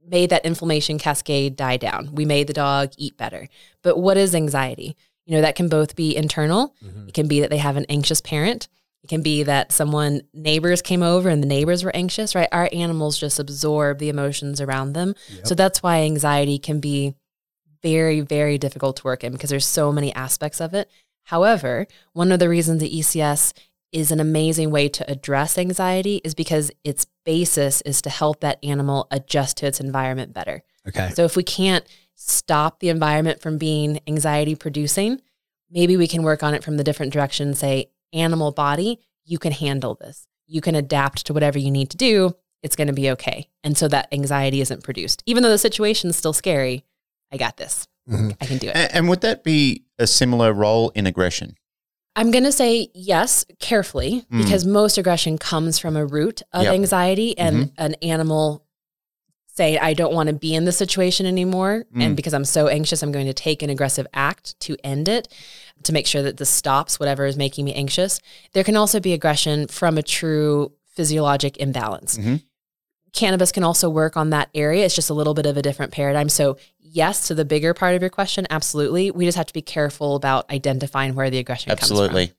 made 0.06 0.30
that 0.30 0.46
inflammation 0.46 0.98
cascade 0.98 1.56
die 1.56 1.78
down. 1.78 2.14
We 2.14 2.26
made 2.26 2.48
the 2.48 2.54
dog 2.54 2.92
eat 2.98 3.18
better." 3.18 3.48
But 3.82 3.98
what 3.98 4.18
is 4.18 4.36
anxiety? 4.36 4.96
You 5.26 5.36
know, 5.36 5.42
that 5.42 5.56
can 5.56 5.70
both 5.70 5.96
be 5.96 6.16
internal. 6.16 6.76
Mm-hmm. 6.84 7.08
It 7.10 7.14
can 7.14 7.28
be 7.28 7.40
that 7.42 7.50
they 7.50 7.58
have 7.58 7.78
an 7.78 7.86
anxious 7.90 8.22
parent. 8.22 8.68
It 9.04 9.08
can 9.08 9.22
be 9.22 9.44
that 9.44 9.72
someone 9.72 10.22
neighbors 10.34 10.82
came 10.82 11.02
over 11.02 11.30
and 11.30 11.42
the 11.42 11.48
neighbors 11.48 11.84
were 11.84 11.96
anxious, 11.96 12.36
right? 12.36 12.50
Our 12.52 12.70
animals 12.72 13.18
just 13.18 13.40
absorb 13.40 13.98
the 13.98 14.10
emotions 14.10 14.62
around 14.62 14.94
them. 14.94 15.16
So 15.44 15.56
that's 15.56 15.82
why 15.82 16.02
anxiety 16.02 16.60
can 16.60 16.80
be 16.80 17.16
very, 17.82 18.22
very 18.22 18.60
difficult 18.60 18.98
to 18.98 19.04
work 19.04 19.24
in 19.24 19.32
because 19.32 19.50
there's 19.50 19.66
so 19.66 19.92
many 19.92 20.14
aspects 20.14 20.62
of 20.62 20.76
it. 20.76 20.90
However, 21.24 21.88
one 22.14 22.32
of 22.32 22.40
the 22.40 22.50
reasons 22.50 22.80
the 22.80 23.00
ECS 23.00 23.54
is 23.92 24.12
an 24.12 24.20
amazing 24.20 24.70
way 24.72 24.88
to 24.90 25.10
address 25.10 25.58
anxiety 25.58 26.22
is 26.24 26.36
because 26.36 26.72
its 26.84 27.08
basis 27.26 27.82
is 27.82 28.02
to 28.04 28.10
help 28.10 28.42
that 28.42 28.60
animal 28.64 29.08
adjust 29.12 29.58
to 29.58 29.68
its 29.68 29.80
environment 29.80 30.34
better. 30.34 30.64
Okay. 30.88 31.10
So 31.14 31.24
if 31.26 31.36
we 31.36 31.44
can't 31.44 31.86
stop 32.16 32.80
the 32.80 32.90
environment 32.90 33.42
from 33.42 33.58
being 33.58 34.00
anxiety 34.08 34.56
producing, 34.56 35.22
maybe 35.70 35.98
we 35.98 36.08
can 36.08 36.24
work 36.24 36.44
on 36.44 36.54
it 36.54 36.64
from 36.64 36.78
the 36.78 36.84
different 36.84 37.14
direction, 37.14 37.54
say, 37.54 37.90
animal 38.14 38.52
body, 38.52 39.00
you 39.26 39.38
can 39.40 39.52
handle 39.52 39.96
this. 39.96 40.28
You 40.48 40.62
can 40.62 40.76
adapt 40.76 41.26
to 41.28 41.34
whatever 41.34 41.58
you 41.60 41.72
need 41.72 41.90
to 41.92 41.98
do. 41.98 42.36
It's 42.64 42.76
going 42.76 42.88
to 42.88 42.94
be 42.94 43.10
okay. 43.12 43.48
And 43.64 43.78
so 43.78 43.88
that 43.88 44.08
anxiety 44.12 44.62
isn't 44.62 44.84
produced. 44.84 45.24
Even 45.26 45.44
though 45.44 45.50
the 45.50 45.58
situation's 45.58 46.16
still 46.18 46.34
scary, 46.34 46.84
I 47.32 47.38
got 47.38 47.58
this. 47.58 47.88
Mhm. 48.10 48.36
I 48.42 48.46
can 48.46 48.58
do 48.58 48.68
it. 48.68 48.76
A- 48.76 48.96
And 48.96 49.08
would 49.10 49.22
that 49.22 49.44
be 49.44 49.84
a 49.98 50.06
similar 50.08 50.54
role 50.54 50.90
in 50.90 51.08
aggression? 51.08 51.56
I'm 52.16 52.32
going 52.32 52.44
to 52.44 52.52
say 52.52 52.90
yes, 52.94 53.46
carefully, 53.60 54.26
Mm. 54.32 54.44
because 54.44 54.66
most 54.66 54.98
aggression 54.98 55.38
comes 55.38 55.80
from 55.80 55.96
a 55.96 56.06
root 56.06 56.42
of 56.52 56.64
Yep. 56.64 56.74
anxiety 56.74 57.38
and 57.38 57.72
an 57.78 57.96
animal 58.02 58.66
saying, 59.54 59.78
I 59.80 59.94
don't 59.94 60.14
want 60.14 60.28
to 60.28 60.34
be 60.34 60.54
in 60.56 60.66
this 60.66 60.78
situation 60.78 61.26
anymore. 61.26 61.86
Mm. 61.96 62.02
And 62.04 62.16
because 62.16 62.34
I'm 62.34 62.46
so 62.46 62.68
anxious, 62.68 63.02
I'm 63.04 63.12
going 63.12 63.28
to 63.28 63.34
take 63.34 63.62
an 63.64 63.70
aggressive 63.70 64.08
act 64.14 64.60
to 64.62 64.76
end 64.84 65.08
it, 65.08 65.28
to 65.84 65.94
make 65.94 66.08
sure 66.08 66.22
that 66.22 66.38
this 66.38 66.50
stops 66.50 67.00
whatever 67.00 67.26
is 67.26 67.36
making 67.38 67.66
me 67.66 67.74
anxious. 67.74 68.20
There 68.54 68.64
can 68.64 68.76
also 68.78 69.00
be 69.00 69.14
aggression 69.14 69.68
from 69.68 69.98
a 69.98 70.04
true 70.04 70.72
physiologic 70.96 71.58
imbalance. 71.58 72.18
Mhm. 72.18 72.42
Cannabis 73.14 73.52
can 73.52 73.64
also 73.64 73.90
work 73.90 74.16
on 74.16 74.30
that 74.30 74.50
area. 74.56 74.86
It's 74.86 74.96
just 74.96 75.10
a 75.10 75.14
little 75.14 75.34
bit 75.34 75.46
of 75.46 75.58
a 75.58 75.62
different 75.62 75.92
paradigm. 75.92 76.30
So, 76.30 76.58
yes, 76.92 77.28
to 77.28 77.36
the 77.36 77.46
bigger 77.46 77.74
part 77.74 77.96
of 77.96 78.02
your 78.02 78.10
question, 78.10 78.46
absolutely. 78.50 79.12
We 79.12 79.26
just 79.26 79.38
have 79.38 79.48
to 79.48 79.54
be 79.54 79.62
careful 79.62 80.16
about 80.16 80.50
identifying 80.52 81.16
where 81.16 81.30
the 81.30 81.38
aggression 81.38 81.70
comes 81.70 81.88
from. 81.88 81.98
Absolutely. 81.98 82.34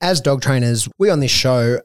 as 0.00 0.20
dog 0.20 0.42
trainers, 0.42 0.88
we 0.98 1.10
on 1.10 1.20
this 1.20 1.30
show, 1.30 1.78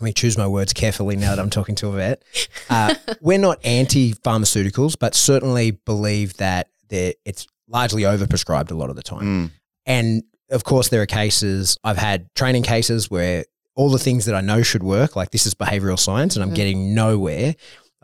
let 0.00 0.04
me 0.04 0.12
choose 0.12 0.36
my 0.38 0.46
words 0.46 0.72
carefully 0.72 1.14
now 1.16 1.30
that 1.36 1.38
I'm 1.40 1.50
talking 1.50 1.74
to 1.76 1.88
a 1.88 1.92
vet. 1.92 2.22
Uh, 2.68 2.94
we're 3.20 3.38
not 3.38 3.58
anti 3.64 4.12
pharmaceuticals, 4.14 4.96
but 4.98 5.14
certainly 5.14 5.72
believe 5.72 6.36
that 6.38 6.68
it's 6.90 7.46
largely 7.68 8.02
overprescribed 8.02 8.70
a 8.70 8.74
lot 8.74 8.90
of 8.90 8.96
the 8.96 9.02
time. 9.02 9.48
Mm. 9.48 9.50
And 9.86 10.22
of 10.50 10.64
course, 10.64 10.88
there 10.88 11.02
are 11.02 11.06
cases, 11.06 11.76
I've 11.84 11.96
had 11.96 12.32
training 12.34 12.62
cases 12.62 13.10
where 13.10 13.44
all 13.76 13.90
the 13.90 13.98
things 13.98 14.26
that 14.26 14.34
I 14.36 14.40
know 14.40 14.62
should 14.62 14.82
work, 14.84 15.16
like 15.16 15.30
this 15.30 15.46
is 15.46 15.54
behavioral 15.54 15.98
science 15.98 16.36
and 16.36 16.44
I'm 16.44 16.50
Mhm. 16.52 16.54
getting 16.54 16.94
nowhere. 16.94 17.54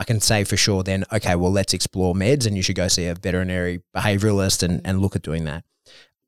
I 0.00 0.04
can 0.04 0.20
say 0.20 0.44
for 0.44 0.56
sure 0.56 0.82
then, 0.82 1.04
okay, 1.12 1.36
well, 1.36 1.52
let's 1.52 1.74
explore 1.74 2.14
meds 2.14 2.46
and 2.46 2.56
you 2.56 2.62
should 2.62 2.74
go 2.76 2.88
see 2.88 3.06
a 3.06 3.14
veterinary 3.14 3.82
behavioralist 3.94 4.62
and, 4.62 4.80
and 4.84 5.00
look 5.00 5.14
at 5.14 5.22
doing 5.22 5.44
that. 5.44 5.62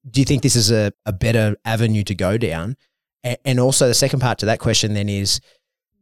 Do 0.09 0.21
you 0.21 0.25
think 0.27 0.43
this 0.43 0.57
is 0.57 0.71
a, 0.71 0.93
a 1.07 1.13
better 1.13 1.57
avenue 1.65 2.03
to 2.05 2.15
go 2.15 2.37
down? 2.37 2.77
A- 3.25 3.39
And 3.49 3.59
also, 3.59 3.89
the 3.89 3.95
second 3.95 4.21
part 4.21 4.39
to 4.41 4.47
that 4.47 4.59
question 4.61 4.95
then 4.95 5.09
is 5.09 5.41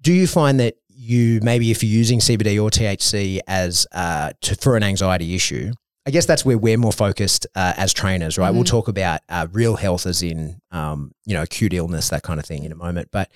do 0.03 0.13
you 0.13 0.27
find 0.27 0.59
that 0.61 0.75
you 0.89 1.39
maybe 1.43 1.71
if 1.71 1.83
you're 1.83 1.97
using 1.97 2.19
CBD 2.19 2.63
or 2.63 2.71
THC 2.71 3.41
as 3.47 3.87
uh, 3.93 4.33
to, 4.43 4.55
for 4.57 4.77
an 4.77 4.83
anxiety 4.83 5.35
issue, 5.35 5.73
I 6.07 6.11
guess 6.11 6.27
that's 6.27 6.45
where 6.45 6.59
we're 6.59 6.77
more 6.79 6.93
focused 6.93 7.47
uh, 7.55 7.75
as 7.77 7.93
trainers, 7.93 8.37
right? 8.37 8.51
We'll 8.51 8.65
Mhm. 8.65 8.69
talk 8.79 8.89
about 8.89 9.21
uh, 9.29 9.47
real 9.53 9.77
health 9.77 10.07
as 10.07 10.23
in, 10.23 10.61
um, 10.73 11.13
you 11.25 11.35
know, 11.35 11.43
acute 11.43 11.73
illness, 11.73 12.09
that 12.09 12.23
kind 12.23 12.41
of 12.41 12.47
thing 12.47 12.65
in 12.65 12.73
a 12.73 12.75
moment. 12.75 13.11
But 13.13 13.31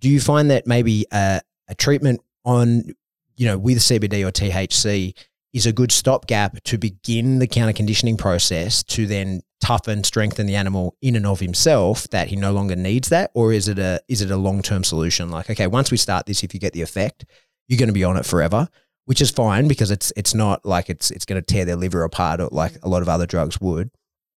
do 0.00 0.08
you 0.10 0.20
find 0.20 0.50
that 0.50 0.66
maybe 0.66 1.06
uh, 1.10 1.40
a 1.68 1.74
treatment 1.74 2.20
on, 2.44 2.92
you 3.36 3.46
know, 3.46 3.58
with 3.58 3.78
CBD 3.78 4.26
or 4.26 4.30
THC 4.30 5.14
is 5.52 5.66
a 5.66 5.72
good 5.72 5.92
stopgap 5.92 6.62
to 6.64 6.78
begin 6.78 7.38
the 7.38 7.46
counter 7.46 7.72
conditioning 7.72 8.16
process 8.16 8.82
to 8.84 9.06
then 9.06 9.42
toughen, 9.60 10.02
strengthen 10.02 10.46
the 10.46 10.56
animal 10.56 10.96
in 11.02 11.14
and 11.14 11.26
of 11.26 11.40
himself 11.40 12.08
that 12.08 12.28
he 12.28 12.36
no 12.36 12.52
longer 12.52 12.74
needs 12.74 13.08
that, 13.10 13.30
or 13.34 13.52
is 13.52 13.68
it 13.68 13.78
a 13.78 14.00
is 14.08 14.22
it 14.22 14.30
a 14.30 14.36
long 14.36 14.62
term 14.62 14.84
solution? 14.84 15.30
Like, 15.30 15.50
okay, 15.50 15.66
once 15.66 15.90
we 15.90 15.96
start 15.96 16.26
this, 16.26 16.42
if 16.42 16.54
you 16.54 16.60
get 16.60 16.72
the 16.72 16.82
effect, 16.82 17.24
you're 17.68 17.78
going 17.78 17.88
to 17.88 17.92
be 17.92 18.04
on 18.04 18.16
it 18.16 18.26
forever, 18.26 18.68
which 19.04 19.20
is 19.20 19.30
fine 19.30 19.68
because 19.68 19.90
it's 19.90 20.12
it's 20.16 20.34
not 20.34 20.64
like 20.64 20.90
it's 20.90 21.10
it's 21.10 21.24
going 21.24 21.40
to 21.40 21.46
tear 21.46 21.64
their 21.64 21.76
liver 21.76 22.02
apart 22.02 22.52
like 22.52 22.76
a 22.82 22.88
lot 22.88 23.02
of 23.02 23.08
other 23.08 23.26
drugs 23.26 23.60
would. 23.60 23.90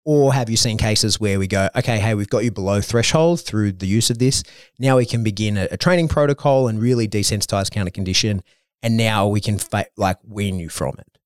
Or 0.07 0.35
have 0.35 0.51
you 0.51 0.59
seen 0.59 0.77
cases 0.77 1.19
where 1.19 1.39
we 1.39 1.47
go, 1.47 1.71
okay, 1.75 1.99
hey, 1.99 2.15
we've 2.15 2.29
got 2.29 2.45
you 2.45 2.51
below 2.51 2.83
threshold 2.83 3.41
through 3.41 3.73
the 3.73 3.87
use 3.87 4.11
of 4.11 4.19
this. 4.19 4.43
Now 4.79 4.99
we 4.99 5.07
can 5.07 5.25
begin 5.25 5.57
a, 5.57 5.67
a 5.71 5.77
training 5.79 6.09
protocol 6.09 6.69
and 6.69 6.79
really 6.79 7.09
desensitize 7.09 7.71
counter 7.71 7.91
condition, 7.91 8.43
and 8.85 8.97
now 8.97 9.27
we 9.27 9.41
can 9.41 9.59
fa- 9.59 9.87
like 9.97 10.19
wean 10.25 10.61
you 10.61 10.69
from 10.69 10.95
it. 10.99 11.19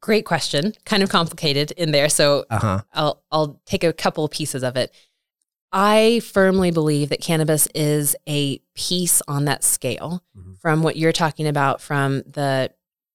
Great 0.00 0.24
question. 0.24 0.74
Kind 0.84 1.02
of 1.02 1.08
complicated 1.08 1.72
in 1.72 1.90
there. 1.92 2.08
So 2.08 2.44
Uh 2.50 2.58
huh. 2.58 2.80
I'll 2.92 3.22
I'll 3.32 3.60
take 3.66 3.82
a 3.84 3.92
couple 3.92 4.24
of 4.24 4.30
pieces 4.30 4.62
of 4.62 4.76
it. 4.76 4.94
I 5.72 6.20
firmly 6.20 6.70
believe 6.70 7.08
that 7.10 7.20
cannabis 7.20 7.68
is 7.74 8.16
a 8.28 8.58
piece 8.74 9.20
on 9.28 9.44
that 9.46 9.64
scale 9.64 10.22
Mhm. 10.36 10.58
from 10.60 10.82
what 10.82 10.96
you're 10.96 11.12
talking 11.12 11.46
about 11.46 11.80
from 11.80 12.22
the 12.22 12.70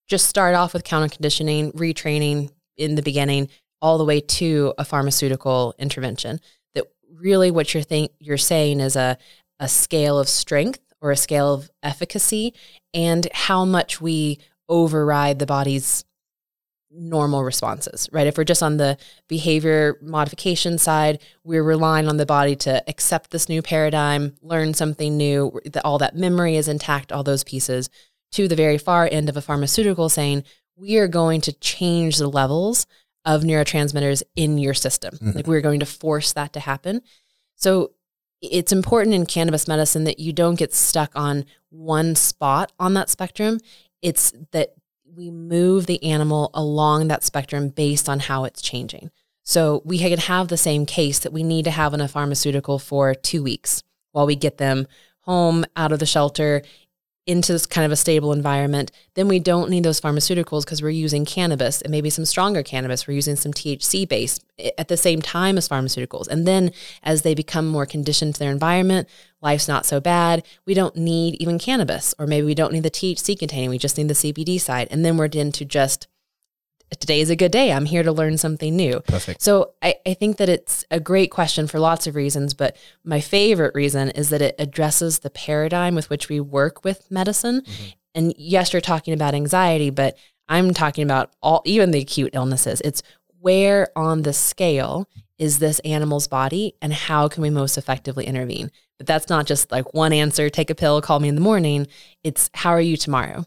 just 0.06 0.26
start 0.28 0.54
off 0.54 0.74
with 0.74 0.84
counter 0.84 1.08
conditioning, 1.08 1.72
retraining, 1.72 2.50
in 2.76 2.94
the 2.96 3.02
beginning 3.02 3.48
all 3.80 3.96
the 3.98 4.04
way 4.04 4.20
to 4.20 4.74
a 4.78 4.84
pharmaceutical 4.84 5.74
intervention. 5.78 6.40
That 6.74 6.86
really 7.12 7.50
what 7.50 7.72
you're 7.72 7.82
think 7.82 8.12
you're 8.20 8.36
saying 8.38 8.80
is 8.80 8.94
a 8.96 9.16
a 9.60 9.68
scale 9.68 10.18
of 10.18 10.28
strength 10.28 10.80
or 11.04 11.10
a 11.10 11.16
scale 11.18 11.52
of 11.52 11.70
efficacy 11.82 12.54
and 12.94 13.28
how 13.32 13.62
much 13.66 14.00
we 14.00 14.38
override 14.70 15.38
the 15.38 15.44
body's 15.44 16.02
normal 16.90 17.44
responses, 17.44 18.08
right? 18.10 18.26
If 18.26 18.38
we're 18.38 18.44
just 18.44 18.62
on 18.62 18.78
the 18.78 18.96
behavior 19.28 19.98
modification 20.00 20.78
side, 20.78 21.20
we're 21.42 21.62
relying 21.62 22.08
on 22.08 22.16
the 22.16 22.24
body 22.24 22.56
to 22.56 22.82
accept 22.88 23.32
this 23.32 23.50
new 23.50 23.60
paradigm, 23.60 24.34
learn 24.40 24.72
something 24.72 25.14
new, 25.16 25.60
that 25.66 25.84
all 25.84 25.98
that 25.98 26.16
memory 26.16 26.56
is 26.56 26.68
intact, 26.68 27.12
all 27.12 27.22
those 27.22 27.44
pieces, 27.44 27.90
to 28.32 28.48
the 28.48 28.56
very 28.56 28.78
far 28.78 29.06
end 29.12 29.28
of 29.28 29.36
a 29.36 29.42
pharmaceutical 29.42 30.08
saying, 30.08 30.42
we 30.74 30.96
are 30.96 31.08
going 31.08 31.42
to 31.42 31.52
change 31.52 32.16
the 32.16 32.28
levels 32.28 32.86
of 33.26 33.42
neurotransmitters 33.42 34.22
in 34.36 34.56
your 34.56 34.74
system. 34.74 35.14
Mm-hmm. 35.16 35.36
Like 35.36 35.46
we're 35.46 35.60
going 35.60 35.80
to 35.80 35.86
force 35.86 36.32
that 36.32 36.54
to 36.54 36.60
happen. 36.60 37.02
So 37.56 37.92
it's 38.52 38.72
important 38.72 39.14
in 39.14 39.26
cannabis 39.26 39.68
medicine 39.68 40.04
that 40.04 40.18
you 40.18 40.32
don't 40.32 40.58
get 40.58 40.74
stuck 40.74 41.12
on 41.14 41.44
one 41.70 42.14
spot 42.14 42.72
on 42.78 42.94
that 42.94 43.10
spectrum. 43.10 43.60
It's 44.02 44.32
that 44.52 44.74
we 45.04 45.30
move 45.30 45.86
the 45.86 46.02
animal 46.04 46.50
along 46.54 47.08
that 47.08 47.24
spectrum 47.24 47.68
based 47.68 48.08
on 48.08 48.20
how 48.20 48.44
it's 48.44 48.60
changing. 48.60 49.10
So 49.42 49.82
we 49.84 49.98
could 49.98 50.20
have 50.20 50.48
the 50.48 50.56
same 50.56 50.86
case 50.86 51.18
that 51.20 51.32
we 51.32 51.42
need 51.42 51.64
to 51.66 51.70
have 51.70 51.94
in 51.94 52.00
a 52.00 52.08
pharmaceutical 52.08 52.78
for 52.78 53.14
two 53.14 53.42
weeks 53.42 53.82
while 54.12 54.26
we 54.26 54.36
get 54.36 54.58
them 54.58 54.86
home 55.20 55.64
out 55.76 55.92
of 55.92 55.98
the 55.98 56.06
shelter 56.06 56.62
into 57.26 57.52
this 57.52 57.66
kind 57.66 57.86
of 57.86 57.92
a 57.92 57.96
stable 57.96 58.32
environment, 58.32 58.92
then 59.14 59.28
we 59.28 59.38
don't 59.38 59.70
need 59.70 59.82
those 59.82 60.00
pharmaceuticals 60.00 60.64
because 60.64 60.82
we're 60.82 60.90
using 60.90 61.24
cannabis 61.24 61.80
and 61.80 61.90
maybe 61.90 62.10
some 62.10 62.24
stronger 62.24 62.62
cannabis. 62.62 63.06
We're 63.06 63.14
using 63.14 63.36
some 63.36 63.52
THC 63.52 64.06
base 64.06 64.40
eh, 64.58 64.70
at 64.76 64.88
the 64.88 64.96
same 64.96 65.22
time 65.22 65.56
as 65.56 65.68
pharmaceuticals. 65.68 66.28
And 66.28 66.46
then 66.46 66.70
as 67.02 67.22
they 67.22 67.34
become 67.34 67.66
more 67.66 67.86
conditioned 67.86 68.34
to 68.34 68.40
their 68.40 68.50
environment, 68.50 69.08
life's 69.40 69.68
not 69.68 69.86
so 69.86 70.00
bad. 70.00 70.44
We 70.66 70.74
don't 70.74 70.96
need 70.96 71.36
even 71.40 71.58
cannabis, 71.58 72.14
or 72.18 72.26
maybe 72.26 72.46
we 72.46 72.54
don't 72.54 72.72
need 72.72 72.82
the 72.82 72.90
THC 72.90 73.38
containing, 73.38 73.70
we 73.70 73.78
just 73.78 73.96
need 73.96 74.08
the 74.08 74.14
CBD 74.14 74.60
side. 74.60 74.88
And 74.90 75.04
then 75.04 75.16
we're 75.16 75.24
into 75.26 75.64
just 75.64 76.06
today 77.00 77.20
is 77.20 77.30
a 77.30 77.36
good 77.36 77.52
day. 77.52 77.72
I'm 77.72 77.84
here 77.84 78.02
to 78.02 78.12
learn 78.12 78.38
something 78.38 78.74
new. 78.74 79.00
Perfect. 79.00 79.42
So 79.42 79.72
I, 79.82 79.96
I 80.06 80.14
think 80.14 80.36
that 80.38 80.48
it's 80.48 80.84
a 80.90 81.00
great 81.00 81.30
question 81.30 81.66
for 81.66 81.78
lots 81.78 82.06
of 82.06 82.14
reasons, 82.14 82.54
but 82.54 82.76
my 83.04 83.20
favorite 83.20 83.74
reason 83.74 84.10
is 84.10 84.30
that 84.30 84.42
it 84.42 84.54
addresses 84.58 85.20
the 85.20 85.30
paradigm 85.30 85.94
with 85.94 86.10
which 86.10 86.28
we 86.28 86.40
work 86.40 86.84
with 86.84 87.10
medicine. 87.10 87.62
Mm-hmm. 87.62 87.88
And 88.14 88.34
yes, 88.38 88.72
you're 88.72 88.80
talking 88.80 89.14
about 89.14 89.34
anxiety, 89.34 89.90
but 89.90 90.16
I'm 90.48 90.74
talking 90.74 91.04
about 91.04 91.32
all 91.42 91.62
even 91.64 91.90
the 91.90 92.00
acute 92.00 92.30
illnesses. 92.34 92.80
It's 92.84 93.02
where 93.40 93.88
on 93.96 94.22
the 94.22 94.32
scale 94.32 95.08
is 95.38 95.58
this 95.58 95.80
animal's 95.80 96.28
body 96.28 96.74
and 96.80 96.92
how 96.92 97.28
can 97.28 97.42
we 97.42 97.50
most 97.50 97.76
effectively 97.76 98.26
intervene? 98.26 98.70
But 98.98 99.06
that's 99.06 99.28
not 99.28 99.46
just 99.46 99.72
like 99.72 99.92
one 99.92 100.12
answer, 100.12 100.48
take 100.48 100.70
a 100.70 100.74
pill, 100.74 101.02
call 101.02 101.20
me 101.20 101.28
in 101.28 101.34
the 101.34 101.40
morning. 101.40 101.86
It's 102.22 102.50
how 102.54 102.70
are 102.70 102.80
you 102.80 102.96
tomorrow? 102.96 103.44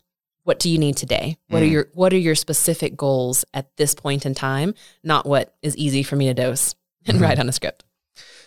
What 0.48 0.60
do 0.60 0.70
you 0.70 0.78
need 0.78 0.96
today? 0.96 1.38
What 1.50 1.60
mm. 1.60 1.64
are 1.64 1.66
your 1.66 1.88
what 1.94 2.14
are 2.14 2.18
your 2.18 2.34
specific 2.34 2.96
goals 2.96 3.44
at 3.54 3.76
this 3.76 3.94
point 3.94 4.26
in 4.26 4.34
time? 4.34 4.76
Not 5.04 5.26
what 5.26 5.54
is 5.62 5.76
easy 5.76 6.04
for 6.04 6.16
me 6.16 6.28
to 6.28 6.34
dose 6.34 6.74
and 7.06 7.16
mm-hmm. 7.16 7.24
write 7.24 7.38
on 7.38 7.50
a 7.50 7.52
script. 7.52 7.84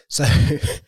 So 0.08 0.24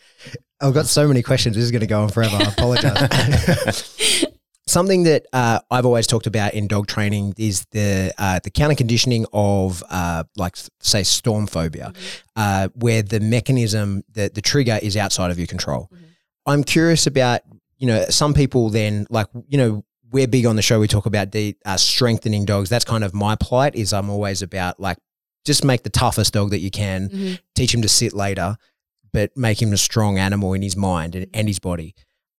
I've 0.60 0.72
got 0.72 0.86
so 0.86 1.06
many 1.06 1.22
questions. 1.22 1.54
This 1.54 1.66
is 1.66 1.70
going 1.70 1.82
to 1.82 1.86
go 1.86 2.02
on 2.02 2.08
forever. 2.08 2.36
I 2.40 2.44
apologize. 2.44 4.24
Something 4.66 5.02
that 5.02 5.26
uh, 5.34 5.60
I've 5.70 5.84
always 5.84 6.06
talked 6.06 6.26
about 6.26 6.54
in 6.54 6.66
dog 6.66 6.86
training 6.86 7.34
is 7.36 7.66
the 7.72 8.14
uh, 8.16 8.40
the 8.42 8.50
counter 8.50 8.74
conditioning 8.74 9.26
of 9.34 9.84
uh, 9.90 10.24
like 10.36 10.56
say 10.80 11.02
storm 11.02 11.46
phobia, 11.46 11.92
mm-hmm. 12.38 12.78
where 12.78 13.02
the 13.02 13.20
mechanism, 13.20 14.02
the 14.10 14.30
the 14.32 14.40
trigger 14.40 14.78
is 14.82 14.96
outside 14.96 15.30
of 15.30 15.36
your 15.36 15.46
control. 15.46 15.90
Mm-hmm. 15.92 16.04
I'm 16.46 16.64
curious 16.64 17.06
about 17.06 17.42
you 17.76 17.86
know 17.86 18.06
some 18.08 18.32
people 18.32 18.70
then 18.70 19.06
like 19.10 19.26
you 19.46 19.58
know 19.58 19.84
we're 20.12 20.28
big 20.28 20.46
on 20.46 20.56
the 20.56 20.62
show. 20.62 20.78
We 20.78 20.88
talk 20.88 21.06
about 21.06 21.32
the 21.32 21.56
uh, 21.64 21.76
strengthening 21.76 22.44
dogs. 22.44 22.68
That's 22.68 22.84
kind 22.84 23.02
of 23.02 23.14
my 23.14 23.34
plight. 23.36 23.74
Is 23.74 23.92
I'm 23.92 24.10
always 24.10 24.42
about 24.42 24.78
like 24.78 24.98
just 25.44 25.64
make 25.64 25.82
the 25.82 25.90
toughest 25.90 26.34
dog 26.34 26.50
that 26.50 26.60
you 26.60 26.70
can. 26.70 27.08
Mm-hmm. 27.08 27.34
Teach 27.54 27.74
him 27.74 27.82
to 27.82 27.88
sit 27.88 28.12
later, 28.12 28.56
but 29.12 29.36
make 29.36 29.60
him 29.60 29.72
a 29.72 29.76
strong 29.76 30.18
animal 30.18 30.54
in 30.54 30.62
his 30.62 30.76
mind 30.76 31.14
and, 31.14 31.26
and 31.34 31.48
his 31.48 31.58
body. 31.58 31.94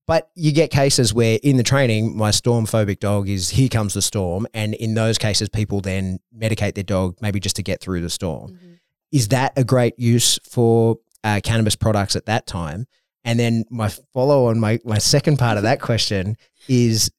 But 0.06 0.30
you 0.34 0.52
get 0.52 0.70
cases 0.70 1.14
where 1.14 1.38
in 1.42 1.56
the 1.56 1.62
training, 1.62 2.16
my 2.16 2.32
storm 2.32 2.66
phobic 2.66 2.98
dog 2.98 3.28
is 3.28 3.50
here 3.50 3.68
comes 3.68 3.94
the 3.94 4.02
storm, 4.02 4.46
and 4.52 4.74
in 4.74 4.94
those 4.94 5.16
cases, 5.16 5.48
people 5.48 5.80
then 5.80 6.18
medicate 6.36 6.74
their 6.74 6.84
dog 6.84 7.16
maybe 7.22 7.40
just 7.40 7.56
to 7.56 7.62
get 7.62 7.80
through 7.80 8.00
the 8.00 8.10
storm. 8.10 8.52
Mm-hmm. 8.52 8.72
Is 9.12 9.28
that 9.28 9.52
a 9.56 9.64
great 9.64 9.98
use 9.98 10.38
for 10.42 10.98
uh, 11.22 11.40
cannabis 11.42 11.76
products 11.76 12.16
at 12.16 12.26
that 12.26 12.46
time? 12.46 12.86
And 13.24 13.38
then 13.38 13.64
my 13.70 13.88
follow 14.12 14.46
on 14.46 14.58
my 14.58 14.80
my 14.84 14.98
second 14.98 15.38
part 15.38 15.56
of 15.56 15.62
that 15.62 15.80
question 15.80 16.36
is 16.68 17.10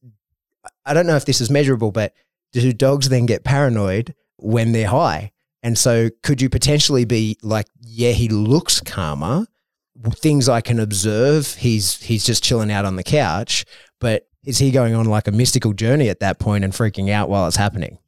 I 0.86 0.93
don't 0.93 1.08
know 1.08 1.15
if 1.15 1.26
this 1.26 1.41
is 1.41 1.50
measurable, 1.50 1.91
but 1.91 2.13
do 2.52 2.74
dogs 2.74 3.10
then 3.10 3.26
get 3.26 3.43
paranoid 3.43 4.13
when 4.38 4.72
they're 4.72 4.88
high? 4.88 5.32
And 5.63 5.78
so 5.78 6.10
could 6.22 6.41
you 6.41 6.50
potentially 6.50 7.06
be 7.06 7.38
like, 7.41 7.67
yeah, 7.80 8.12
he 8.12 8.28
looks 8.28 8.82
calmer. 8.82 9.48
Things 10.15 10.50
I 10.50 10.60
can 10.62 10.80
observe, 10.80 11.56
he's 11.56 12.02
he's 12.02 12.26
just 12.26 12.43
chilling 12.43 12.72
out 12.72 12.84
on 12.84 12.96
the 12.98 13.04
couch, 13.04 13.63
but 14.02 14.28
is 14.43 14.58
he 14.58 14.72
going 14.72 14.93
on 14.93 15.06
like 15.06 15.28
a 15.28 15.32
mystical 15.32 15.72
journey 15.72 16.10
at 16.10 16.19
that 16.19 16.39
point 16.39 16.63
and 16.63 16.74
freaking 16.74 17.10
out 17.10 17.30
while 17.30 17.48
it's 17.48 17.56
happening? 17.56 18.00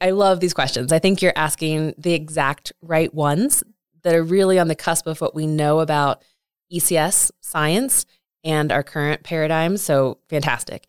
I 0.00 0.10
love 0.10 0.40
these 0.40 0.54
questions. 0.54 0.92
I 0.92 0.98
think 0.98 1.22
you're 1.22 1.32
asking 1.34 1.94
the 1.98 2.12
exact 2.12 2.72
right 2.82 3.12
ones 3.12 3.64
that 4.02 4.14
are 4.14 4.22
really 4.22 4.58
on 4.58 4.68
the 4.68 4.76
cusp 4.76 5.06
of 5.06 5.20
what 5.20 5.34
we 5.34 5.46
know 5.46 5.80
about 5.80 6.22
ECS 6.72 7.32
science 7.40 8.06
and 8.44 8.70
our 8.70 8.82
current 8.82 9.24
paradigm. 9.24 9.76
So 9.76 10.18
fantastic. 10.28 10.88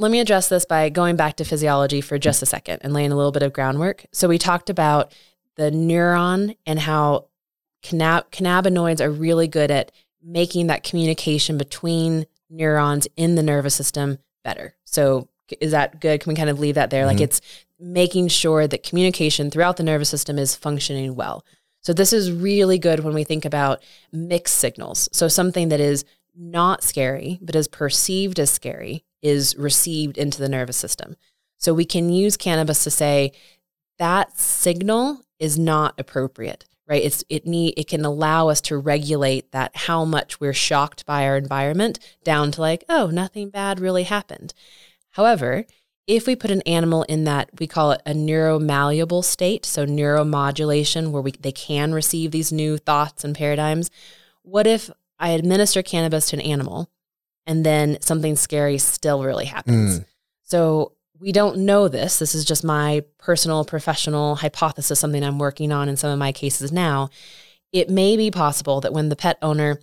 Let 0.00 0.12
me 0.12 0.20
address 0.20 0.48
this 0.48 0.64
by 0.64 0.88
going 0.90 1.16
back 1.16 1.36
to 1.36 1.44
physiology 1.44 2.00
for 2.00 2.18
just 2.18 2.40
a 2.40 2.46
second 2.46 2.80
and 2.82 2.92
laying 2.92 3.10
a 3.10 3.16
little 3.16 3.32
bit 3.32 3.42
of 3.42 3.52
groundwork. 3.52 4.06
So, 4.12 4.28
we 4.28 4.38
talked 4.38 4.70
about 4.70 5.12
the 5.56 5.70
neuron 5.72 6.56
and 6.66 6.78
how 6.78 7.26
cannabinoids 7.82 9.00
are 9.00 9.10
really 9.10 9.48
good 9.48 9.72
at 9.72 9.90
making 10.22 10.68
that 10.68 10.84
communication 10.84 11.58
between 11.58 12.26
neurons 12.48 13.08
in 13.16 13.34
the 13.34 13.42
nervous 13.42 13.74
system 13.74 14.18
better. 14.44 14.76
So, 14.84 15.28
is 15.60 15.72
that 15.72 16.00
good? 16.00 16.20
Can 16.20 16.30
we 16.30 16.36
kind 16.36 16.50
of 16.50 16.60
leave 16.60 16.76
that 16.76 16.90
there? 16.90 17.02
Mm-hmm. 17.02 17.18
Like, 17.18 17.20
it's 17.20 17.40
making 17.80 18.28
sure 18.28 18.68
that 18.68 18.84
communication 18.84 19.50
throughout 19.50 19.78
the 19.78 19.82
nervous 19.82 20.08
system 20.08 20.38
is 20.38 20.54
functioning 20.54 21.16
well. 21.16 21.44
So, 21.80 21.92
this 21.92 22.12
is 22.12 22.30
really 22.30 22.78
good 22.78 23.00
when 23.00 23.14
we 23.14 23.24
think 23.24 23.44
about 23.44 23.82
mixed 24.12 24.56
signals. 24.56 25.08
So, 25.10 25.26
something 25.26 25.70
that 25.70 25.80
is 25.80 26.04
not 26.36 26.84
scary, 26.84 27.40
but 27.42 27.56
is 27.56 27.66
perceived 27.66 28.38
as 28.38 28.48
scary 28.48 29.04
is 29.22 29.56
received 29.56 30.18
into 30.18 30.38
the 30.38 30.48
nervous 30.48 30.76
system. 30.76 31.16
So 31.58 31.74
we 31.74 31.84
can 31.84 32.10
use 32.10 32.36
cannabis 32.36 32.84
to 32.84 32.90
say 32.90 33.32
that 33.98 34.38
signal 34.38 35.22
is 35.38 35.58
not 35.58 35.98
appropriate, 35.98 36.64
right? 36.88 37.02
It's 37.02 37.24
it 37.28 37.46
need 37.46 37.74
it 37.76 37.88
can 37.88 38.04
allow 38.04 38.48
us 38.48 38.60
to 38.62 38.78
regulate 38.78 39.52
that 39.52 39.72
how 39.74 40.04
much 40.04 40.40
we're 40.40 40.52
shocked 40.52 41.04
by 41.04 41.24
our 41.24 41.36
environment 41.36 41.98
down 42.24 42.52
to 42.52 42.60
like, 42.60 42.84
oh, 42.88 43.08
nothing 43.08 43.50
bad 43.50 43.80
really 43.80 44.04
happened. 44.04 44.54
However, 45.10 45.66
if 46.06 46.26
we 46.26 46.34
put 46.34 46.50
an 46.50 46.62
animal 46.62 47.02
in 47.04 47.24
that 47.24 47.50
we 47.58 47.66
call 47.66 47.92
it 47.92 48.00
a 48.06 48.12
neuromalleable 48.12 49.24
state, 49.24 49.66
so 49.66 49.84
neuromodulation 49.84 51.10
where 51.10 51.22
we 51.22 51.32
they 51.32 51.52
can 51.52 51.92
receive 51.92 52.30
these 52.30 52.52
new 52.52 52.78
thoughts 52.78 53.24
and 53.24 53.34
paradigms, 53.34 53.90
what 54.42 54.66
if 54.66 54.90
I 55.18 55.30
administer 55.30 55.82
cannabis 55.82 56.30
to 56.30 56.36
an 56.36 56.42
animal 56.42 56.88
and 57.48 57.64
then 57.64 57.96
something 58.00 58.36
scary 58.36 58.76
still 58.78 59.24
really 59.24 59.46
happens. 59.46 60.00
Mm. 60.00 60.04
So 60.44 60.92
we 61.18 61.32
don't 61.32 61.58
know 61.58 61.88
this. 61.88 62.18
This 62.18 62.34
is 62.34 62.44
just 62.44 62.62
my 62.62 63.02
personal 63.16 63.64
professional 63.64 64.36
hypothesis, 64.36 65.00
something 65.00 65.24
I'm 65.24 65.38
working 65.38 65.72
on 65.72 65.88
in 65.88 65.96
some 65.96 66.10
of 66.10 66.18
my 66.18 66.30
cases 66.30 66.70
now. 66.70 67.08
It 67.72 67.88
may 67.88 68.16
be 68.16 68.30
possible 68.30 68.82
that 68.82 68.92
when 68.92 69.08
the 69.08 69.16
pet 69.16 69.38
owner, 69.42 69.80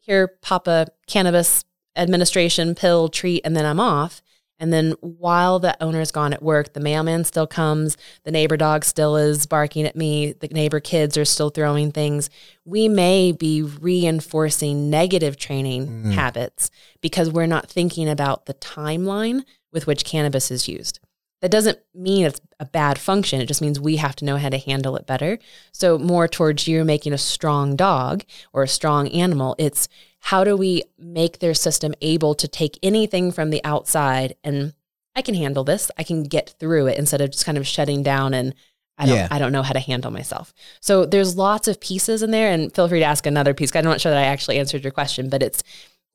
here, 0.00 0.28
pop 0.42 0.66
a 0.66 0.86
cannabis 1.06 1.64
administration 1.94 2.74
pill 2.74 3.08
treat, 3.08 3.42
and 3.44 3.54
then 3.54 3.66
I'm 3.66 3.80
off, 3.80 4.22
and 4.58 4.72
then 4.72 4.92
while 5.00 5.58
the 5.58 5.76
owner's 5.82 6.10
gone 6.10 6.32
at 6.32 6.42
work, 6.42 6.72
the 6.72 6.80
mailman 6.80 7.24
still 7.24 7.46
comes, 7.46 7.96
the 8.22 8.30
neighbor 8.30 8.56
dog 8.56 8.84
still 8.84 9.16
is 9.16 9.46
barking 9.46 9.84
at 9.84 9.96
me, 9.96 10.32
the 10.32 10.48
neighbor 10.48 10.80
kids 10.80 11.18
are 11.18 11.24
still 11.24 11.50
throwing 11.50 11.90
things. 11.90 12.30
We 12.64 12.88
may 12.88 13.32
be 13.32 13.62
reinforcing 13.62 14.90
negative 14.90 15.36
training 15.36 15.88
mm. 15.88 16.12
habits 16.12 16.70
because 17.00 17.30
we're 17.30 17.46
not 17.46 17.68
thinking 17.68 18.08
about 18.08 18.46
the 18.46 18.54
timeline 18.54 19.44
with 19.72 19.86
which 19.86 20.04
cannabis 20.04 20.50
is 20.50 20.68
used. 20.68 21.00
That 21.40 21.50
doesn't 21.50 21.78
mean 21.94 22.24
it's 22.24 22.40
a 22.58 22.64
bad 22.64 22.96
function. 22.96 23.40
It 23.40 23.46
just 23.46 23.60
means 23.60 23.78
we 23.78 23.96
have 23.96 24.16
to 24.16 24.24
know 24.24 24.38
how 24.38 24.48
to 24.48 24.56
handle 24.56 24.96
it 24.96 25.06
better. 25.06 25.38
So, 25.72 25.98
more 25.98 26.26
towards 26.26 26.66
you 26.66 26.84
making 26.84 27.12
a 27.12 27.18
strong 27.18 27.76
dog 27.76 28.24
or 28.54 28.62
a 28.62 28.68
strong 28.68 29.08
animal, 29.08 29.54
it's 29.58 29.88
how 30.24 30.42
do 30.42 30.56
we 30.56 30.82
make 30.98 31.38
their 31.38 31.52
system 31.52 31.92
able 32.00 32.34
to 32.34 32.48
take 32.48 32.78
anything 32.82 33.30
from 33.30 33.50
the 33.50 33.62
outside 33.62 34.34
and 34.42 34.72
I 35.14 35.20
can 35.20 35.34
handle 35.34 35.64
this. 35.64 35.90
I 35.98 36.02
can 36.02 36.22
get 36.22 36.54
through 36.58 36.86
it 36.86 36.98
instead 36.98 37.20
of 37.20 37.30
just 37.30 37.44
kind 37.44 37.58
of 37.58 37.66
shutting 37.66 38.02
down 38.02 38.32
and 38.32 38.54
I 38.96 39.04
don't 39.04 39.16
Yeah. 39.16 39.28
I 39.30 39.38
don't 39.38 39.52
know 39.52 39.62
how 39.62 39.74
to 39.74 39.80
handle 39.80 40.10
myself. 40.10 40.54
So 40.80 41.04
there's 41.04 41.36
lots 41.36 41.68
of 41.68 41.78
pieces 41.78 42.22
in 42.22 42.30
there 42.30 42.50
and 42.50 42.74
feel 42.74 42.88
free 42.88 43.00
to 43.00 43.04
ask 43.04 43.26
another 43.26 43.52
piece. 43.52 43.76
I'm 43.76 43.84
not 43.84 44.00
sure 44.00 44.12
that 44.12 44.18
I 44.18 44.24
actually 44.24 44.58
answered 44.58 44.82
your 44.82 44.92
question, 44.92 45.28
but 45.28 45.42
it's 45.42 45.62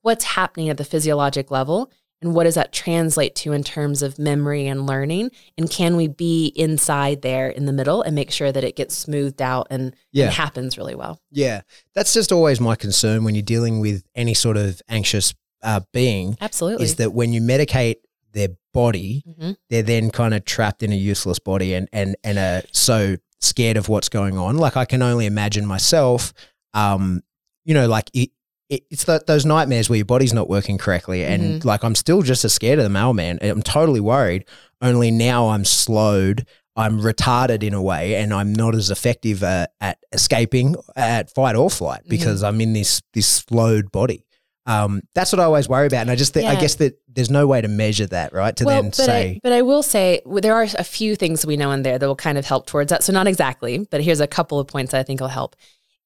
what's 0.01 0.23
happening 0.23 0.69
at 0.69 0.77
the 0.77 0.85
physiologic 0.85 1.51
level 1.51 1.91
and 2.21 2.33
what 2.35 2.43
does 2.43 2.55
that 2.55 2.73
translate 2.73 3.33
to 3.35 3.53
in 3.53 3.63
terms 3.63 4.01
of 4.01 4.19
memory 4.19 4.67
and 4.67 4.85
learning 4.85 5.31
and 5.57 5.69
can 5.69 5.95
we 5.95 6.07
be 6.07 6.47
inside 6.55 7.21
there 7.21 7.49
in 7.49 7.65
the 7.65 7.71
middle 7.73 8.01
and 8.01 8.13
make 8.15 8.29
sure 8.31 8.51
that 8.51 8.63
it 8.63 8.75
gets 8.75 8.95
smoothed 8.95 9.41
out 9.41 9.67
and, 9.69 9.95
Yeah. 10.11 10.25
and 10.25 10.33
happens 10.33 10.77
really 10.77 10.95
well. 10.95 11.19
Yeah, 11.31 11.61
that's 11.95 12.13
just 12.13 12.31
always 12.31 12.59
my 12.59 12.75
concern 12.75 13.23
when 13.23 13.35
you're 13.35 13.41
dealing 13.41 13.79
with 13.79 14.03
any 14.15 14.33
sort 14.33 14.57
of 14.57 14.81
anxious 14.89 15.33
uh, 15.61 15.81
being 15.93 16.37
Absolutely. 16.41 16.85
is 16.85 16.95
that 16.95 17.13
when 17.13 17.33
you 17.33 17.41
medicate 17.41 17.95
their 18.33 18.49
body, 18.73 19.23
Mhm. 19.27 19.57
they're 19.69 19.81
then 19.83 20.09
kind 20.11 20.33
of 20.33 20.45
trapped 20.45 20.83
in 20.83 20.91
a 20.91 20.95
useless 20.95 21.39
body 21.39 21.73
and 21.73 21.89
and 21.91 22.15
and 22.23 22.37
are 22.37 22.61
so 22.71 23.15
scared 23.41 23.75
of 23.75 23.89
what's 23.89 24.07
going 24.09 24.37
on. 24.37 24.57
Like 24.57 24.77
I 24.77 24.85
can 24.85 25.01
only 25.01 25.25
imagine 25.25 25.65
myself, 25.65 26.33
um, 26.73 27.21
you 27.65 27.73
know, 27.73 27.87
like 27.87 28.09
it, 28.13 28.29
it, 28.69 28.83
it's 28.89 29.03
th- 29.05 29.23
those 29.27 29.45
nightmares 29.45 29.89
where 29.89 29.97
your 29.97 30.05
body's 30.05 30.33
not 30.33 30.49
working 30.49 30.77
correctly, 30.77 31.25
and 31.25 31.63
like 31.65 31.83
I'm 31.83 31.95
still 31.95 32.21
just 32.21 32.45
as 32.45 32.53
scared 32.53 32.79
of 32.79 32.83
the 32.83 32.89
mailman. 32.89 33.39
I'm 33.41 33.63
totally 33.63 33.99
worried. 33.99 34.45
Only 34.81 35.11
now 35.11 35.49
I'm 35.49 35.65
slowed. 35.65 36.45
I'm 36.75 37.01
retarded 37.01 37.63
in 37.63 37.73
a 37.73 37.81
way, 37.81 38.15
and 38.15 38.33
I'm 38.33 38.53
not 38.53 38.75
as 38.75 38.89
effective 38.89 39.43
uh, 39.43 39.67
at 39.81 39.97
escaping 40.13 40.75
at 40.95 41.33
fight 41.33 41.55
or 41.55 41.69
flight 41.69 42.03
because 42.07 42.43
I'm 42.43 42.61
in 42.61 42.73
this 42.73 43.01
this 43.13 43.27
slowed 43.27 43.91
body. 43.91 44.25
Um, 44.65 45.01
that's 45.15 45.33
what 45.33 45.39
I 45.39 45.45
always 45.45 45.67
worry 45.67 45.87
about, 45.87 46.01
and 46.01 46.11
I 46.11 46.15
just 46.15 46.33
think 46.33 46.47
I 46.47 46.55
guess 46.55 46.75
that 46.75 46.99
there's 47.07 47.31
no 47.31 47.47
way 47.47 47.59
to 47.59 47.67
measure 47.67 48.05
that, 48.07 48.33
right? 48.33 48.55
To 48.55 48.65
then 48.65 48.85
but 48.85 48.95
say, 48.95 49.31
I, 49.31 49.39
but 49.41 49.51
I 49.51 49.63
will 49.63 49.81
say 49.81 50.21
w- 50.25 50.41
there 50.41 50.53
are 50.53 50.67
a 50.77 50.83
few 50.83 51.15
things 51.15 51.43
we 51.43 51.57
know 51.57 51.71
in 51.71 51.81
there 51.81 51.97
that 51.97 52.05
will 52.05 52.15
kind 52.15 52.37
of 52.37 52.45
help 52.45 52.67
towards 52.67 52.91
that. 52.91 53.03
So 53.03 53.11
not 53.11 53.25
exactly, 53.25 53.87
but 53.89 54.03
here's 54.03 54.19
a 54.19 54.27
couple 54.27 54.59
of 54.59 54.67
points 54.67 54.91
that 54.91 54.99
I 54.99 55.03
think 55.03 55.21
will 55.21 55.27
help. 55.27 55.55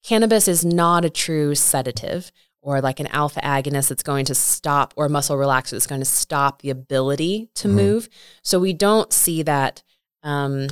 Cannabis 0.02 0.47
is 0.47 0.63
not 0.63 1.04
a 1.04 1.10
true 1.10 1.56
sedative 1.56 2.32
or 2.63 2.82
like 2.82 2.99
an 2.99 3.08
alpha 3.08 3.39
agonist 3.41 3.89
that's 3.89 4.04
going 4.04 4.26
to 4.26 4.34
stop 4.34 4.93
or 4.97 5.10
muscle 5.10 5.36
relaxer 5.38 5.71
that's 5.71 5.86
going 5.86 6.02
to 6.02 6.06
stop 6.06 6.62
the 6.62 6.69
ability 6.69 7.49
to 7.56 7.67
Mhm. 7.67 7.71
move. 7.73 8.10
So 8.41 8.58
we 8.60 8.73
don't 8.73 9.12
see 9.13 9.43
that 9.43 9.84
um, 10.23 10.69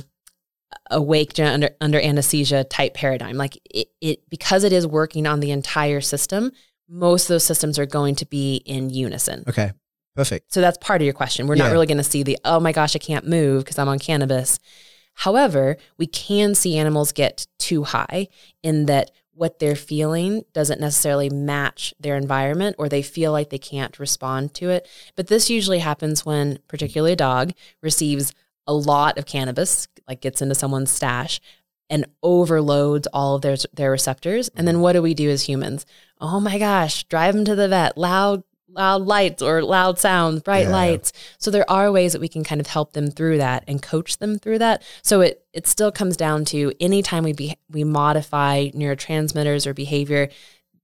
awake 0.90 1.38
under 1.38 1.70
under 1.80 2.00
anesthesia 2.00 2.64
type 2.64 2.94
paradigm. 2.94 3.36
Like 3.36 3.58
it, 3.70 3.88
it 4.00 4.28
because 4.30 4.64
it 4.64 4.72
is 4.72 4.86
working 4.86 5.26
on 5.26 5.40
the 5.40 5.50
entire 5.50 6.00
system. 6.00 6.52
Most 6.88 7.24
of 7.24 7.28
those 7.28 7.44
systems 7.44 7.78
are 7.78 7.86
going 7.86 8.14
to 8.16 8.26
be 8.26 8.56
in 8.66 8.90
unison. 8.90 9.44
okay, 9.48 9.72
perfect. 10.16 10.52
So 10.52 10.60
that's 10.60 10.78
part 10.78 11.00
of 11.00 11.04
your 11.04 11.14
question. 11.14 11.46
We're 11.46 11.56
Yeah. 11.56 11.64
not 11.64 11.72
really 11.72 11.86
going 11.86 11.98
to 11.98 12.04
see 12.04 12.22
the, 12.22 12.38
oh 12.44 12.60
my 12.60 12.72
gosh, 12.72 12.94
I 12.96 12.98
can't 12.98 13.26
move 13.26 13.64
because 13.64 13.78
I'm 13.78 13.88
on 13.88 13.98
cannabis. 13.98 14.58
However, 15.14 15.76
we 15.98 16.06
can 16.06 16.54
see 16.54 16.76
animals 16.78 17.12
get 17.12 17.46
too 17.58 17.84
high 17.84 18.28
in 18.62 18.86
that 18.86 19.10
what 19.42 19.58
they're 19.58 19.74
feeling 19.74 20.44
doesn't 20.52 20.80
necessarily 20.80 21.28
match 21.28 21.92
their 21.98 22.16
environment 22.16 22.76
or 22.78 22.88
they 22.88 23.02
feel 23.02 23.32
like 23.32 23.50
they 23.50 23.58
can't 23.58 23.98
respond 23.98 24.54
to 24.54 24.70
it. 24.70 24.86
But 25.16 25.26
this 25.26 25.50
usually 25.50 25.80
happens 25.80 26.24
when, 26.24 26.60
particularly 26.68 27.14
a 27.14 27.16
dog, 27.16 27.50
receives 27.80 28.32
a 28.68 28.72
lot 28.72 29.18
of 29.18 29.26
cannabis, 29.26 29.88
like 30.06 30.20
gets 30.20 30.42
into 30.42 30.54
someone's 30.54 30.92
stash 30.92 31.40
and 31.90 32.06
overloads 32.22 33.08
all 33.12 33.34
of 33.34 33.42
their 33.42 33.56
their 33.74 33.90
receptors. 33.90 34.48
And 34.54 34.68
then 34.68 34.76
mm-hmm. 34.76 34.82
what 34.82 34.92
do 34.92 35.02
we 35.02 35.12
do 35.12 35.28
as 35.28 35.42
humans? 35.42 35.86
Oh 36.20 36.38
my 36.38 36.56
gosh, 36.56 37.02
drive 37.08 37.34
them 37.34 37.44
to 37.46 37.56
the 37.56 37.66
vet, 37.66 37.98
loud 37.98 38.44
loud 38.72 39.02
lights 39.02 39.42
or 39.42 39.62
loud 39.62 39.98
sounds, 39.98 40.42
bright 40.42 40.66
Yeah. 40.66 40.72
lights. 40.72 41.12
So 41.38 41.50
there 41.50 41.70
are 41.70 41.92
ways 41.92 42.12
that 42.12 42.20
we 42.20 42.28
can 42.28 42.44
kind 42.44 42.60
of 42.60 42.66
help 42.66 42.92
them 42.92 43.10
through 43.10 43.38
that 43.38 43.64
and 43.66 43.82
coach 43.82 44.18
them 44.18 44.38
through 44.38 44.58
that. 44.58 44.82
So 45.02 45.20
it 45.20 45.44
it 45.52 45.66
still 45.66 45.92
comes 45.92 46.16
down 46.16 46.44
to 46.46 46.72
anytime 46.80 47.24
we 47.24 47.32
be, 47.34 47.56
we 47.70 47.84
modify 47.84 48.68
neurotransmitters 48.70 49.66
or 49.66 49.74
behavior, 49.74 50.30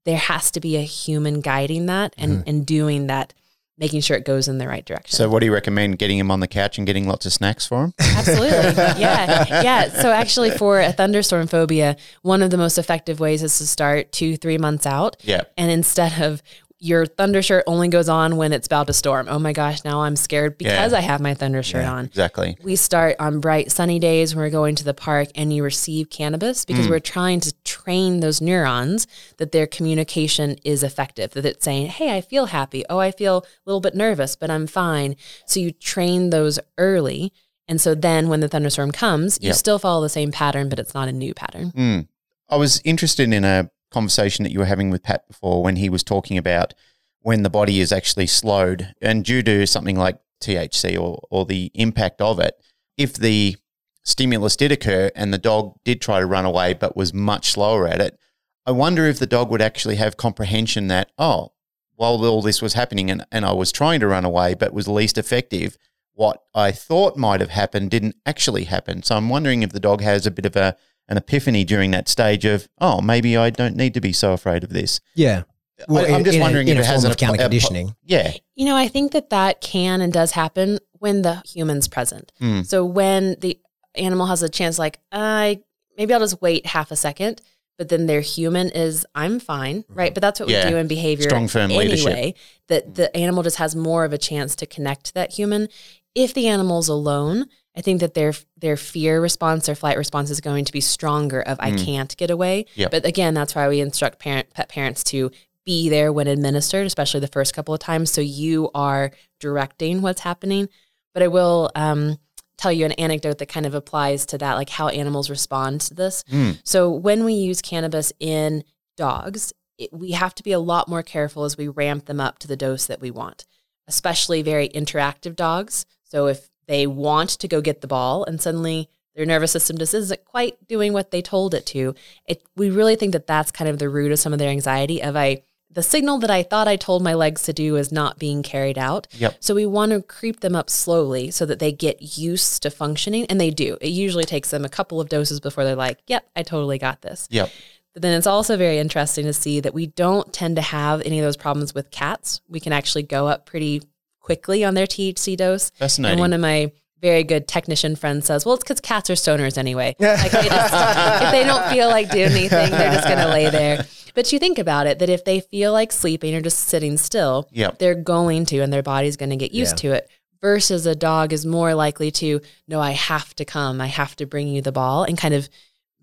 there 0.04 0.18
has 0.18 0.50
to 0.52 0.60
be 0.60 0.76
a 0.76 0.82
human 0.82 1.40
guiding 1.40 1.86
that 1.86 2.14
and 2.18 2.32
mm-hmm. 2.38 2.48
and 2.48 2.66
doing 2.66 3.06
that, 3.06 3.32
making 3.78 4.00
sure 4.00 4.16
it 4.16 4.24
goes 4.24 4.48
in 4.48 4.58
the 4.58 4.68
right 4.68 4.84
direction. 4.84 5.16
So, 5.16 5.28
what 5.28 5.40
do 5.40 5.46
you 5.46 5.52
recommend? 5.54 5.98
Getting 5.98 6.18
him 6.18 6.30
on 6.30 6.40
the 6.40 6.48
couch 6.48 6.78
and 6.78 6.86
getting 6.86 7.08
lots 7.08 7.24
of 7.24 7.32
snacks 7.32 7.66
for 7.66 7.84
him? 7.84 7.94
Absolutely. 7.98 8.58
Yeah. 8.98 9.62
Yeah. 9.62 9.88
So 9.88 10.10
actually 10.10 10.50
for 10.50 10.80
a 10.80 10.92
thunderstorm 10.92 11.46
phobia, 11.46 11.96
one 12.22 12.42
of 12.42 12.50
the 12.50 12.56
most 12.56 12.78
effective 12.78 13.20
ways 13.20 13.42
is 13.42 13.56
to 13.58 13.66
start 13.66 14.12
two, 14.12 14.36
three 14.36 14.58
months 14.58 14.86
out. 14.86 15.16
Yeah. 15.22 15.42
And 15.56 15.70
instead 15.70 16.20
of 16.20 16.42
your 16.80 17.06
thunder 17.06 17.42
shirt 17.42 17.64
only 17.66 17.88
goes 17.88 18.08
on 18.08 18.36
when 18.36 18.52
it's 18.52 18.66
about 18.66 18.86
to 18.86 18.92
storm. 18.92 19.26
Oh 19.28 19.38
my 19.40 19.52
gosh, 19.52 19.84
now 19.84 20.02
I'm 20.02 20.14
scared 20.14 20.56
because 20.58 20.92
Yeah. 20.92 20.98
I 20.98 21.00
have 21.00 21.20
my 21.20 21.34
thunder 21.34 21.62
shirt 21.62 21.84
on. 21.84 22.04
Exactly. 22.04 22.56
We 22.62 22.76
start 22.76 23.16
on 23.18 23.40
bright 23.40 23.72
sunny 23.72 23.98
days 23.98 24.34
when 24.34 24.44
we're 24.44 24.50
going 24.50 24.76
to 24.76 24.84
the 24.84 24.94
park 24.94 25.28
and 25.34 25.52
you 25.52 25.64
receive 25.64 26.08
cannabis 26.08 26.64
because 26.64 26.86
Mm. 26.86 26.90
we're 26.90 27.00
trying 27.00 27.40
to 27.40 27.52
train 27.64 28.20
those 28.20 28.40
neurons 28.40 29.08
that 29.38 29.50
their 29.50 29.66
communication 29.66 30.56
is 30.64 30.82
effective, 30.84 31.32
that 31.32 31.44
it's 31.44 31.64
saying, 31.64 31.86
Hey, 31.88 32.16
I 32.16 32.20
feel 32.20 32.46
happy. 32.46 32.84
Oh, 32.88 32.98
I 32.98 33.10
feel 33.10 33.38
a 33.38 33.42
little 33.66 33.80
bit 33.80 33.96
nervous, 33.96 34.36
but 34.36 34.48
I'm 34.50 34.66
fine. 34.68 35.16
So 35.46 35.58
you 35.58 35.72
train 35.72 36.30
those 36.30 36.60
early. 36.78 37.32
And 37.66 37.80
so 37.80 37.94
then 37.94 38.28
when 38.28 38.38
the 38.40 38.48
thunderstorm 38.48 38.92
comes, 38.92 39.38
you 39.42 39.52
still 39.52 39.78
follow 39.80 40.02
the 40.02 40.08
same 40.08 40.30
pattern, 40.30 40.68
but 40.68 40.78
it's 40.78 40.94
not 40.94 41.08
a 41.08 41.12
new 41.12 41.34
pattern. 41.34 41.72
Mm. 41.72 42.08
I 42.48 42.56
was 42.56 42.80
interested 42.84 43.30
in 43.32 43.44
a 43.44 43.68
conversation 43.90 44.42
that 44.42 44.52
you 44.52 44.58
were 44.58 44.64
having 44.64 44.90
with 44.90 45.02
Pat 45.02 45.26
before 45.28 45.62
when 45.62 45.76
he 45.76 45.88
was 45.88 46.02
talking 46.02 46.38
about 46.38 46.74
when 47.20 47.42
the 47.42 47.50
body 47.50 47.80
is 47.80 47.92
actually 47.92 48.26
slowed 48.26 48.94
and 49.02 49.24
due 49.24 49.42
to 49.42 49.66
something 49.66 49.96
like 49.96 50.18
THC 50.42 50.98
or, 51.00 51.26
or 51.30 51.44
the 51.44 51.70
impact 51.74 52.20
of 52.20 52.38
it, 52.38 52.54
if 52.96 53.14
the 53.14 53.56
stimulus 54.04 54.56
did 54.56 54.72
occur 54.72 55.10
and 55.14 55.32
the 55.32 55.38
dog 55.38 55.74
did 55.84 56.00
try 56.00 56.20
to 56.20 56.26
run 56.26 56.44
away 56.44 56.74
but 56.74 56.96
was 56.96 57.12
much 57.12 57.50
slower 57.50 57.86
at 57.86 58.00
it, 58.00 58.18
I 58.66 58.70
wonder 58.70 59.06
if 59.06 59.18
the 59.18 59.26
dog 59.26 59.50
would 59.50 59.62
actually 59.62 59.96
have 59.96 60.16
comprehension 60.16 60.88
that, 60.88 61.10
oh, 61.18 61.52
while 61.96 62.24
all 62.24 62.42
this 62.42 62.62
was 62.62 62.74
happening 62.74 63.10
and, 63.10 63.26
and 63.32 63.44
I 63.44 63.52
was 63.52 63.72
trying 63.72 64.00
to 64.00 64.08
run 64.08 64.24
away 64.24 64.54
but 64.54 64.72
was 64.72 64.86
least 64.86 65.18
effective, 65.18 65.76
what 66.12 66.42
I 66.54 66.72
thought 66.72 67.16
might 67.16 67.40
have 67.40 67.50
happened 67.50 67.90
didn't 67.90 68.16
actually 68.26 68.64
happen. 68.64 69.02
So 69.02 69.16
I'm 69.16 69.28
wondering 69.28 69.62
if 69.62 69.70
the 69.70 69.80
dog 69.80 70.00
has 70.00 70.26
a 70.26 70.30
bit 70.30 70.46
of 70.46 70.56
a 70.56 70.76
an 71.08 71.16
epiphany 71.16 71.64
during 71.64 71.90
that 71.92 72.08
stage 72.08 72.44
of, 72.44 72.68
oh, 72.80 73.00
maybe 73.00 73.36
I 73.36 73.50
don't 73.50 73.76
need 73.76 73.94
to 73.94 74.00
be 74.00 74.12
so 74.12 74.32
afraid 74.32 74.64
of 74.64 74.70
this. 74.70 75.00
Yeah. 75.14 75.42
Well, 75.88 76.04
I, 76.04 76.08
am 76.08 76.24
just 76.24 76.34
in 76.36 76.40
a- 76.42 76.44
wondering 76.44 76.68
in 76.68 76.76
if 76.76 76.80
a 76.80 76.84
it 76.84 76.86
has 76.86 77.02
form 77.02 77.06
an 77.06 77.10
of 77.12 77.16
counter 77.18 77.36
a- 77.40 77.44
a- 77.44 77.48
conditioning. 77.48 77.94
Yeah, 78.04 78.32
You 78.56 78.66
know, 78.66 78.76
I 78.76 78.88
think 78.88 79.12
that 79.12 79.30
that 79.30 79.60
can 79.60 80.00
and 80.00 80.12
does 80.12 80.32
happen 80.32 80.78
when 80.92 81.22
the 81.22 81.42
human's 81.46 81.86
present. 81.88 82.32
Mm. 82.40 82.66
So 82.66 82.84
when 82.84 83.36
the 83.40 83.58
animal 83.94 84.26
has 84.26 84.42
a 84.42 84.48
chance, 84.48 84.78
like, 84.78 84.98
I 85.12 85.60
maybe 85.96 86.12
I'll 86.14 86.20
just 86.20 86.42
wait 86.42 86.66
half 86.66 86.90
a 86.90 86.96
second, 86.96 87.40
but 87.78 87.88
then 87.88 88.06
their 88.06 88.20
human 88.20 88.70
is, 88.70 89.06
I'm 89.14 89.38
fine, 89.38 89.84
right? 89.88 90.12
But 90.12 90.20
that's 90.20 90.40
what 90.40 90.48
Yeah. 90.48 90.64
we 90.64 90.70
do 90.72 90.76
in 90.78 90.88
behavior 90.88 91.28
Strong, 91.28 91.46
firm 91.48 91.70
anyway. 91.70 91.84
leadership. 91.88 92.36
That 92.66 92.94
the 92.96 93.16
animal 93.16 93.42
just 93.44 93.56
has 93.56 93.74
more 93.76 94.04
of 94.04 94.12
a 94.12 94.18
chance 94.18 94.56
to 94.56 94.66
connect 94.66 95.06
to 95.06 95.14
that 95.14 95.32
human. 95.32 95.68
If 96.14 96.34
the 96.34 96.48
animal's 96.48 96.88
alone, 96.88 97.46
I 97.78 97.80
think 97.80 98.00
that 98.00 98.14
their 98.14 98.34
their 98.56 98.76
fear 98.76 99.20
response, 99.22 99.66
their 99.66 99.76
flight 99.76 99.96
response 99.96 100.30
is 100.30 100.40
going 100.40 100.64
to 100.64 100.72
be 100.72 100.80
stronger 100.80 101.40
of 101.40 101.58
I 101.60 101.70
Mm. 101.70 101.84
can't 101.84 102.16
get 102.16 102.28
away. 102.30 102.66
Yep. 102.74 102.90
But 102.90 103.06
again, 103.06 103.34
that's 103.34 103.54
why 103.54 103.68
we 103.68 103.80
instruct 103.80 104.18
parent 104.18 104.50
pet 104.52 104.68
parents 104.68 105.04
to 105.04 105.30
be 105.64 105.88
there 105.88 106.12
when 106.12 106.26
administered, 106.26 106.86
especially 106.86 107.20
the 107.20 107.28
first 107.28 107.54
couple 107.54 107.72
of 107.72 107.80
times, 107.80 108.10
so 108.10 108.20
you 108.20 108.70
are 108.74 109.12
directing 109.38 110.02
what's 110.02 110.22
happening. 110.22 110.68
But 111.14 111.22
I 111.22 111.28
will 111.28 111.70
um, 111.76 112.18
tell 112.56 112.72
you 112.72 112.84
an 112.84 112.92
anecdote 112.92 113.38
that 113.38 113.48
kind 113.48 113.66
of 113.66 113.74
applies 113.74 114.26
to 114.26 114.38
that, 114.38 114.54
like 114.54 114.70
how 114.70 114.88
animals 114.88 115.30
respond 115.30 115.80
to 115.82 115.94
this. 115.94 116.24
Mm. 116.32 116.58
So 116.64 116.90
when 116.90 117.22
we 117.24 117.34
use 117.34 117.62
cannabis 117.62 118.12
in 118.18 118.64
dogs, 118.96 119.52
it, 119.78 119.92
we 119.92 120.12
have 120.12 120.34
to 120.36 120.42
be 120.42 120.52
a 120.52 120.58
lot 120.58 120.88
more 120.88 121.02
careful 121.04 121.44
as 121.44 121.56
we 121.56 121.68
ramp 121.68 122.06
them 122.06 122.18
up 122.18 122.38
to 122.40 122.48
the 122.48 122.56
dose 122.56 122.86
that 122.86 123.00
we 123.00 123.10
want, 123.12 123.46
especially 123.86 124.42
very 124.42 124.68
interactive 124.70 125.36
dogs. 125.36 125.86
So 126.02 126.26
if 126.26 126.48
they 126.68 126.86
want 126.86 127.30
to 127.30 127.48
go 127.48 127.60
get 127.60 127.80
the 127.80 127.88
ball 127.88 128.24
and 128.24 128.40
suddenly 128.40 128.88
their 129.16 129.26
nervous 129.26 129.50
system 129.50 129.76
just 129.78 129.94
isn't 129.94 130.24
quite 130.24 130.68
doing 130.68 130.92
what 130.92 131.10
they 131.10 131.20
told 131.20 131.52
it 131.52 131.66
to, 131.66 131.92
it, 132.24 132.40
we 132.54 132.70
really 132.70 132.94
think 132.94 133.12
that 133.12 133.26
that's 133.26 133.50
kind 133.50 133.68
of 133.68 133.80
the 133.80 133.88
root 133.88 134.12
of 134.12 134.20
some 134.20 134.32
of 134.32 134.38
their 134.38 134.50
anxiety 134.50 135.02
of 135.02 135.16
I 135.16 135.42
the 135.70 135.82
signal 135.82 136.18
that 136.18 136.30
I 136.30 136.42
thought 136.42 136.66
I 136.66 136.76
told 136.76 137.02
my 137.02 137.14
legs 137.14 137.42
to 137.42 137.52
do 137.52 137.76
is 137.76 137.92
not 137.92 138.18
being 138.18 138.42
carried 138.42 138.78
out. 138.78 139.06
Yep. 139.12 139.36
So 139.40 139.54
we 139.54 139.66
want 139.66 139.92
to 139.92 140.00
creep 140.00 140.40
them 140.40 140.56
up 140.56 140.70
slowly 140.70 141.30
so 141.30 141.44
that 141.44 141.58
they 141.58 141.72
get 141.72 142.16
used 142.16 142.62
to 142.62 142.70
functioning 142.70 143.26
and 143.26 143.38
they 143.38 143.50
do. 143.50 143.76
It 143.80 143.90
usually 143.90 144.24
takes 144.24 144.50
them 144.50 144.64
a 144.64 144.68
couple 144.70 144.98
of 144.98 145.10
doses 145.10 145.40
before 145.40 145.64
they're 145.64 145.76
like, 145.76 145.98
"Yep, 146.06 146.26
I 146.34 146.42
totally 146.42 146.78
got 146.78 147.02
this." 147.02 147.28
Yep. 147.30 147.50
But 147.92 148.02
then 148.02 148.16
it's 148.16 148.26
also 148.26 148.56
very 148.56 148.78
interesting 148.78 149.24
to 149.26 149.32
see 149.32 149.60
that 149.60 149.74
we 149.74 149.88
don't 149.88 150.32
tend 150.32 150.56
to 150.56 150.62
have 150.62 151.02
any 151.02 151.18
of 151.18 151.24
those 151.24 151.36
problems 151.36 151.74
with 151.74 151.90
cats. 151.90 152.40
We 152.48 152.60
can 152.60 152.72
actually 152.72 153.02
go 153.02 153.26
up 153.26 153.44
pretty 153.44 153.82
quickly 154.28 154.62
on 154.62 154.74
their 154.74 154.86
THC 154.86 155.36
dose. 155.38 155.70
Fascinating. 155.70 156.12
And 156.12 156.20
one 156.20 156.34
of 156.34 156.40
my 156.42 156.70
very 157.00 157.24
good 157.24 157.48
technician 157.48 157.96
friends 157.96 158.26
says, 158.26 158.44
"Well, 158.44 158.54
it's 158.56 158.62
because 158.64 158.80
cats 158.80 159.08
are 159.08 159.14
stoners 159.14 159.56
anyway. 159.56 159.96
Like 159.98 160.30
they 160.32 160.48
just, 160.48 160.74
if 161.22 161.30
they 161.30 161.44
don't 161.44 161.64
feel 161.70 161.88
like 161.88 162.10
doing 162.10 162.32
anything, 162.32 162.70
they're 162.72 162.92
just 162.92 163.06
going 163.08 163.20
to 163.20 163.28
lay 163.28 163.48
there." 163.48 163.86
But 164.14 164.30
you 164.32 164.38
think 164.38 164.58
about 164.58 164.86
it 164.86 164.98
that 164.98 165.08
if 165.08 165.24
they 165.24 165.40
feel 165.40 165.72
like 165.72 165.92
sleeping 165.92 166.34
or 166.34 166.40
just 166.42 166.58
sitting 166.58 166.98
still, 166.98 167.48
Yep. 167.52 167.78
they're 167.78 167.94
going 167.94 168.44
to, 168.46 168.58
and 168.60 168.70
their 168.72 168.82
body's 168.82 169.16
going 169.16 169.30
to 169.30 169.36
get 169.36 169.52
used 169.52 169.78
to 169.78 169.92
it. 169.92 170.08
versus 170.40 170.86
a 170.86 170.94
dog 170.94 171.32
is 171.32 171.44
more 171.44 171.74
likely 171.74 172.10
to, 172.12 172.40
no, 172.68 172.80
I 172.80 172.92
have 172.92 173.34
to 173.36 173.44
come, 173.44 173.80
I 173.80 173.88
have 173.88 174.14
to 174.16 174.24
bring 174.26 174.46
you 174.46 174.60
the 174.62 174.70
ball, 174.70 175.02
and 175.04 175.18
kind 175.18 175.34
of 175.34 175.48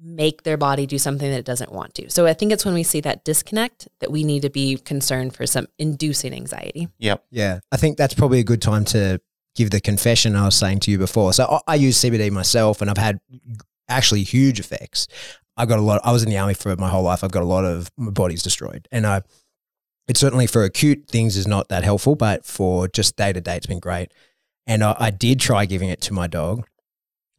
make 0.02 0.44
their 0.44 0.58
body 0.58 0.86
do 0.86 0.98
something 0.98 1.30
that 1.30 1.38
it 1.38 1.46
doesn't 1.46 1.72
want 1.72 1.94
to. 1.96 2.10
So 2.10 2.26
I 2.26 2.34
think 2.34 2.52
it's 2.52 2.66
when 2.66 2.74
we 2.74 2.84
see 2.84 3.02
that 3.02 3.24
disconnect 3.24 3.88
that 4.00 4.12
we 4.12 4.24
need 4.24 4.42
to 4.42 4.50
be 4.50 4.78
concerned 4.78 5.36
for 5.36 5.48
some 5.48 5.68
inducing 5.78 6.34
anxiety. 6.34 6.90
Yep. 7.00 7.26
Yeah, 7.32 7.60
I 7.72 7.78
think 7.78 7.98
that's 7.98 8.14
probably 8.14 8.40
a 8.40 8.44
good 8.44 8.62
time 8.62 8.86
to 8.86 9.20
give 9.56 9.72
the 9.72 9.80
confession 9.80 10.36
I 10.36 10.46
was 10.46 10.56
saying 10.56 10.82
to 10.82 10.92
you 10.92 10.98
before. 10.98 11.34
So 11.34 11.46
I, 11.68 11.74
I 11.74 11.76
use 11.76 11.98
CBD 12.00 12.30
myself, 12.32 12.82
and 12.82 12.90
I've 12.90 12.98
had 12.98 13.20
actually 13.88 14.24
huge 14.24 14.60
effects. 14.60 15.08
I 15.58 15.66
got 15.66 15.80
a 15.80 15.82
lot. 15.82 16.02
I 16.04 16.12
was 16.12 16.24
in 16.24 16.30
the 16.30 16.38
army 16.38 16.54
for 16.54 16.76
my 16.76 16.90
whole 16.90 17.04
life. 17.04 17.24
I've 17.24 17.32
got 17.32 17.44
a 17.44 17.48
lot 17.48 17.64
of 17.66 17.90
my 17.98 18.12
body's 18.12 18.44
destroyed, 18.44 18.88
and 18.92 19.08
I. 19.08 19.22
It's 20.08 20.20
certainly 20.20 20.46
for 20.46 20.64
acute 20.64 21.08
things 21.08 21.36
is 21.36 21.48
not 21.48 21.70
that 21.70 21.84
helpful, 21.84 22.16
but 22.16 22.46
for 22.46 22.88
just 22.88 23.16
day 23.16 23.34
to 23.34 23.42
day, 23.42 23.58
it's 23.58 23.66
been 23.66 23.80
great. 23.80 24.14
And 24.68 24.84
I, 24.84 24.96
I 25.00 25.10
did 25.10 25.40
try 25.40 25.66
giving 25.66 25.90
it 25.90 26.00
to 26.02 26.14
my 26.14 26.28
dog, 26.28 26.68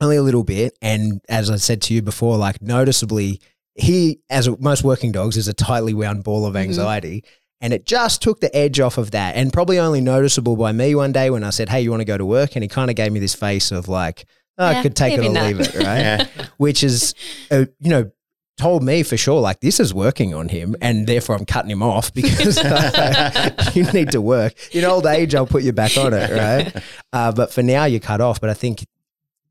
only 0.01 0.17
a 0.17 0.23
little 0.23 0.45
bit. 0.45 0.77
And 0.83 1.21
as 1.29 1.51
I 1.51 1.57
said 1.57 1.83
to 1.83 1.95
you 1.95 2.03
before, 2.03 2.37
like 2.37 2.61
noticeably, 2.63 3.41
he, 3.75 4.21
as 4.31 4.49
most 4.61 4.85
working 4.85 5.13
dogs, 5.13 5.37
is 5.37 5.49
a 5.49 5.55
tightly 5.55 5.95
wound 5.95 6.25
ball 6.25 6.47
of 6.47 6.55
Mhm. 6.55 6.61
anxiety. 6.61 7.25
And 7.61 7.73
it 7.73 7.87
just 7.87 8.21
took 8.21 8.41
the 8.41 8.55
edge 8.55 8.81
off 8.81 8.99
of 8.99 9.13
that. 9.13 9.35
And 9.37 9.53
probably 9.53 9.79
only 9.79 10.01
noticeable 10.03 10.57
by 10.57 10.73
me 10.73 10.95
one 10.95 11.13
day 11.13 11.31
when 11.31 11.43
I 11.45 11.51
said, 11.51 11.69
Hey, 11.71 11.81
you 11.81 11.91
want 11.91 12.01
to 12.03 12.05
go 12.07 12.19
to 12.19 12.25
work? 12.27 12.55
And 12.55 12.63
he 12.63 12.69
kind 12.69 12.91
of 12.91 12.97
gave 12.97 13.11
me 13.13 13.19
this 13.21 13.35
face 13.35 13.73
of 13.73 13.89
like, 13.89 14.27
oh, 14.59 14.67
I 14.67 14.83
could 14.83 14.95
take 14.95 15.15
it 15.15 15.17
maybe 15.21 15.29
or 15.29 15.33
not. 15.33 15.47
leave 15.47 15.61
it, 15.61 15.75
right? 15.75 15.85
Yeah. 16.01 16.27
Which 16.59 16.85
is, 16.85 17.15
uh, 17.51 17.65
you 17.81 17.91
know, 17.91 18.11
told 18.59 18.83
me 18.83 19.03
for 19.03 19.17
sure, 19.19 19.41
like, 19.41 19.61
this 19.61 19.81
is 19.81 19.93
working 19.93 20.35
on 20.35 20.49
him. 20.49 20.77
And 20.81 21.07
therefore 21.07 21.37
I'm 21.37 21.45
cutting 21.47 21.71
him 21.71 21.83
off 21.83 22.13
because 22.15 22.57
you 23.77 23.85
need 23.93 24.13
to 24.13 24.21
work. 24.21 24.55
In 24.75 24.85
old 24.85 25.07
age, 25.07 25.35
I'll 25.35 25.47
put 25.47 25.63
you 25.63 25.73
back 25.73 25.97
on 25.97 26.13
it, 26.15 26.31
right? 26.31 26.83
Uh, 27.13 27.33
but 27.33 27.51
for 27.51 27.63
now, 27.63 27.85
you're 27.87 28.01
cut 28.01 28.21
off. 28.21 28.41
But 28.43 28.51
I 28.51 28.55
think 28.55 28.85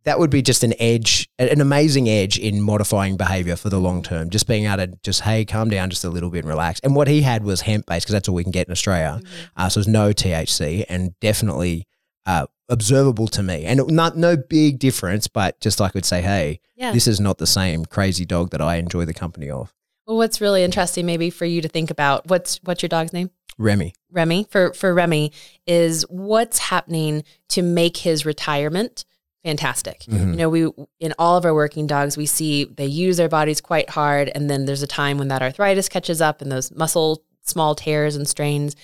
that 0.06 0.20
would 0.20 0.30
be 0.30 0.42
just 0.42 0.64
an 0.64 0.74
edge, 0.80 1.28
an 1.40 1.60
amazing 1.62 2.08
edge 2.08 2.38
in 2.38 2.62
modifying 2.62 3.18
behavior 3.18 3.56
for 3.56 3.70
the 3.70 3.80
long 3.80 4.02
term. 4.04 4.30
Just 4.30 4.48
being 4.48 4.66
able 4.66 4.78
to 4.86 5.00
just, 5.04 5.22
hey, 5.22 5.46
calm 5.46 5.70
down 5.70 5.90
just 5.90 6.06
a 6.06 6.10
little 6.10 6.30
bit 6.30 6.40
and 6.40 6.48
relax. 6.50 6.80
And 6.82 6.96
what 6.96 7.08
he 7.08 7.22
had 7.22 7.44
was 7.44 7.62
hemp 7.62 7.86
based 7.88 8.06
because 8.06 8.14
that's 8.14 8.30
all 8.30 8.36
we 8.36 8.44
can 8.44 8.52
get 8.52 8.68
in 8.68 8.72
Australia. 8.72 9.20
Uh, 9.58 9.68
so 9.70 9.80
there's 9.80 9.88
no 9.88 10.10
THC 10.14 10.86
and 10.88 11.20
definitely 11.20 11.88
uh, 12.26 12.46
observable 12.70 13.28
to 13.30 13.44
me. 13.44 13.66
And 13.66 13.82
not 13.88 14.16
no 14.18 14.38
big 14.38 14.80
difference, 14.80 15.28
but 15.28 15.60
just 15.60 15.80
like 15.80 15.92
I 15.96 15.98
would 15.98 16.06
say, 16.06 16.22
hey, 16.22 16.60
Yeah. 16.76 16.92
this 16.92 17.08
is 17.08 17.20
not 17.20 17.38
the 17.40 17.48
same 17.48 17.86
crazy 17.86 18.26
dog 18.26 18.52
that 18.52 18.62
I 18.62 18.76
enjoy 18.76 19.06
the 19.06 19.14
company 19.14 19.50
of. 19.50 19.74
Well, 20.08 20.18
what's 20.18 20.40
really 20.40 20.64
interesting, 20.64 21.06
maybe 21.08 21.32
for 21.32 21.46
you 21.46 21.62
to 21.64 21.68
think 21.68 21.90
about, 21.90 22.28
what's 22.28 22.60
what's 22.64 22.84
your 22.84 22.90
dog's 22.90 23.12
name? 23.12 23.32
Remy. 23.58 23.94
Remy. 24.12 24.46
For 24.52 24.72
for 24.74 24.94
Remy, 24.94 25.32
is 25.66 26.04
what's 26.10 26.60
happening 26.60 27.24
to 27.50 27.64
make 27.64 27.98
his 27.98 28.24
retirement 28.26 29.04
fantastic. 29.46 30.02
Mhm. 30.02 30.32
You 30.32 30.36
know, 30.36 30.50
we 30.50 30.70
in 31.00 31.14
all 31.20 31.38
of 31.38 31.46
our 31.46 31.54
working 31.54 31.88
dogs, 31.88 32.18
we 32.18 32.26
see 32.26 32.66
they 32.66 32.86
use 32.88 33.18
their 33.18 33.30
bodies 33.30 33.62
quite 33.62 33.92
hard, 33.92 34.32
and 34.36 34.50
then 34.50 34.66
there's 34.66 34.82
a 34.82 34.88
time 34.88 35.18
when 35.18 35.28
that 35.30 35.42
arthritis 35.42 35.88
catches 35.88 36.20
up 36.20 36.42
and 36.42 36.52
those 36.52 36.72
muscle 36.72 37.24
small 37.44 37.76
tears 37.76 38.16
and 38.16 38.28
strains. 38.28 38.76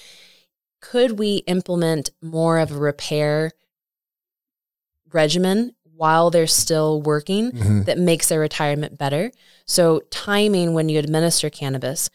Could 0.82 1.18
we 1.20 1.38
implement 1.48 2.12
more 2.22 2.60
of 2.60 2.72
a 2.72 2.78
repair 2.78 3.52
regimen 5.12 5.74
while 5.96 6.30
they're 6.30 6.48
still 6.48 7.02
working 7.02 7.52
Mhm. 7.52 7.86
that 7.86 7.98
makes 7.98 8.30
their 8.30 8.40
retirement 8.40 8.98
better? 8.98 9.32
So, 9.66 10.02
timing 10.12 10.74
when 10.74 10.90
you 10.90 11.00
administer 11.00 11.50
cannabis, 11.50 12.10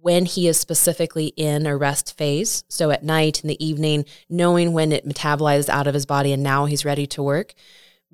when 0.00 0.24
he 0.26 0.48
is 0.48 0.58
specifically 0.58 1.26
in 1.36 1.66
a 1.66 1.76
rest 1.76 2.16
phase, 2.16 2.64
so 2.68 2.90
at 2.90 3.04
night, 3.04 3.42
in 3.42 3.48
the 3.48 3.64
evening, 3.64 4.04
knowing 4.28 4.72
when 4.72 4.92
it 4.92 5.06
metabolizes 5.06 5.68
out 5.68 5.86
of 5.86 5.94
his 5.94 6.06
body 6.06 6.32
and 6.32 6.42
now 6.42 6.64
he's 6.66 6.84
ready 6.84 7.06
to 7.06 7.22
work. 7.22 7.54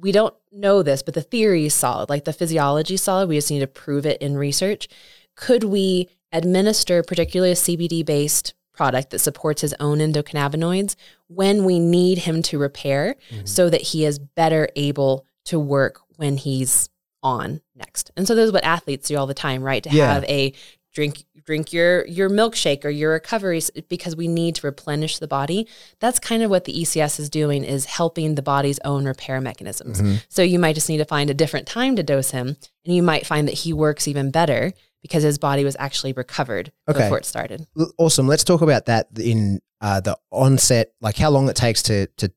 We 0.02 0.12
don't 0.12 0.34
know 0.50 0.82
this, 0.82 1.02
but 1.02 1.14
the 1.14 1.22
theory 1.22 1.64
is 1.66 1.74
solid, 1.74 2.10
like 2.10 2.24
the 2.24 2.32
physiology 2.32 2.94
is 2.94 3.02
solid. 3.02 3.28
We 3.28 3.36
just 3.36 3.50
need 3.50 3.60
to 3.60 3.66
prove 3.66 4.04
it 4.04 4.20
in 4.20 4.36
research. 4.36 4.88
Could 5.36 5.64
we 5.64 6.10
administer, 6.32 7.02
particularly 7.02 7.52
a 7.52 7.56
CBD 7.56 8.04
based 8.04 8.54
product 8.74 9.10
that 9.10 9.20
supports 9.20 9.60
his 9.60 9.74
own 9.78 9.98
endocannabinoids 9.98 10.96
when 11.28 11.64
we 11.64 11.78
need 11.78 12.18
him 12.18 12.42
to 12.42 12.58
repair 12.58 13.16
mm-hmm. 13.30 13.46
so 13.46 13.70
that 13.70 13.80
he 13.82 14.04
is 14.04 14.18
better 14.18 14.68
able 14.76 15.24
to 15.44 15.58
work 15.58 16.00
when 16.16 16.36
he's 16.36 16.88
on 17.22 17.60
next. 17.76 18.10
And 18.16 18.26
so 18.26 18.34
this 18.34 18.46
is 18.46 18.52
what 18.52 18.64
athletes 18.64 19.08
do 19.08 19.16
all 19.16 19.26
the 19.26 19.34
time, 19.34 19.62
right? 19.62 19.82
To 19.84 19.90
Yeah. 19.90 20.12
have 20.12 20.24
a 20.24 20.52
drink 20.92 21.24
drink 21.44 21.72
your 21.72 22.06
your 22.06 22.28
milkshake 22.30 22.84
or 22.84 22.90
your 22.90 23.12
recoveries 23.12 23.70
because 23.88 24.14
we 24.16 24.28
need 24.28 24.54
to 24.56 24.66
replenish 24.66 25.18
the 25.18 25.26
body. 25.28 25.66
That's 26.00 26.18
kind 26.18 26.42
of 26.42 26.50
what 26.50 26.64
the 26.64 26.72
ECS 26.82 27.18
is 27.20 27.28
doing 27.30 27.64
is 27.64 27.84
helping 27.84 28.34
the 28.34 28.42
body's 28.42 28.78
own 28.84 29.04
repair 29.04 29.40
mechanisms. 29.40 30.00
Mm-hmm. 30.00 30.16
So 30.28 30.42
you 30.42 30.58
might 30.58 30.74
just 30.74 30.88
need 30.88 30.98
to 30.98 31.04
find 31.04 31.30
a 31.30 31.34
different 31.34 31.66
time 31.66 31.96
to 31.96 32.02
dose 32.02 32.30
him 32.30 32.56
and 32.84 32.94
you 32.94 33.02
might 33.02 33.26
find 33.26 33.48
that 33.48 33.54
he 33.54 33.72
works 33.72 34.06
even 34.08 34.30
better 34.30 34.72
because 35.02 35.22
his 35.24 35.38
body 35.38 35.64
was 35.64 35.76
actually 35.80 36.12
recovered 36.12 36.70
Okay. 36.88 37.00
before 37.00 37.18
it 37.18 37.24
started. 37.24 37.66
Awesome. 37.98 38.28
Let's 38.28 38.44
talk 38.44 38.60
about 38.62 38.86
that 38.86 39.08
in 39.18 39.60
uh, 39.80 40.00
the 40.00 40.16
onset, 40.30 40.92
like 41.00 41.16
how 41.16 41.28
long 41.30 41.48
it 41.48 41.56
takes 41.56 41.82
to 41.84 42.06
to 42.18 42.30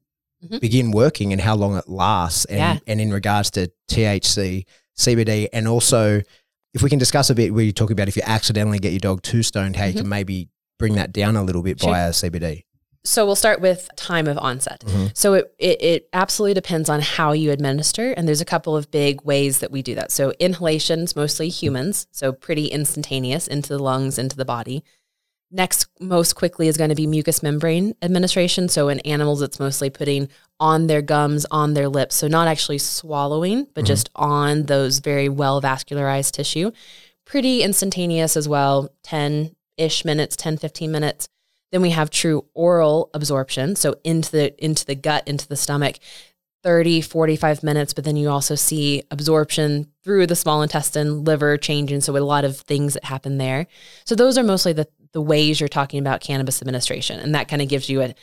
Mhm. 0.43 0.59
begin 0.59 0.91
working 0.91 1.31
and 1.31 1.41
how 1.41 1.55
long 1.55 1.77
it 1.77 1.87
lasts, 1.87 2.45
and 2.45 2.57
Yeah. 2.57 2.77
and 2.87 2.99
in 3.01 3.11
regards 3.11 3.49
to 3.51 3.71
THC, 3.87 4.65
CBD, 4.95 5.47
and 5.53 5.67
also 5.67 6.21
if 6.75 6.83
we 6.83 6.89
can 6.89 6.99
discuss 6.99 7.29
a 7.31 7.35
bit 7.35 7.53
where 7.53 7.63
you 7.63 7.71
talk 7.71 7.89
about 7.89 8.07
if 8.07 8.15
you 8.15 8.21
accidentally 8.25 8.77
get 8.79 8.91
your 8.91 8.99
dog 8.99 9.23
too 9.23 9.41
stoned, 9.41 9.75
how 9.77 9.85
you 9.85 9.93
can 9.93 10.09
maybe 10.09 10.49
bring 10.77 10.95
that 10.95 11.11
down 11.13 11.35
a 11.38 11.41
little 11.43 11.63
bit 11.63 11.79
Sure. 11.79 11.91
via 11.91 12.09
CBD. 12.11 12.63
So 13.05 13.25
we'll 13.25 13.35
start 13.35 13.61
with 13.61 13.88
time 13.95 14.27
of 14.27 14.38
onset. 14.39 14.83
Mhm. 14.85 15.15
So 15.15 15.35
it, 15.35 15.53
it, 15.57 15.81
it 15.81 16.09
absolutely 16.11 16.55
depends 16.55 16.89
on 16.89 17.01
how 17.01 17.31
you 17.33 17.51
administer. 17.51 18.11
And 18.11 18.27
there's 18.27 18.41
a 18.41 18.45
couple 18.45 18.75
of 18.75 18.89
big 18.91 19.21
ways 19.23 19.59
that 19.59 19.71
we 19.71 19.81
do 19.83 19.95
that. 19.95 20.11
So 20.11 20.33
inhalations, 20.39 21.15
mostly 21.15 21.47
humans, 21.49 22.07
so 22.11 22.31
pretty 22.33 22.65
instantaneous 22.65 23.47
into 23.47 23.69
the 23.69 23.79
lungs, 23.79 24.17
into 24.19 24.35
the 24.35 24.43
body. 24.45 24.83
Next, 25.55 25.87
most 26.01 26.33
quickly 26.35 26.67
is 26.67 26.75
going 26.75 26.89
to 26.89 26.97
be 26.97 27.07
mucous 27.07 27.41
membrane 27.41 27.95
administration. 28.01 28.67
So 28.67 28.89
in 28.89 28.99
animals, 28.99 29.41
it's 29.41 29.57
mostly 29.57 29.89
putting 29.89 30.27
on 30.59 30.87
their 30.87 31.01
gums, 31.01 31.45
on 31.49 31.75
their 31.75 31.87
lips. 31.87 32.17
So 32.17 32.27
not 32.27 32.49
actually 32.49 32.79
swallowing, 32.79 33.63
but 33.73 33.81
mm-hmm. 33.81 33.85
just 33.85 34.09
on 34.15 34.63
those 34.63 34.99
very 34.99 35.29
well 35.29 35.61
vascularized 35.61 36.31
tissue. 36.31 36.71
Pretty 37.25 37.63
instantaneous 37.63 38.35
as 38.35 38.49
well, 38.49 38.89
10 39.03 39.55
ish 39.77 40.03
minutes, 40.03 40.35
10, 40.35 40.57
15 40.57 40.91
minutes. 40.91 41.29
Then 41.71 41.81
we 41.81 41.91
have 41.91 42.09
true 42.09 42.43
oral 42.53 43.09
absorption, 43.13 43.77
so 43.77 43.95
into 44.03 44.31
the 44.31 44.63
into 44.63 44.85
the 44.85 44.95
gut, 44.95 45.25
into 45.25 45.47
the 45.47 45.55
stomach, 45.55 45.99
30, 46.63 46.99
45 46.99 47.63
minutes, 47.63 47.93
but 47.93 48.03
then 48.03 48.17
you 48.17 48.29
also 48.29 48.55
see 48.55 49.03
absorption 49.09 49.91
through 50.03 50.27
the 50.27 50.35
small 50.35 50.61
intestine, 50.61 51.23
liver 51.23 51.57
changing, 51.57 52.01
so 52.01 52.17
a 52.17 52.19
lot 52.19 52.43
of 52.43 52.57
things 52.57 52.95
that 52.95 53.05
happen 53.05 53.37
there. 53.37 53.67
So 54.03 54.15
those 54.15 54.37
are 54.37 54.43
mostly 54.43 54.73
the 54.73 54.87
the 55.15 55.21
ways 55.21 55.62
you're 55.62 55.69
talking 55.69 55.99
about 55.99 56.19
cannabis 56.19 56.62
administration, 56.62 57.17
and 57.21 57.34
that 57.34 57.47
kind 57.47 57.62
of 57.62 57.69
gives 57.69 57.89
you 57.89 58.01
a, 58.01 58.13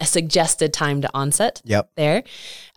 a 0.00 0.06
suggested 0.06 0.72
time 0.72 1.02
to 1.02 1.10
onset 1.12 1.60
Yep. 1.64 1.90
there. 1.94 2.24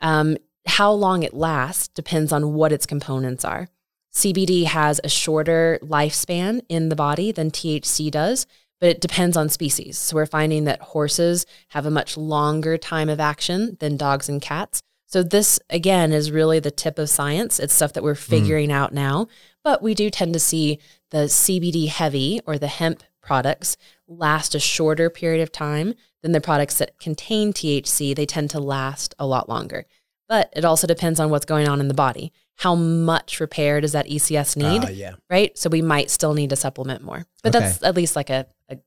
Um, 0.02 0.36
how 0.68 0.92
long 0.92 1.24
it 1.24 1.34
lasts 1.34 1.88
depends 1.88 2.34
on 2.34 2.54
what 2.54 2.74
its 2.74 2.86
components 2.86 3.46
are. 3.46 3.70
CBD 4.14 4.66
has 4.66 5.00
a 5.04 5.10
shorter 5.10 5.80
lifespan 5.82 6.62
in 6.68 6.90
the 6.90 6.96
body 6.98 7.32
than 7.32 7.50
THC 7.50 8.12
does, 8.12 8.46
but 8.82 8.90
it 8.90 9.00
depends 9.00 9.38
on 9.38 9.48
species. 9.48 9.98
So 9.98 10.16
we're 10.16 10.26
finding 10.26 10.66
that 10.66 10.82
horses 10.82 11.46
have 11.70 11.86
a 11.86 11.92
much 11.92 12.18
longer 12.18 12.78
time 12.78 13.08
of 13.08 13.22
action 13.22 13.78
than 13.80 13.96
dogs 13.96 14.28
and 14.28 14.42
cats. 14.42 14.82
So 15.08 15.24
this 15.24 15.60
again 15.70 16.12
is 16.12 16.30
really 16.30 16.60
the 16.60 16.72
tip 16.72 17.00
of 17.00 17.10
science. 17.10 17.58
It's 17.58 17.74
stuff 17.74 17.94
that 17.94 18.04
we're 18.04 18.16
figuring 18.16 18.70
out 18.72 18.94
now, 18.94 19.28
but 19.64 19.82
we 19.82 19.94
do 19.94 20.10
tend 20.10 20.34
to 20.34 20.40
see 20.40 20.80
the 21.12 21.30
CBD 21.30 21.88
heavy 21.88 22.42
or 22.46 22.58
the 22.58 22.68
hemp 22.68 23.02
products 23.26 23.76
last 24.08 24.56
a 24.56 24.60
shorter 24.60 25.10
period 25.10 25.42
of 25.42 25.52
time 25.52 25.96
than 26.22 26.32
the 26.32 26.42
products 26.42 26.78
that 26.78 27.00
contain 27.00 27.52
THC. 27.52 28.16
They 28.16 28.26
tend 28.26 28.50
to 28.52 28.60
last 28.60 29.14
a 29.20 29.26
lot 29.26 29.50
longer. 29.50 29.86
But 30.28 30.52
it 30.56 30.66
also 30.66 30.88
depends 30.88 31.20
on 31.20 31.30
what's 31.30 31.46
going 31.46 31.68
on 31.68 31.80
in 31.80 31.88
the 31.88 31.94
body. 31.94 32.32
How 32.56 32.74
much 32.74 33.40
repair 33.40 33.82
does 33.82 33.92
that 33.92 34.08
ECS 34.08 34.56
need? 34.56 34.84
Ah, 34.84 34.90
yeah. 34.90 35.16
right? 35.30 35.56
So 35.58 35.70
we 35.70 35.82
might 35.82 36.10
still 36.10 36.34
need 36.34 36.52
to 36.52 36.56
supplement 36.56 37.04
more. 37.04 37.26
But 37.44 37.54
that's 37.54 37.84
at 37.84 37.96
least 37.96 38.16
like 38.16 38.30
a, 38.30 38.48
a 38.70 38.78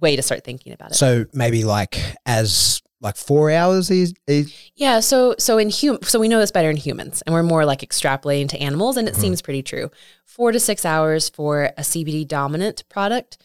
way 0.00 0.16
to 0.16 0.22
start 0.22 0.42
thinking 0.42 0.72
about 0.72 0.92
it. 0.92 0.94
So 0.94 1.26
maybe 1.32 1.64
like 1.64 2.00
as 2.26 2.82
like 3.04 3.16
four 3.16 3.50
hours 3.50 3.90
is, 3.90 4.14
is 4.26 4.52
yeah, 4.74 4.98
so 5.00 5.34
so 5.38 5.58
in 5.58 5.70
hum 5.70 5.98
so 6.02 6.18
we 6.18 6.26
know 6.26 6.40
this 6.40 6.50
better 6.50 6.70
in 6.70 6.76
humans 6.76 7.22
and 7.22 7.34
we're 7.34 7.42
more 7.42 7.66
like 7.66 7.80
extrapolating 7.80 8.48
to 8.48 8.58
animals 8.58 8.96
and 8.96 9.06
it 9.06 9.14
seems 9.14 9.42
pretty 9.42 9.62
true. 9.62 9.90
4 10.24 10.52
to 10.52 10.58
6 10.58 10.84
hours 10.84 11.28
for 11.28 11.66
a 11.76 11.82
CBD 11.82 12.26
dominant 12.26 12.82
product, 12.88 13.38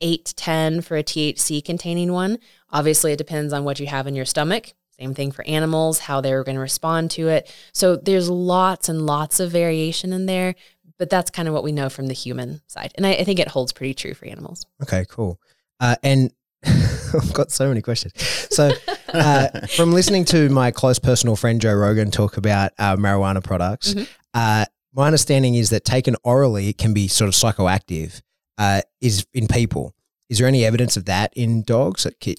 8 0.00 0.24
to 0.24 0.34
10 0.34 0.80
for 0.82 0.96
a 0.96 1.02
THC 1.02 1.64
containing 1.64 2.12
one. 2.12 2.38
Obviously 2.70 3.12
it 3.12 3.16
depends 3.18 3.52
on 3.52 3.64
what 3.64 3.80
you 3.80 3.86
have 3.86 4.06
in 4.06 4.14
your 4.14 4.24
stomach. 4.24 4.72
Same 4.98 5.14
thing 5.14 5.32
for 5.32 5.46
animals, 5.46 6.00
how 6.00 6.20
they're 6.20 6.44
going 6.44 6.56
to 6.56 6.60
respond 6.60 7.10
to 7.12 7.28
it. 7.28 7.50
So 7.72 7.96
there's 7.96 8.28
lots 8.28 8.88
and 8.88 9.06
lots 9.06 9.40
of 9.40 9.50
variation 9.50 10.12
in 10.12 10.26
there, 10.26 10.54
but 10.98 11.08
that's 11.08 11.30
kind 11.30 11.48
of 11.48 11.54
what 11.54 11.64
we 11.64 11.72
know 11.72 11.88
from 11.88 12.06
the 12.06 12.12
human 12.14 12.60
side. 12.66 12.92
And 12.96 13.06
I, 13.06 13.12
I 13.14 13.24
think 13.24 13.38
it 13.38 13.48
holds 13.48 13.72
pretty 13.72 13.94
true 13.94 14.12
for 14.14 14.26
animals. 14.26 14.66
Okay, 14.82 15.06
cool. 15.08 15.40
Uh, 15.80 15.96
and 16.02 16.30
I've 16.64 17.32
got 17.32 17.50
so 17.50 17.68
many 17.68 17.80
questions. 17.80 18.12
So 18.50 18.70
uh, 19.14 19.66
from 19.76 19.92
listening 19.92 20.26
to 20.26 20.50
my 20.50 20.70
close 20.70 20.98
personal 20.98 21.34
friend 21.36 21.60
Joe 21.60 21.74
Rogan 21.74 22.10
talk 22.10 22.36
about 22.36 22.72
uh, 22.78 22.96
marijuana 22.96 23.42
products, 23.42 23.94
Mhm. 23.94 24.08
uh, 24.34 24.66
my 24.92 25.06
understanding 25.06 25.54
is 25.54 25.70
that 25.70 25.84
taken 25.84 26.16
orally, 26.24 26.68
it 26.68 26.76
can 26.76 26.92
be 26.92 27.08
sort 27.08 27.28
of 27.28 27.34
psychoactive. 27.34 28.20
Uh, 28.60 28.82
is 29.00 29.26
in 29.32 29.48
people. 29.48 29.94
Is 30.28 30.36
there 30.36 30.46
any 30.46 30.66
evidence 30.66 30.96
of 30.98 31.06
that 31.06 31.32
in 31.34 31.62
dogs? 31.62 32.06
Can, 32.20 32.34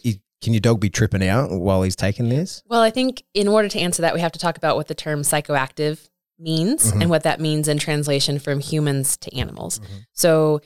your 0.54 0.60
dog 0.60 0.80
be 0.80 0.90
tripping 0.90 1.28
out 1.28 1.50
while 1.52 1.82
he's 1.82 1.96
taking 1.96 2.30
this? 2.30 2.62
Well, 2.68 2.82
I 2.82 2.92
think 2.92 3.24
in 3.34 3.48
order 3.48 3.68
to 3.68 3.80
answer 3.80 4.04
that, 4.04 4.14
we 4.14 4.20
have 4.22 4.32
to 4.34 4.40
talk 4.40 4.56
about 4.56 4.76
what 4.76 4.88
the 4.88 4.94
term 4.94 5.24
psychoactive 5.24 6.10
means 6.38 6.92
Mhm. 6.92 7.02
and 7.02 7.10
what 7.10 7.24
that 7.24 7.40
means 7.42 7.68
in 7.68 7.80
translation 7.80 8.38
from 8.38 8.60
humans 8.60 9.18
to 9.18 9.36
animals. 9.36 9.80
Mhm. 9.80 10.06
So, 10.14 10.62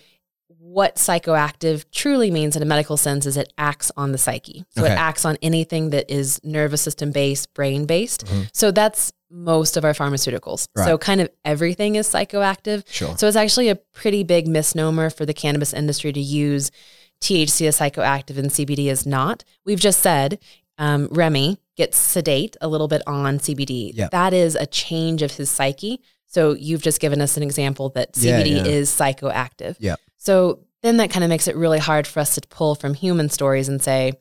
what 0.75 0.95
psychoactive 0.97 1.85
truly 1.91 2.29
means 2.29 2.55
in 2.57 2.61
a 2.61 2.65
medical 2.65 2.97
sense 2.97 3.25
is 3.25 3.37
it 3.37 3.53
acts 3.57 3.91
on 3.95 4.11
the 4.11 4.17
psyche. 4.17 4.65
So, 4.75 4.83
Okay. 4.83 4.91
it 4.93 4.97
acts 4.97 5.23
on 5.23 5.37
anything 5.41 5.91
that 5.91 6.05
is 6.13 6.39
nervous 6.43 6.81
system 6.81 7.11
based, 7.11 7.53
brain 7.53 7.85
based. 7.85 8.25
Mhm. 8.25 8.49
So, 8.53 8.71
that's 8.71 9.13
most 9.31 9.77
of 9.77 9.85
our 9.85 9.93
pharmaceuticals. 9.93 10.67
Right. 10.75 10.85
So, 10.85 10.97
kind 10.97 11.21
of 11.21 11.29
everything 11.45 11.95
is 11.95 12.07
psychoactive. 12.09 12.83
Sure. 12.89 13.15
So 13.17 13.25
it's 13.27 13.37
actually 13.37 13.69
a 13.69 13.75
pretty 13.75 14.23
big 14.23 14.47
misnomer 14.47 15.09
for 15.09 15.25
the 15.25 15.33
cannabis 15.33 15.71
industry 15.73 16.11
to 16.11 16.19
use 16.19 16.71
THC 17.21 17.67
as 17.67 17.79
psychoactive 17.79 18.37
and 18.37 18.51
CBD 18.51 18.89
is 18.89 19.05
not. 19.05 19.43
We've 19.65 19.79
just 19.79 20.01
said 20.01 20.39
um, 20.77 21.07
Remy 21.09 21.57
gets 21.77 21.97
sedate 21.97 22.57
a 22.59 22.67
little 22.67 22.89
bit 22.89 23.01
on 23.07 23.39
CBD. 23.39 23.93
Yep. 23.95 24.11
That 24.11 24.33
is 24.33 24.55
a 24.55 24.65
change 24.65 25.21
of 25.21 25.31
his 25.31 25.49
psyche. 25.49 26.01
So 26.27 26.53
you've 26.53 26.81
just 26.81 26.99
given 26.99 27.21
us 27.21 27.37
an 27.37 27.43
example 27.43 27.87
that 27.95 28.09
Yeah, 28.17 28.41
CBD 28.41 28.55
yeah. 28.57 28.65
is 28.65 28.89
psychoactive. 28.89 29.77
Yep. 29.79 29.99
So 30.25 30.59
then 30.81 30.97
that 30.97 31.11
kind 31.11 31.23
of 31.23 31.29
makes 31.29 31.47
it 31.47 31.55
really 31.55 31.79
hard 31.79 32.07
for 32.07 32.19
us 32.19 32.35
to 32.35 32.41
pull 32.47 32.75
from 32.75 32.93
human 32.95 33.29
stories 33.29 33.69
and 33.69 33.81
say, 33.81 34.13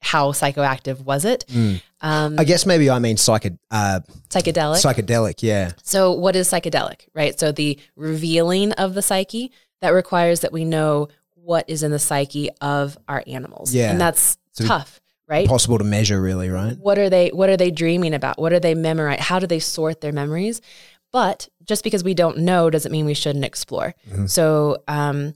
how 0.00 0.32
psychoactive 0.32 1.00
was 1.00 1.24
it? 1.24 1.46
Mm. 1.48 1.80
Um, 2.02 2.38
I 2.38 2.44
guess 2.44 2.66
maybe 2.66 2.90
I 2.90 2.98
mean 2.98 3.14
uh, 3.16 3.16
psychedelic. 3.18 4.00
psychedelic. 4.28 5.42
Yeah. 5.42 5.70
So, 5.82 6.12
what 6.12 6.36
is 6.36 6.46
psychedelic, 6.50 7.08
right? 7.14 7.38
So, 7.40 7.52
the 7.52 7.78
revealing 7.96 8.72
of 8.72 8.92
the 8.92 9.00
psyche 9.00 9.50
that 9.80 9.90
requires 9.90 10.40
that 10.40 10.52
we 10.52 10.64
know 10.66 11.08
what 11.34 11.68
is 11.70 11.82
in 11.82 11.90
the 11.90 11.98
psyche 11.98 12.50
of 12.60 12.98
our 13.08 13.22
animals. 13.26 13.74
Yeah. 13.74 13.90
And 13.90 14.00
that's 14.00 14.36
So- 14.52 14.66
tough, 14.66 15.00
right? 15.26 15.48
Possible 15.48 15.78
to 15.78 15.84
measure, 15.84 16.20
really, 16.20 16.50
right? 16.50 16.76
What 16.78 16.98
are 16.98 17.08
they 17.08 17.28
what 17.30 17.48
are 17.48 17.56
they 17.56 17.70
dreaming 17.70 18.12
about? 18.12 18.38
What 18.38 18.52
are 18.52 18.60
they 18.60 18.74
memorize? 18.74 19.20
How 19.20 19.38
do 19.38 19.46
they 19.46 19.60
sort 19.60 20.02
their 20.02 20.12
memories? 20.12 20.60
But 21.12 21.48
just 21.64 21.84
because 21.84 22.04
we 22.04 22.14
don't 22.14 22.38
know 22.38 22.70
doesn't 22.70 22.92
mean 22.92 23.06
we 23.06 23.14
shouldn't 23.14 23.44
explore. 23.44 23.94
Mhm. 24.10 24.28
So, 24.30 24.78
um 24.88 25.34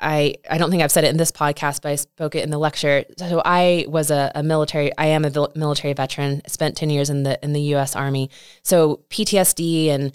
I, 0.00 0.36
I 0.48 0.58
don't 0.58 0.70
think 0.70 0.80
I've 0.84 0.92
said 0.92 1.02
it 1.02 1.08
in 1.08 1.16
this 1.16 1.32
podcast, 1.32 1.82
but 1.82 1.86
I 1.90 1.96
spoke 1.96 2.36
it 2.36 2.44
in 2.44 2.50
the 2.50 2.58
lecture. 2.58 3.04
So 3.16 3.42
I 3.44 3.84
was 3.88 4.12
a, 4.12 4.30
a 4.32 4.44
military. 4.44 4.96
I 4.96 5.06
am 5.06 5.24
a 5.24 5.30
vil- 5.30 5.52
military 5.56 5.92
veteran. 5.92 6.40
Spent 6.46 6.76
ten 6.76 6.88
years 6.88 7.10
in 7.10 7.24
the 7.24 7.36
in 7.44 7.52
the 7.52 7.60
U.S. 7.74 7.96
Army. 7.96 8.30
So 8.62 9.00
PTSD 9.10 9.88
and 9.88 10.12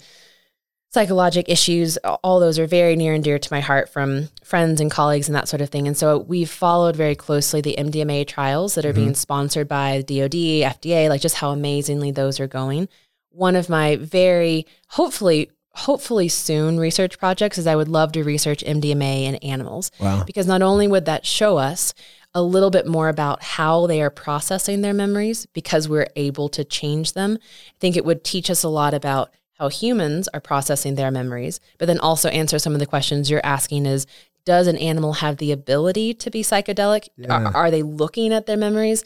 psychologic 0.92 1.48
issues, 1.48 1.96
all 2.22 2.38
those 2.38 2.56
are 2.58 2.66
very 2.66 2.94
near 2.94 3.12
and 3.14 3.24
dear 3.24 3.36
to 3.38 3.52
my 3.52 3.58
heart 3.60 3.88
from 3.88 4.28
friends 4.44 4.80
and 4.80 4.90
colleagues 4.92 5.28
and 5.28 5.34
that 5.34 5.48
sort 5.48 5.60
of 5.60 5.68
thing. 5.68 5.88
And 5.88 5.96
so 5.96 6.18
we've 6.18 6.48
followed 6.50 6.94
very 6.94 7.16
closely 7.16 7.60
the 7.60 7.74
MDMA 7.76 8.28
trials 8.28 8.76
that 8.76 8.86
are 8.86 8.92
being 8.92 9.14
sponsored 9.16 9.66
by 9.66 10.02
DoD, 10.02 10.32
FDA, 10.62 11.08
like 11.08 11.20
just 11.20 11.34
how 11.34 11.50
amazingly 11.50 12.12
those 12.12 12.38
are 12.38 12.46
going. 12.46 12.88
One 13.34 13.56
of 13.56 13.68
my 13.68 13.96
very 13.96 14.66
hopefully 14.88 15.50
hopefully 15.76 16.28
soon 16.28 16.78
research 16.78 17.18
projects 17.18 17.58
is 17.58 17.66
I 17.66 17.74
would 17.74 17.88
love 17.88 18.12
to 18.12 18.22
research 18.22 18.62
MDMA 18.64 19.24
in 19.24 19.34
animals 19.36 19.90
Wow. 19.98 20.22
because 20.24 20.46
not 20.46 20.62
only 20.62 20.86
would 20.86 21.04
that 21.06 21.26
show 21.26 21.56
us 21.56 21.92
a 22.32 22.42
little 22.42 22.70
bit 22.70 22.86
more 22.86 23.08
about 23.08 23.42
how 23.42 23.88
they 23.88 24.00
are 24.00 24.10
processing 24.10 24.82
their 24.82 24.94
memories 24.94 25.46
because 25.46 25.88
we're 25.88 26.06
able 26.14 26.48
to 26.50 26.62
change 26.64 27.14
them, 27.14 27.38
I 27.42 27.78
think 27.80 27.96
it 27.96 28.04
would 28.04 28.22
teach 28.22 28.50
us 28.50 28.62
a 28.62 28.68
lot 28.68 28.94
about 28.94 29.30
how 29.58 29.68
humans 29.68 30.28
are 30.32 30.40
processing 30.40 30.94
their 30.94 31.10
memories, 31.10 31.58
but 31.78 31.86
then 31.86 31.98
also 31.98 32.28
answer 32.28 32.60
some 32.60 32.72
of 32.74 32.78
the 32.80 32.86
questions 32.86 33.28
you're 33.28 33.44
asking 33.44 33.84
is 33.86 34.06
does 34.44 34.68
an 34.68 34.76
animal 34.76 35.14
have 35.14 35.38
the 35.38 35.50
ability 35.50 36.14
to 36.14 36.30
be 36.30 36.42
psychedelic? 36.44 37.08
Yeah. 37.16 37.32
Are, 37.48 37.56
are 37.56 37.70
they 37.72 37.82
looking 37.82 38.32
at 38.32 38.46
their 38.46 38.56
memories? 38.56 39.02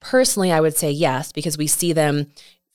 Personally, 0.00 0.50
I 0.52 0.60
would 0.60 0.76
say 0.76 0.90
yes, 0.90 1.32
because 1.32 1.58
we 1.58 1.66
see 1.66 1.92
them 1.92 2.28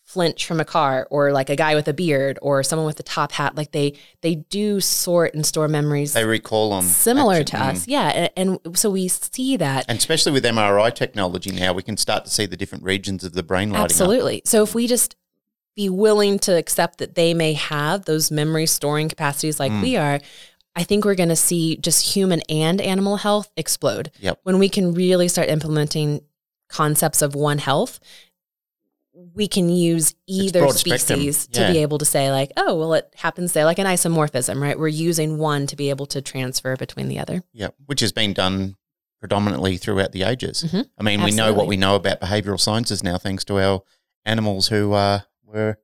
flinch 0.08 0.46
from 0.46 0.62
a 0.62 0.64
car 0.66 1.06
or 1.12 1.34
like 1.34 1.50
a 1.50 1.56
guy 1.58 1.76
with 1.76 1.86
a 1.90 1.94
beard 1.94 2.40
or 2.42 2.64
someone 2.64 2.86
with 2.86 2.98
a 2.98 3.04
top 3.04 3.34
hat 3.34 3.56
like 3.58 3.74
they 3.74 3.94
they 4.22 4.36
do 4.36 4.80
sort 4.80 5.34
and 5.34 5.46
store 5.46 5.68
memories 5.68 6.14
They 6.14 6.24
recall 6.24 6.72
on 6.72 6.84
similar 6.84 7.34
action. 7.42 7.46
to 7.48 7.58
Mm. 7.58 7.70
us. 7.72 7.88
Yeah. 7.90 8.30
And, 8.38 8.60
and 8.66 8.78
so 8.78 8.90
we 8.90 9.10
see 9.10 9.58
that. 9.58 9.84
And 9.90 9.98
especially 9.98 10.32
with 10.32 10.46
MRI 10.46 10.96
technology 10.96 11.52
now, 11.52 11.74
we 11.74 11.84
can 11.84 11.98
start 11.98 12.24
to 12.24 12.32
see 12.32 12.46
the 12.46 12.56
different 12.56 12.86
regions 12.86 13.26
of 13.26 13.34
the 13.34 13.44
brain 13.44 13.70
lighting 13.70 13.84
up. 13.84 13.92
Absolutely. 13.92 14.42
So 14.46 14.64
if 14.64 14.74
we 14.74 14.88
just 14.88 15.18
be 15.76 15.90
willing 15.90 16.40
to 16.40 16.54
accept 16.58 17.00
that 17.00 17.16
they 17.16 17.34
may 17.34 17.52
have 17.54 18.06
those 18.06 18.32
memory 18.32 18.66
storing 18.66 19.10
capacities 19.10 19.60
like 19.60 19.74
Mm. 19.74 19.82
we 19.82 19.98
are, 19.98 20.22
I 20.74 20.84
think 20.84 21.04
we're 21.04 21.16
going 21.16 21.30
to 21.30 21.36
see 21.36 21.76
just 21.78 22.16
human 22.16 22.42
and 22.48 22.80
animal 22.80 23.18
health 23.18 23.52
explode. 23.58 24.10
Yep. 24.22 24.40
When 24.44 24.58
we 24.58 24.70
can 24.70 24.94
really 24.94 25.28
start 25.28 25.50
implementing 25.50 26.22
concepts 26.70 27.22
of 27.22 27.36
one 27.36 27.58
health, 27.58 28.00
we 29.38 29.48
can 29.48 29.70
use 29.70 30.16
either 30.26 30.68
species 30.70 31.48
Yeah. 31.52 31.68
to 31.68 31.74
be 31.74 31.80
able 31.80 32.00
to 32.00 32.06
say 32.06 32.32
like, 32.32 32.52
oh, 32.58 32.76
well, 32.76 32.94
it 32.96 33.14
happens 33.16 33.54
there, 33.54 33.64
like 33.66 33.78
an 33.80 33.86
isomorphism, 33.86 34.60
right? 34.60 34.78
We're 34.78 34.88
using 34.88 35.38
one 35.38 35.68
to 35.68 35.76
be 35.76 35.90
able 35.92 36.08
to 36.08 36.22
transfer 36.22 36.76
between 36.76 37.08
the 37.08 37.20
other. 37.20 37.44
Yeah, 37.54 37.70
which 37.86 38.00
has 38.02 38.12
been 38.12 38.34
done 38.34 38.76
predominantly 39.20 39.78
throughout 39.78 40.12
the 40.12 40.24
ages. 40.24 40.64
Mhm. 40.64 40.90
I 40.98 41.04
mean, 41.04 41.24
we 41.24 41.32
know 41.32 41.54
what 41.54 41.68
we 41.68 41.78
know 41.78 41.96
about 41.96 42.20
behavioral 42.20 42.60
sciences 42.60 43.04
now, 43.04 43.18
thanks 43.18 43.44
to 43.46 43.60
our 43.60 43.82
animals 44.26 44.68
who 44.68 44.94
uh, 44.94 45.22
were 45.46 45.78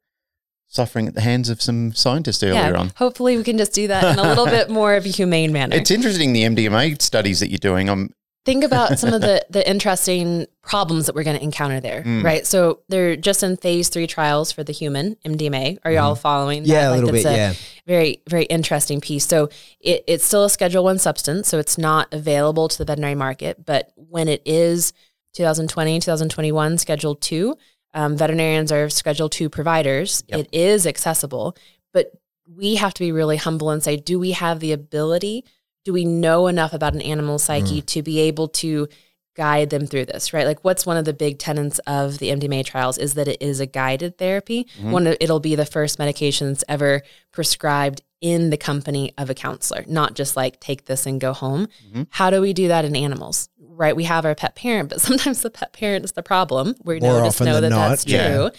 suffering 0.68 1.08
at 1.08 1.14
the 1.14 1.22
hands 1.22 1.50
of 1.50 1.62
some 1.62 1.94
scientists 1.94 2.42
earlier 2.44 2.76
on. 2.76 2.92
Hopefully, 2.98 3.38
we 3.38 3.44
can 3.44 3.58
just 3.60 3.74
do 3.74 3.88
that 3.88 4.04
in 4.04 4.20
a 4.20 4.28
little 4.28 4.46
bit 4.58 4.70
more 4.70 4.96
of 4.96 5.06
a 5.06 5.10
humane 5.10 5.52
manner. 5.54 5.76
It's 5.76 5.92
interesting 5.92 6.34
the 6.34 6.44
MDMA 6.44 7.00
studies 7.02 7.40
that 7.40 7.50
you're 7.50 7.58
doing. 7.60 7.90
I'm 7.90 8.14
Think 8.46 8.64
about 8.66 9.00
some 9.00 9.14
of 9.14 9.22
the 9.28 9.46
the 9.50 9.68
interesting 9.70 10.48
problems 10.62 11.06
that 11.06 11.16
we're 11.16 11.24
going 11.24 11.38
to 11.38 11.44
encounter 11.44 11.80
there, 11.80 12.04
Mm. 12.04 12.24
right? 12.24 12.46
So 12.46 12.80
they're 12.90 13.16
just 13.16 13.42
in 13.44 13.56
phase 13.58 13.90
three 13.90 14.08
trials 14.08 14.52
for 14.52 14.64
the 14.64 14.74
human 14.74 15.16
MDMA. 15.26 15.78
Are 15.86 15.92
y'all 15.92 16.16
following? 16.16 16.64
Mm-hmm. 16.64 16.72
Yeah, 16.72 16.82
that? 16.82 16.88
a 16.88 16.92
Like, 16.92 16.96
little 17.00 17.12
bit. 17.14 17.24
that's 17.24 17.38
Yeah. 17.38 17.54
very 17.88 18.22
very 18.28 18.44
interesting 18.46 19.00
piece. 19.02 19.26
So 19.26 19.50
it, 19.80 20.04
it's 20.08 20.26
still 20.26 20.44
a 20.46 20.50
Schedule 20.50 20.84
One 20.84 21.00
substance, 21.00 21.48
so 21.48 21.58
it's 21.60 21.78
not 21.78 22.14
available 22.14 22.68
to 22.68 22.78
the 22.78 22.86
veterinary 22.86 23.16
market. 23.16 23.66
But 23.66 23.92
when 23.96 24.28
it 24.28 24.42
is 24.46 24.92
2020, 25.34 26.00
2021 26.00 26.78
Schedule 26.78 27.16
Two, 27.16 27.56
um, 27.94 28.18
veterinarians 28.18 28.72
are 28.72 28.90
Schedule 28.90 29.30
Two 29.30 29.50
providers. 29.50 30.24
Yep. 30.28 30.40
It 30.40 30.50
is 30.52 30.86
accessible, 30.88 31.56
but 31.94 32.12
we 32.48 32.76
have 32.76 32.94
to 32.94 33.00
be 33.00 33.12
really 33.12 33.38
humble 33.38 33.70
and 33.70 33.82
say, 33.82 33.96
do 33.96 34.20
we 34.20 34.32
have 34.32 34.60
the 34.60 34.74
ability? 34.74 35.46
Do 35.86 35.94
we 35.94 36.06
know 36.06 36.48
enough 36.48 36.74
about 36.74 36.94
an 36.94 37.02
animal 37.02 37.38
psyche 37.40 37.82
Mm. 37.82 37.86
to 37.88 38.02
be 38.02 38.20
able 38.22 38.48
to 38.48 38.88
guide 39.36 39.70
them 39.72 39.88
through 39.88 40.06
this, 40.06 40.32
right? 40.32 40.46
Like 40.46 40.64
what's 40.64 40.86
one 40.86 40.96
of 40.96 41.06
the 41.06 41.14
big 41.14 41.40
tenets 41.40 41.80
of 41.88 42.20
the 42.20 42.30
MDMA 42.30 42.64
trials 42.64 42.98
is 43.00 43.16
that 43.16 43.28
it 43.28 43.42
is 43.42 43.60
a 43.60 43.66
guided 43.66 44.18
therapy. 44.20 44.68
Mhm. 44.80 44.92
One 44.92 45.08
of, 45.08 45.18
it'll 45.20 45.40
be 45.40 45.56
the 45.56 45.66
first 45.66 45.98
medications 45.98 46.64
ever 46.70 47.02
prescribed 47.32 48.02
in 48.22 48.52
the 48.52 48.58
company 48.58 49.12
of 49.18 49.30
a 49.30 49.34
counselor, 49.34 49.84
not 49.88 50.14
just 50.14 50.38
like 50.38 50.60
take 50.60 50.86
this 50.86 51.06
and 51.08 51.20
go 51.20 51.34
home. 51.34 51.68
Mhm. 51.92 52.08
How 52.12 52.30
do 52.30 52.42
we 52.42 52.54
do 52.54 52.68
that 52.68 52.86
in 52.86 52.96
animals? 52.96 53.50
Right? 53.76 53.96
We 53.96 54.04
have 54.04 54.24
our 54.24 54.36
pet 54.36 54.54
parent, 54.56 54.90
but 54.90 55.02
sometimes 55.32 55.42
the 55.42 55.50
pet 55.50 55.74
parent 55.74 56.06
is 56.06 56.12
the 56.12 56.22
problem. 56.24 56.76
We 56.86 57.00
More 57.00 57.20
know, 57.20 57.26
just 57.26 57.42
know 57.42 57.60
that 57.60 57.70
not, 57.72 57.90
that's 57.90 58.06
yeah. 58.06 58.36
true. 58.36 58.50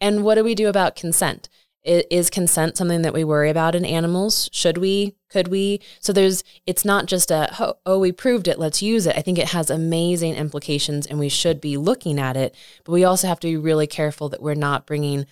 And 0.00 0.24
what 0.24 0.34
do 0.34 0.42
we 0.44 0.56
do 0.56 0.68
about 0.68 0.96
consent? 0.96 1.48
Is 1.86 2.30
consent 2.30 2.76
something 2.76 3.02
that 3.02 3.14
we 3.14 3.22
worry 3.22 3.48
about 3.48 3.76
in 3.76 3.84
animals? 3.84 4.50
Should 4.52 4.78
we? 4.78 5.14
Could 5.30 5.48
we? 5.48 5.80
So 6.00 6.12
there's, 6.12 6.42
it's 6.66 6.84
not 6.84 7.06
just 7.06 7.30
a, 7.30 7.48
oh, 7.60 7.74
oh, 7.86 7.98
we 8.00 8.10
proved 8.10 8.48
it, 8.48 8.58
let's 8.58 8.82
use 8.82 9.06
it. 9.06 9.16
I 9.16 9.22
think 9.22 9.38
it 9.38 9.50
has 9.50 9.70
amazing 9.70 10.34
implications 10.34 11.06
and 11.06 11.18
we 11.18 11.28
should 11.28 11.60
be 11.60 11.76
looking 11.76 12.18
at 12.18 12.36
it. 12.36 12.54
But 12.84 12.92
we 12.92 13.04
also 13.04 13.28
have 13.28 13.38
to 13.40 13.46
be 13.46 13.56
really 13.56 13.86
careful 13.86 14.28
that 14.30 14.42
we're 14.42 14.54
not 14.54 14.86
bringing 14.86 15.26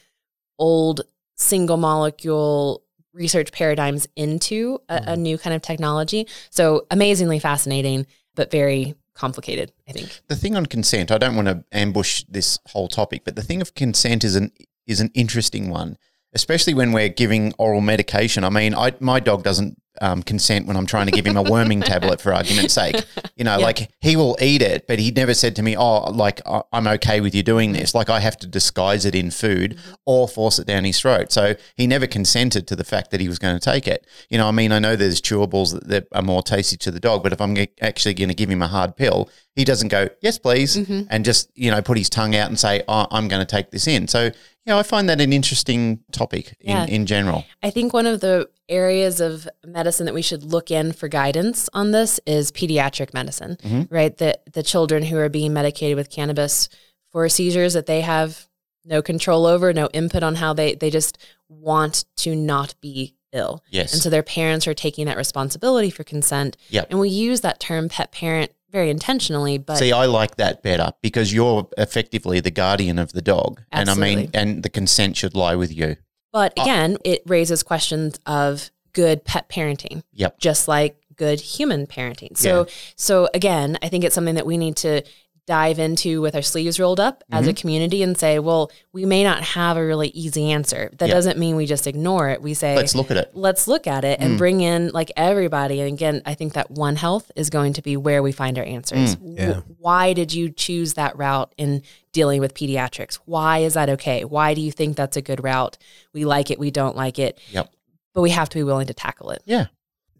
old 0.59 1.01
single 1.37 1.77
molecule 1.77 2.85
research 3.13 3.51
paradigms 3.53 4.07
into 4.15 4.81
a, 4.89 4.95
a 4.95 5.01
mm-hmm. 5.01 5.23
new 5.23 5.39
kind 5.39 5.57
of 5.57 5.63
technology. 5.63 6.27
So 6.51 6.87
amazingly 6.91 7.39
fascinating, 7.39 8.07
but 8.35 8.51
very 8.51 8.95
complicated, 9.15 9.73
I 9.89 9.93
think. 9.93 10.23
the 10.29 10.37
thing 10.37 10.57
on 10.57 10.67
consent. 10.67 11.11
I 11.11 11.19
don't 11.19 11.37
want 11.37 11.49
to 11.49 11.65
ambush 11.73 12.25
this 12.29 12.59
whole 12.69 12.89
topic, 12.89 13.23
but 13.25 13.37
the 13.37 13.43
thing 13.43 13.63
of 13.63 13.75
consent 13.75 14.25
is 14.25 14.37
an 14.37 14.53
is 14.87 15.01
an 15.01 15.11
interesting 15.15 15.71
one, 15.71 15.97
especially 16.35 16.75
when 16.75 16.93
we're 16.93 17.09
giving 17.09 17.53
oral 17.59 17.81
medication. 17.81 18.45
I 18.45 18.51
mean, 18.51 18.75
I, 18.75 18.93
my 19.01 19.21
dog 19.21 19.43
doesn't 19.43 19.81
um, 20.01 20.23
consent 20.23 20.67
when 20.67 20.77
I'm 20.77 20.87
trying 20.87 21.07
to 21.07 21.13
give 21.13 21.27
him 21.27 21.37
a 21.37 21.43
worming 21.43 21.81
tablet 21.93 22.21
for 22.21 22.33
argument's 22.35 22.75
sake. 22.75 22.97
You 23.37 23.45
know, 23.45 23.59
Yeah. 23.59 23.65
like 23.65 23.91
he 24.01 24.17
will 24.17 24.37
eat 24.41 24.63
it, 24.63 24.87
but 24.87 24.99
he 24.99 25.11
never 25.11 25.35
said 25.35 25.55
to 25.57 25.63
me, 25.63 25.77
"Oh, 25.77 26.11
like 26.11 26.41
I'm 26.73 26.87
okay 26.87 27.21
with 27.21 27.35
you 27.35 27.43
doing 27.43 27.73
this." 27.73 27.95
Like 27.95 28.11
I 28.11 28.21
have 28.21 28.37
to 28.39 28.47
disguise 28.47 29.05
it 29.05 29.15
in 29.15 29.31
food 29.31 29.79
or 30.05 30.27
force 30.29 30.59
it 30.59 30.67
down 30.67 30.85
his 30.85 31.01
throat. 31.01 31.33
So 31.33 31.55
he 31.77 31.87
never 31.87 32.07
consented 32.07 32.67
to 32.69 32.77
the 32.77 32.85
fact 32.85 33.11
that 33.11 33.21
he 33.21 33.29
was 33.29 33.39
going 33.39 33.55
to 33.59 33.61
take 33.61 33.87
it. 33.89 34.07
You 34.31 34.39
know, 34.39 34.49
I 34.49 34.53
mean, 34.53 34.73
I 34.73 34.79
know 34.79 34.97
there's 34.97 35.21
chewables 35.21 35.73
that, 35.73 35.89
that 35.89 36.07
are 36.13 36.23
more 36.23 36.43
tasty 36.43 36.77
to 36.79 36.91
the 36.91 37.01
dog, 37.01 37.23
but 37.23 37.33
if 37.33 37.41
I'm 37.41 37.55
ge- 37.55 37.69
actually 37.81 38.15
going 38.15 38.29
to 38.29 38.35
give 38.35 38.51
him 38.51 38.63
a 38.63 38.69
hard 38.69 38.97
pill, 38.97 39.29
he 39.57 39.65
doesn't 39.65 39.89
go, 39.89 40.09
"Yes, 40.21 40.39
please," 40.39 40.77
and 40.77 41.25
just 41.25 41.51
you 41.55 41.71
know 41.71 41.81
put 41.83 41.99
his 41.99 42.11
tongue 42.11 42.35
out 42.35 42.49
and 42.49 42.59
say, 42.59 42.83
oh, 42.89 43.07
"I'm 43.11 43.29
going 43.29 43.41
to 43.45 43.47
take 43.47 43.71
this 43.71 43.87
in." 43.87 44.09
So 44.09 44.25
you 44.67 44.71
know, 44.73 44.79
I 44.79 44.83
find 44.83 45.09
that 45.11 45.21
an 45.21 45.31
interesting 45.33 46.01
topic 46.11 46.57
Yeah. 46.61 46.85
in, 46.85 46.89
in 46.89 47.07
general. 47.07 47.45
I 47.63 47.69
think 47.71 47.93
one 47.93 48.07
of 48.07 48.21
the 48.21 48.49
areas 48.69 49.21
of 49.21 49.49
medicine 49.65 50.07
that 50.07 50.15
we 50.15 50.23
should 50.23 50.43
look 50.43 50.71
in 50.71 50.93
for 50.93 51.09
guidance 51.09 51.69
on 51.73 51.91
this 51.91 52.21
is 52.27 52.51
pediatric 52.51 53.13
medicine, 53.13 53.57
mm-hmm. 53.63 53.95
right? 53.95 54.17
The 54.17 54.39
the 54.53 54.63
children 54.63 55.05
who 55.05 55.19
are 55.19 55.29
being 55.29 55.53
medicated 55.53 55.97
with 55.97 56.11
cannabis 56.11 56.69
for 57.13 57.29
seizures 57.29 57.75
that 57.75 57.87
they 57.87 58.01
have 58.01 58.49
no 58.85 59.03
control 59.03 59.47
over, 59.47 59.73
no 59.73 59.89
input 59.93 60.23
on 60.23 60.37
how 60.37 60.53
they 60.53 60.75
they 60.75 60.91
just 60.91 61.19
want 61.49 62.05
to 62.17 62.35
not 62.35 62.75
be 62.81 63.15
ill. 63.33 63.63
Yes. 63.71 63.93
And 63.93 64.03
so 64.03 64.11
their 64.11 64.23
parents 64.23 64.67
are 64.67 64.75
taking 64.75 65.07
that 65.07 65.17
responsibility 65.17 65.91
for 65.91 66.05
consent. 66.05 66.57
Yep. 66.71 66.87
And 66.91 67.01
we 67.01 67.09
use 67.09 67.41
that 67.43 67.61
term 67.61 67.89
pet 67.89 68.13
parent 68.13 68.53
very 68.71 68.91
intentionally, 68.91 69.57
but 69.57 69.77
See, 69.77 69.93
I 69.93 70.07
like 70.07 70.37
that 70.37 70.63
better 70.63 70.93
because 71.01 71.33
you're 71.33 71.69
effectively 71.79 72.41
the 72.41 72.51
guardian 72.51 72.99
of 72.99 73.13
the 73.13 73.23
dog, 73.23 73.63
and 73.71 73.89
I 73.89 73.95
mean, 73.95 74.31
and 74.35 74.65
the 74.65 74.69
consent 74.69 75.17
should 75.17 75.37
lie 75.37 75.55
with 75.55 75.73
you. 75.73 75.97
But 76.35 76.53
again, 76.59 76.99
it 77.05 77.23
raises 77.27 77.63
questions 77.63 78.19
of 78.27 78.73
good 78.93 79.25
pet 79.25 79.49
parenting. 79.49 80.03
Yep. 80.15 80.41
Just 80.41 80.67
like 80.67 80.97
good 81.17 81.41
human 81.41 81.87
parenting. 81.87 82.37
So 82.37 82.67
so 82.97 83.29
again, 83.33 83.79
I 83.83 83.89
think 83.89 84.03
it's 84.03 84.17
something 84.17 84.35
that 84.35 84.45
we 84.45 84.59
need 84.59 84.75
to 84.79 85.03
dive 85.47 85.79
into 85.79 86.23
with 86.23 86.35
our 86.35 86.43
sleeves 86.43 86.81
rolled 86.81 86.99
up 86.99 87.23
as 87.31 87.47
a 87.47 87.51
mm-hmm. 87.51 87.61
community 87.61 88.03
and 88.03 88.17
say, 88.17 88.39
well, 88.39 88.71
we 88.93 89.05
may 89.05 89.23
not 89.23 89.43
have 89.43 89.77
a 89.77 89.85
really 89.85 90.09
easy 90.09 90.51
answer. 90.51 90.91
That 90.99 91.09
Yep. 91.09 91.15
doesn't 91.17 91.39
mean 91.39 91.55
we 91.57 91.67
just 91.67 91.87
ignore 91.87 92.31
it. 92.31 92.41
We 92.41 92.55
say 92.55 92.75
Let's 92.77 92.95
look 92.95 93.11
at 93.11 93.19
it. 93.19 93.31
let's 93.35 93.69
look 93.69 93.87
at 93.87 94.05
it 94.05 94.21
and 94.21 94.35
mm. 94.35 94.39
bring 94.39 94.63
in 94.63 94.89
like 94.93 95.13
everybody. 95.17 95.81
And 95.81 95.93
again, 95.93 96.23
I 96.25 96.33
think 96.35 96.55
that 96.55 96.71
One 96.71 96.97
Health 96.97 97.31
is 97.37 97.51
going 97.51 97.75
to 97.75 97.83
be 97.83 97.97
where 97.97 98.23
we 98.23 98.33
find 98.33 98.59
our 98.59 98.65
answers. 98.65 99.17
Mm. 99.17 99.19
W- 99.19 99.37
Yeah. 99.37 99.61
Why 99.79 100.15
did 100.15 100.33
you 100.33 100.51
choose 100.51 100.95
that 100.95 101.17
route 101.19 101.53
in 101.59 101.83
dealing 102.13 102.41
with 102.41 102.55
pediatrics? 102.55 103.17
Why 103.27 103.59
is 103.59 103.75
that 103.75 103.91
okay? 103.91 104.25
Why 104.25 104.55
do 104.55 104.63
you 104.63 104.73
think 104.73 104.97
that's 104.97 105.17
a 105.17 105.23
good 105.23 105.45
route? 105.45 105.77
We 106.15 106.25
like 106.25 106.51
it, 106.51 106.59
we 106.59 106.71
don't 106.71 106.97
like 106.97 107.19
it. 107.19 107.39
Yep. 107.51 107.71
But 108.15 108.23
we 108.23 108.31
have 108.31 108.49
to 108.49 108.57
be 108.57 108.63
willing 108.63 108.87
to 108.87 108.95
tackle 108.95 109.31
it. 109.31 109.43
Yeah. 109.45 109.67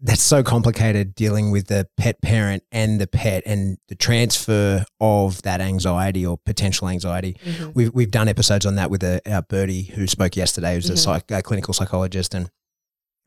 That's 0.01 0.21
so 0.21 0.43
complicated 0.43 1.15
dealing 1.15 1.51
with 1.51 1.67
the 1.67 1.87
pet 1.97 2.21
parent 2.21 2.63
and 2.71 2.99
the 3.01 3.07
pet 3.07 3.43
and 3.45 3.77
the 3.87 3.95
transfer 3.95 4.85
of 4.99 5.41
that 5.43 5.61
anxiety 5.61 6.25
or 6.25 6.37
potential 6.37 6.87
anxiety. 6.89 7.37
Mm-hmm. 7.45 7.71
We've 7.73 7.93
we've 7.93 8.11
done 8.11 8.27
episodes 8.27 8.65
on 8.65 8.75
that 8.75 8.91
with 8.91 9.03
a, 9.03 9.21
our 9.31 9.41
Birdie 9.41 9.83
who 9.83 10.05
spoke 10.07 10.35
yesterday, 10.35 10.75
who's 10.75 10.89
a, 10.89 10.93
Mhm. 10.93 10.97
psych, 10.99 11.31
a 11.31 11.41
clinical 11.41 11.73
psychologist, 11.73 12.33
and 12.33 12.49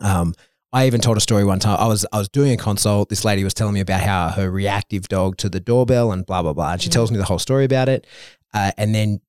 um, 0.01 0.35
I 0.73 0.87
even 0.87 1.01
told 1.01 1.16
a 1.16 1.21
story 1.21 1.45
one 1.45 1.59
time. 1.59 1.79
I 1.81 1.87
was 1.89 2.05
I 2.12 2.19
was 2.19 2.29
doing 2.29 2.53
a 2.53 2.57
consult. 2.57 3.09
This 3.09 3.25
lady 3.25 3.43
was 3.45 3.55
telling 3.55 3.75
me 3.75 3.81
about 3.81 4.03
how 4.03 4.29
her 4.29 4.51
reactive 4.51 5.09
dog 5.09 5.37
to 5.39 5.49
the 5.49 5.61
doorbell 5.61 6.12
and 6.12 6.25
blah 6.27 6.43
blah 6.43 6.53
blah. 6.53 6.73
And 6.73 6.83
she 6.83 6.89
Mhm. 6.91 6.93
tells 6.93 7.11
me 7.11 7.16
the 7.16 7.25
whole 7.25 7.39
story 7.39 7.64
about 7.64 7.89
it. 7.89 8.07
Uh, 8.55 8.73
and 8.77 8.95
then 8.95 9.21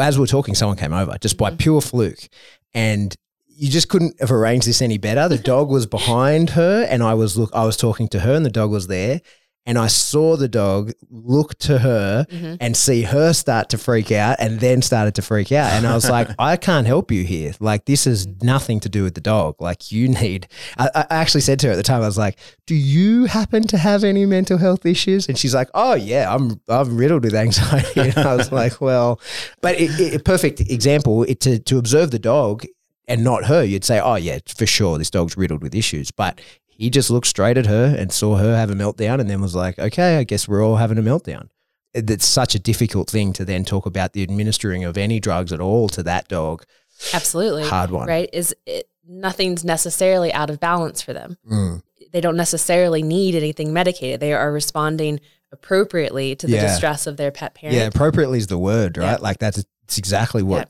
as 0.00 0.16
we 0.16 0.22
were 0.22 0.26
talking, 0.26 0.54
someone 0.54 0.76
came 0.76 0.92
over 0.92 1.16
just 1.20 1.36
by 1.36 1.50
Mhm. 1.50 1.58
pure 1.58 1.80
fluke, 1.80 2.28
and 2.72 3.14
you 3.56 3.70
just 3.70 3.88
couldn't 3.88 4.18
have 4.20 4.32
arranged 4.32 4.66
this 4.66 4.82
any 4.82 4.98
better. 4.98 5.28
The 5.28 5.38
dog 5.38 5.68
was 5.70 5.86
behind 5.86 6.50
her, 6.50 6.84
and 6.88 7.02
I 7.02 7.14
was 7.14 7.36
look. 7.36 7.50
I 7.54 7.64
was 7.64 7.76
talking 7.76 8.08
to 8.08 8.20
her, 8.20 8.34
and 8.34 8.44
the 8.44 8.50
dog 8.50 8.70
was 8.70 8.86
there. 8.88 9.20
And 9.66 9.78
I 9.78 9.86
saw 9.86 10.36
the 10.36 10.46
dog 10.46 10.92
look 11.10 11.58
to 11.60 11.78
her 11.78 12.26
Mhm. 12.30 12.58
and 12.60 12.76
see 12.76 13.00
her 13.04 13.32
start 13.32 13.70
to 13.70 13.78
freak 13.78 14.12
out, 14.12 14.36
and 14.38 14.60
then 14.60 14.82
started 14.82 15.14
to 15.14 15.22
freak 15.22 15.52
out. 15.52 15.72
And 15.72 15.86
I 15.86 15.94
was 15.94 16.10
like, 16.10 16.28
I 16.38 16.56
can't 16.58 16.86
help 16.86 17.10
you 17.10 17.24
here. 17.24 17.54
Like 17.60 17.86
this 17.86 18.06
is 18.06 18.26
nothing 18.42 18.78
to 18.80 18.90
do 18.90 19.04
with 19.04 19.14
the 19.14 19.22
dog. 19.22 19.54
Like 19.60 19.90
you 19.90 20.08
need. 20.08 20.48
I, 20.76 20.90
I 20.94 21.06
actually 21.08 21.40
said 21.40 21.58
to 21.60 21.68
her 21.68 21.72
at 21.72 21.76
the 21.76 21.82
time, 21.82 22.02
I 22.02 22.06
was 22.06 22.18
like, 22.18 22.38
"Do 22.66 22.74
you 22.74 23.24
happen 23.24 23.62
to 23.68 23.78
have 23.78 24.04
any 24.04 24.26
mental 24.26 24.58
health 24.58 24.84
issues?" 24.84 25.28
And 25.30 25.38
she's 25.38 25.54
like, 25.54 25.70
"Oh 25.72 25.94
yeah, 25.94 26.34
I'm 26.34 26.60
I'm 26.68 26.94
riddled 26.98 27.24
with 27.24 27.34
anxiety." 27.34 28.00
And 28.16 28.18
I 28.18 28.34
was 28.36 28.52
like, 28.52 28.82
"Well," 28.82 29.18
but 29.62 29.80
it, 29.80 29.98
it, 29.98 30.24
perfect 30.26 30.60
example 30.60 31.22
it, 31.22 31.40
to 31.40 31.58
to 31.58 31.78
observe 31.78 32.10
the 32.10 32.18
dog 32.18 32.66
and 33.06 33.22
not 33.24 33.44
her, 33.46 33.62
you'd 33.64 33.84
say, 33.84 34.00
"Oh 34.00 34.14
yeah, 34.16 34.38
for 34.46 34.66
sure, 34.66 34.98
this 34.98 35.10
dog's 35.10 35.36
riddled 35.36 35.62
with 35.62 35.74
issues." 35.74 36.10
But 36.10 36.40
he 36.66 36.90
just 36.90 37.10
looked 37.10 37.26
straight 37.26 37.56
at 37.58 37.66
her 37.66 37.94
and 37.98 38.12
saw 38.12 38.36
her 38.36 38.56
have 38.56 38.70
a 38.70 38.74
meltdown, 38.74 39.20
and 39.20 39.28
then 39.28 39.40
was 39.40 39.54
like, 39.54 39.78
"Okay, 39.78 40.18
I 40.18 40.24
guess 40.24 40.48
we're 40.48 40.64
all 40.64 40.76
having 40.76 40.98
a 40.98 41.02
meltdown." 41.02 41.48
It's 41.92 42.26
such 42.26 42.54
a 42.54 42.58
difficult 42.58 43.08
thing 43.08 43.32
to 43.34 43.44
then 43.44 43.64
talk 43.64 43.86
about 43.86 44.12
the 44.14 44.22
administering 44.24 44.82
of 44.82 44.98
any 44.98 45.20
drugs 45.20 45.52
at 45.52 45.60
all 45.60 45.88
to 45.90 46.02
that 46.02 46.26
dog. 46.28 46.64
Absolutely. 47.12 47.64
Hard 47.64 47.90
one. 47.90 48.08
Right? 48.08 48.28
Is 48.32 48.54
it 48.66 48.88
nothing's 49.06 49.64
necessarily 49.64 50.32
out 50.32 50.50
of 50.50 50.58
balance 50.60 51.02
for 51.02 51.12
them. 51.12 51.36
Mm. 51.50 51.82
They 52.12 52.20
don't 52.20 52.36
necessarily 52.36 53.02
need 53.02 53.34
anything 53.34 53.72
medicated. 53.72 54.20
They 54.20 54.32
are 54.32 54.50
responding 54.52 55.20
appropriately 55.52 56.34
to 56.36 56.46
the 56.46 56.54
Yeah. 56.54 56.62
distress 56.66 57.06
of 57.06 57.16
their 57.16 57.30
pet 57.30 57.54
parent. 57.54 57.76
Yeah, 57.76 57.84
appropriately 57.86 58.38
is 58.38 58.46
the 58.48 58.58
word, 58.58 58.96
right? 58.96 59.20
Like 59.20 59.38
that's 59.38 59.58
it's 59.84 59.98
exactly 59.98 60.42
what. 60.42 60.68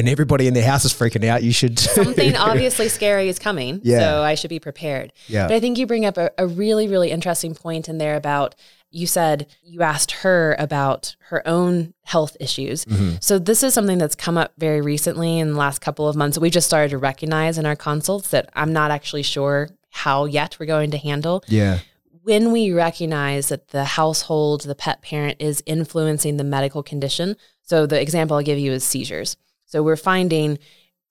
When 0.00 0.08
everybody 0.08 0.46
in 0.46 0.54
their 0.54 0.64
house 0.64 0.86
is 0.86 0.94
freaking 0.94 1.26
out, 1.26 1.42
you 1.42 1.52
should 1.52 1.78
Something 1.78 2.34
obviously 2.34 2.88
scary 2.88 3.28
is 3.28 3.38
coming. 3.38 3.82
Yeah. 3.84 3.98
So 3.98 4.22
I 4.22 4.34
should 4.34 4.48
be 4.48 4.58
prepared. 4.58 5.12
Yeah. 5.26 5.46
But 5.46 5.56
I 5.56 5.60
think 5.60 5.76
you 5.76 5.86
bring 5.86 6.06
up 6.06 6.16
a, 6.16 6.30
a 6.38 6.46
really, 6.46 6.88
really 6.88 7.10
interesting 7.10 7.54
point 7.54 7.86
in 7.86 7.98
there 7.98 8.16
about 8.16 8.54
you 8.90 9.06
said 9.06 9.46
you 9.62 9.82
asked 9.82 10.12
her 10.12 10.56
about 10.58 11.16
her 11.28 11.46
own 11.46 11.92
health 12.04 12.34
issues. 12.40 12.86
Mm-hmm. 12.86 13.16
So 13.20 13.38
this 13.38 13.62
is 13.62 13.74
something 13.74 13.98
that's 13.98 14.14
come 14.14 14.38
up 14.38 14.54
very 14.56 14.80
recently 14.80 15.38
in 15.38 15.52
the 15.52 15.58
last 15.58 15.80
couple 15.80 16.08
of 16.08 16.16
months. 16.16 16.38
We 16.38 16.48
just 16.48 16.66
started 16.66 16.92
to 16.92 16.98
recognize 16.98 17.58
in 17.58 17.66
our 17.66 17.76
consults 17.76 18.30
that 18.30 18.48
I'm 18.54 18.72
not 18.72 18.90
actually 18.90 19.22
sure 19.22 19.68
how 19.90 20.24
yet 20.24 20.56
we're 20.58 20.64
going 20.64 20.92
to 20.92 20.98
handle. 20.98 21.44
Yeah. 21.46 21.80
When 22.22 22.52
we 22.52 22.72
recognize 22.72 23.50
that 23.50 23.68
the 23.68 23.84
household, 23.84 24.62
the 24.62 24.74
pet 24.74 25.02
parent 25.02 25.36
is 25.40 25.62
influencing 25.66 26.38
the 26.38 26.44
medical 26.44 26.82
condition. 26.82 27.36
So 27.60 27.84
the 27.84 28.00
example 28.00 28.38
I'll 28.38 28.42
give 28.42 28.58
you 28.58 28.72
is 28.72 28.82
seizures. 28.82 29.36
So 29.70 29.82
we're 29.82 29.96
finding 29.96 30.58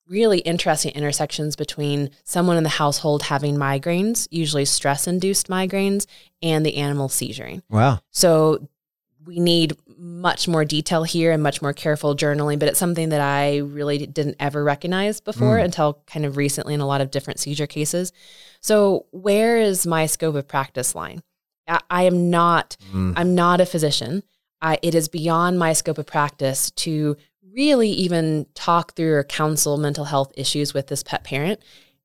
really 0.06 0.40
interesting 0.40 0.92
intersections 0.92 1.56
between 1.56 2.10
someone 2.24 2.56
in 2.56 2.62
the 2.62 2.68
household 2.68 3.22
having 3.22 3.56
migraines, 3.56 4.26
usually 4.30 4.64
stress 4.64 5.06
induced 5.06 5.48
migraines, 5.48 6.06
and 6.42 6.66
the 6.66 6.76
animal 6.76 7.08
seizuring. 7.08 7.62
Wow. 7.70 8.00
So 8.10 8.68
we 9.24 9.38
need 9.38 9.76
much 9.96 10.48
more 10.48 10.64
detail 10.64 11.04
here 11.04 11.32
and 11.32 11.42
much 11.42 11.62
more 11.62 11.72
careful 11.72 12.16
journaling, 12.16 12.58
but 12.58 12.68
it's 12.68 12.78
something 12.78 13.10
that 13.10 13.20
I 13.20 13.58
really 13.58 14.06
didn't 14.06 14.36
ever 14.40 14.64
recognize 14.64 15.20
before 15.20 15.58
mm. 15.58 15.64
until 15.64 16.02
kind 16.06 16.26
of 16.26 16.36
recently 16.36 16.74
in 16.74 16.80
a 16.80 16.86
lot 16.86 17.00
of 17.00 17.10
different 17.10 17.38
seizure 17.38 17.66
cases. 17.66 18.12
So 18.60 19.06
where 19.12 19.58
is 19.58 19.86
my 19.86 20.06
scope 20.06 20.34
of 20.34 20.48
practice 20.48 20.94
line? 20.94 21.22
I, 21.68 21.80
I 21.88 22.02
am 22.02 22.30
not 22.30 22.76
mm. 22.92 23.14
I'm 23.16 23.34
not 23.34 23.60
a 23.60 23.66
physician. 23.66 24.22
I, 24.62 24.78
it 24.82 24.94
is 24.94 25.08
beyond 25.08 25.58
my 25.58 25.72
scope 25.72 25.98
of 25.98 26.06
practice 26.06 26.70
to 26.72 27.16
really 27.52 27.90
even 27.90 28.46
talk 28.54 28.94
through 28.94 29.14
or 29.14 29.24
counsel 29.24 29.76
mental 29.76 30.04
health 30.04 30.32
issues 30.36 30.74
with 30.74 30.88
this 30.88 31.02
pet 31.02 31.24
parent. 31.24 31.60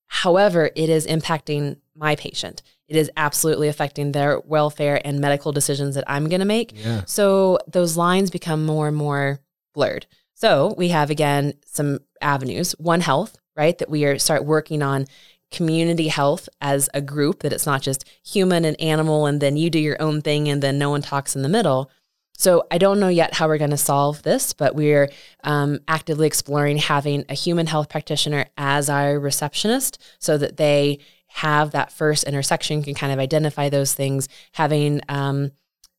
However, 0.07 0.69
it 0.75 0.89
is 0.89 1.07
impacting 1.07 1.77
my 1.95 2.15
patient. 2.15 2.61
It 2.87 2.95
is 2.95 3.09
absolutely 3.17 3.67
affecting 3.67 4.11
their 4.11 4.39
welfare 4.39 5.01
and 5.03 5.19
medical 5.19 5.51
decisions 5.51 5.95
that 5.95 6.03
I'm 6.07 6.29
going 6.29 6.39
to 6.39 6.45
make. 6.45 6.73
Yeah. 6.75 7.03
So 7.05 7.59
those 7.67 7.97
lines 7.97 8.29
become 8.29 8.65
more 8.65 8.87
and 8.87 8.97
more 8.97 9.39
blurred. 9.73 10.05
So 10.35 10.75
we 10.77 10.89
have 10.89 11.09
again 11.09 11.53
some 11.65 11.99
avenues. 12.21 12.73
One 12.73 13.01
Health, 13.01 13.37
right? 13.55 13.77
That 13.77 13.89
we 13.89 14.05
are 14.05 14.19
start 14.19 14.45
working 14.45 14.83
on 14.83 15.07
community 15.51 16.09
health 16.09 16.49
as 16.61 16.89
a 16.93 17.01
group. 17.01 17.41
That 17.41 17.53
it's 17.53 17.65
not 17.65 17.81
just 17.81 18.05
human 18.23 18.65
and 18.65 18.79
animal, 18.79 19.25
and 19.25 19.41
then 19.41 19.57
you 19.57 19.69
do 19.69 19.79
your 19.79 20.01
own 20.01 20.21
thing, 20.21 20.47
and 20.47 20.61
then 20.61 20.77
no 20.77 20.89
one 20.89 21.01
talks 21.01 21.35
in 21.35 21.41
the 21.41 21.49
middle. 21.49 21.89
So 22.37 22.67
I 22.69 22.77
don't 22.77 22.99
know 22.99 23.07
yet 23.07 23.33
how 23.33 23.47
we're 23.47 23.57
going 23.57 23.69
to 23.71 23.77
solve 23.77 24.21
this, 24.23 24.53
but 24.53 24.75
we're 24.75 25.09
um, 25.43 25.79
actively 25.87 26.27
exploring 26.27 26.77
having 26.77 27.23
a 27.29 27.33
human 27.33 27.65
health 27.67 27.89
practitioner 27.89 28.45
as 28.57 28.89
our 28.89 29.17
receptionist, 29.19 30.01
so 30.19 30.37
that 30.37 30.57
they 30.57 30.99
have 31.27 31.71
that 31.71 31.91
first 31.91 32.23
intersection, 32.25 32.83
can 32.83 32.93
kind 32.93 33.11
of 33.13 33.19
identify 33.19 33.69
those 33.69 33.93
things. 33.93 34.27
Having 34.53 35.01
um, 35.09 35.51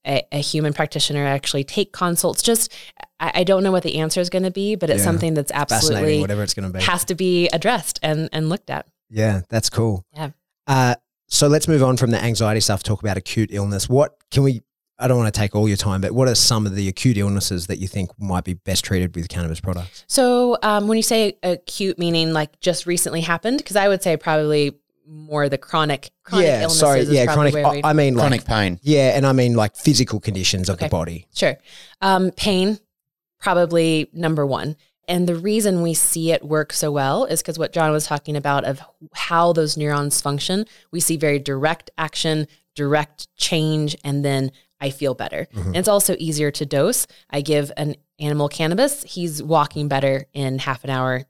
a, 0.07 0.22
a 0.30 0.39
human 0.39 0.72
practitioner 0.72 1.24
actually 1.26 1.64
take 1.64 1.93
consults. 1.93 2.43
Just 2.43 2.72
I, 3.18 3.32
I 3.37 3.45
don't 3.45 3.62
know 3.62 3.72
what 3.72 3.82
the 3.82 3.97
answer 3.99 4.20
is 4.20 4.30
going 4.30 4.45
to 4.45 4.51
be, 4.51 4.76
but 4.76 4.91
it's 4.91 5.01
Yeah. 5.01 5.05
something 5.05 5.34
that's 5.34 5.53
absolutely 5.53 6.20
whatever 6.20 6.43
it's 6.43 6.55
going 6.55 6.70
to 6.70 6.78
be. 6.78 6.84
has 6.84 7.05
to 7.07 7.14
be 7.14 7.49
addressed 7.49 7.99
and 8.03 8.28
and 8.32 8.49
looked 8.49 8.70
at. 8.70 8.87
Yeah, 9.11 9.43
that's 9.49 9.70
cool. 9.70 10.05
Yeah. 10.12 10.30
Uh, 10.66 10.95
so 11.28 11.49
let's 11.49 11.66
move 11.66 11.82
on 11.82 11.97
from 11.97 12.11
the 12.12 12.22
anxiety 12.22 12.61
stuff. 12.61 12.82
Talk 12.82 13.01
about 13.03 13.16
acute 13.16 13.51
illness. 13.53 13.89
What 13.89 14.16
can 14.30 14.43
we? 14.43 14.62
I 14.99 15.09
don't 15.09 15.18
want 15.18 15.32
to 15.32 15.38
take 15.38 15.55
all 15.55 15.68
your 15.68 15.76
time, 15.76 16.01
but 16.01 16.12
what 16.12 16.26
are 16.26 16.34
some 16.34 16.64
of 16.66 16.74
the 16.74 16.88
acute 16.88 17.18
illnesses 17.18 17.66
that 17.66 17.78
you 17.78 17.86
think 17.86 18.11
might 18.18 18.44
be 18.44 18.55
best 18.55 18.84
treated 18.84 19.14
with 19.14 19.28
cannabis 19.28 19.61
products? 19.61 20.05
So 20.07 20.57
um, 20.62 20.88
when 20.88 20.97
you 20.97 21.03
say 21.03 21.38
acute, 21.42 21.99
meaning 21.99 22.32
like 22.32 22.59
just 22.61 22.86
recently 22.86 23.20
happened, 23.20 23.59
because 23.59 23.76
I 23.76 23.88
would 23.88 24.03
say 24.03 24.16
probably 24.16 24.72
more 25.07 25.49
the 25.49 25.59
chronic 25.59 26.11
chronic 26.24 26.47
yeah, 26.47 26.62
illnesses. 26.62 26.80
sorry, 26.80 27.03
yeah, 27.03 27.26
probably 27.26 27.53
chronic. 27.53 27.84
where 27.84 27.86
I, 27.86 27.90
I 27.90 27.92
mean, 27.92 28.14
like, 28.14 28.22
Chronic 28.22 28.44
pain. 28.44 28.80
yeah, 28.82 29.16
and 29.16 29.26
I 29.26 29.32
mean 29.32 29.55
like 29.55 29.76
physical 29.76 30.18
conditions 30.18 30.68
of 30.68 30.78
the 30.78 30.88
body. 30.88 31.26
Sure. 31.34 31.57
Um, 32.01 32.30
pain, 32.32 32.78
probably 33.38 34.09
number 34.12 34.44
one. 34.44 34.76
And 35.09 35.28
the 35.28 35.36
reason 35.36 35.82
we 35.82 35.94
see 35.94 36.32
it 36.32 36.44
work 36.44 36.72
so 36.72 36.90
well 36.90 37.26
is 37.26 37.40
because 37.40 37.59
what 37.59 37.72
John 37.72 37.92
was 37.92 38.07
talking 38.07 38.36
about 38.36 38.64
of 38.64 38.80
how 39.14 39.53
those 39.53 39.76
neurons 39.76 40.20
function, 40.20 40.64
we 40.90 40.99
see 40.99 41.16
very 41.16 41.38
direct 41.38 41.90
action, 41.97 42.49
direct 42.74 43.28
change, 43.36 43.97
and 44.03 44.24
then 44.24 44.51
I 44.81 44.91
feel 44.91 45.14
better. 45.14 45.49
And 45.55 45.77
it's 45.77 45.89
also 45.89 46.16
easier 46.18 46.51
to 46.53 46.66
dose. 46.66 47.07
I 47.31 47.41
give 47.41 47.72
an 47.77 47.97
animal 48.18 48.49
cannabis, 48.49 49.03
he's 49.03 49.43
walking 49.43 49.89
better 49.89 50.27
in 50.33 50.59
half 50.59 50.85
an 50.85 50.91
hour, 50.91 51.24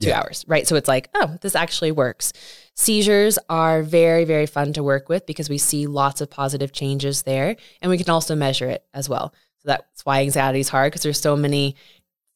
two 0.00 0.08
Yeah. 0.08 0.20
hours, 0.20 0.44
right? 0.46 0.66
So 0.66 0.76
it's 0.76 0.88
like, 0.88 1.08
oh, 1.14 1.36
this 1.40 1.54
actually 1.54 1.92
works. 1.92 2.32
Seizures 2.74 3.38
are 3.48 3.82
very, 3.82 4.24
very 4.24 4.46
fun 4.46 4.72
to 4.74 4.82
work 4.82 5.08
with 5.08 5.24
because 5.26 5.48
we 5.48 5.58
see 5.58 5.86
lots 5.86 6.20
of 6.20 6.28
positive 6.30 6.72
changes 6.72 7.22
there 7.22 7.56
and 7.80 7.90
we 7.90 7.96
can 7.98 8.10
also 8.10 8.34
measure 8.34 8.68
it 8.68 8.84
as 8.92 9.08
well. 9.08 9.32
So 9.60 9.68
that's 9.68 10.04
why 10.04 10.20
anxiety 10.20 10.60
is 10.60 10.68
hard 10.68 10.92
because 10.92 11.02
there's 11.02 11.20
so 11.20 11.36
many 11.36 11.76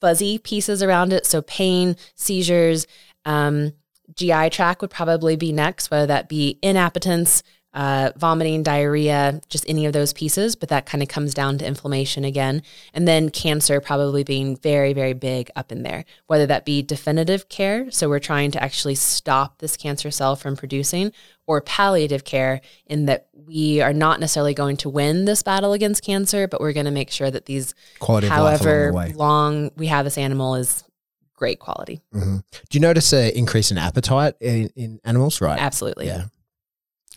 fuzzy 0.01 0.39
pieces 0.39 0.83
around 0.83 1.13
it. 1.13 1.27
So 1.27 1.43
pain, 1.43 1.97
seizures, 2.15 2.87
um, 3.27 3.73
GI 4.15 4.51
tract 4.51 4.81
would 4.81 4.91
probably 4.91 5.37
be 5.37 5.53
next, 5.53 5.91
whether 5.91 6.07
that 6.07 6.29
be 6.29 6.59
inappetence, 6.63 7.43
uh, 7.73 8.11
vomiting, 8.17 8.63
diarrhea, 8.63 9.41
just 9.49 9.65
any 9.69 9.87
of 9.87 9.93
those 9.93 10.13
pieces. 10.13 10.57
But 10.57 10.71
that 10.71 10.87
kind 10.87 11.03
of 11.03 11.09
comes 11.09 11.35
down 11.35 11.59
to 11.59 11.67
inflammation 11.67 12.25
again. 12.25 12.63
And 12.93 13.07
then 13.07 13.31
cancer 13.31 13.81
probably 13.81 14.25
being 14.25 14.57
very, 14.57 14.93
very 14.93 15.13
big 15.13 15.51
up 15.55 15.71
in 15.71 15.83
there, 15.83 16.05
whether 16.27 16.47
that 16.47 16.65
be 16.65 16.83
definitive 16.83 17.49
care. 17.49 17.91
So 17.91 18.09
we're 18.09 18.19
trying 18.19 18.51
to 18.53 18.63
actually 18.63 18.97
stop 18.97 19.59
this 19.59 19.77
cancer 19.77 20.11
cell 20.11 20.37
from 20.37 20.57
producing, 20.57 21.13
or 21.47 21.61
palliative 21.61 22.25
care, 22.25 22.61
in 22.87 23.07
that 23.07 23.29
we 23.33 23.81
are 23.81 23.93
not 23.93 24.21
necessarily 24.21 24.55
going 24.55 24.77
to 24.79 24.89
win 24.89 25.25
this 25.25 25.43
battle 25.43 25.73
against 25.73 26.05
cancer, 26.05 26.47
but 26.47 26.61
we're 26.61 26.73
going 26.73 26.87
to 26.87 26.93
make 26.93 27.11
sure 27.11 27.31
that 27.31 27.47
these, 27.47 27.75
Quality 27.99 28.29
however 28.29 28.93
the 28.93 29.15
long 29.17 29.71
we 29.77 29.87
have 29.87 30.05
this 30.05 30.19
animal, 30.19 30.55
is 30.55 30.85
great 31.35 31.59
quality. 31.59 32.01
hmm 32.13 32.37
Do 32.69 32.79
you 32.79 32.81
notice 32.81 33.13
an 33.13 33.31
increase 33.31 33.71
in 33.71 33.79
appetite 33.79 34.35
in, 34.41 34.71
in 34.77 35.01
animals? 35.05 35.41
Right. 35.41 35.59
Absolutely. 35.59 36.07
Yeah. 36.07 36.27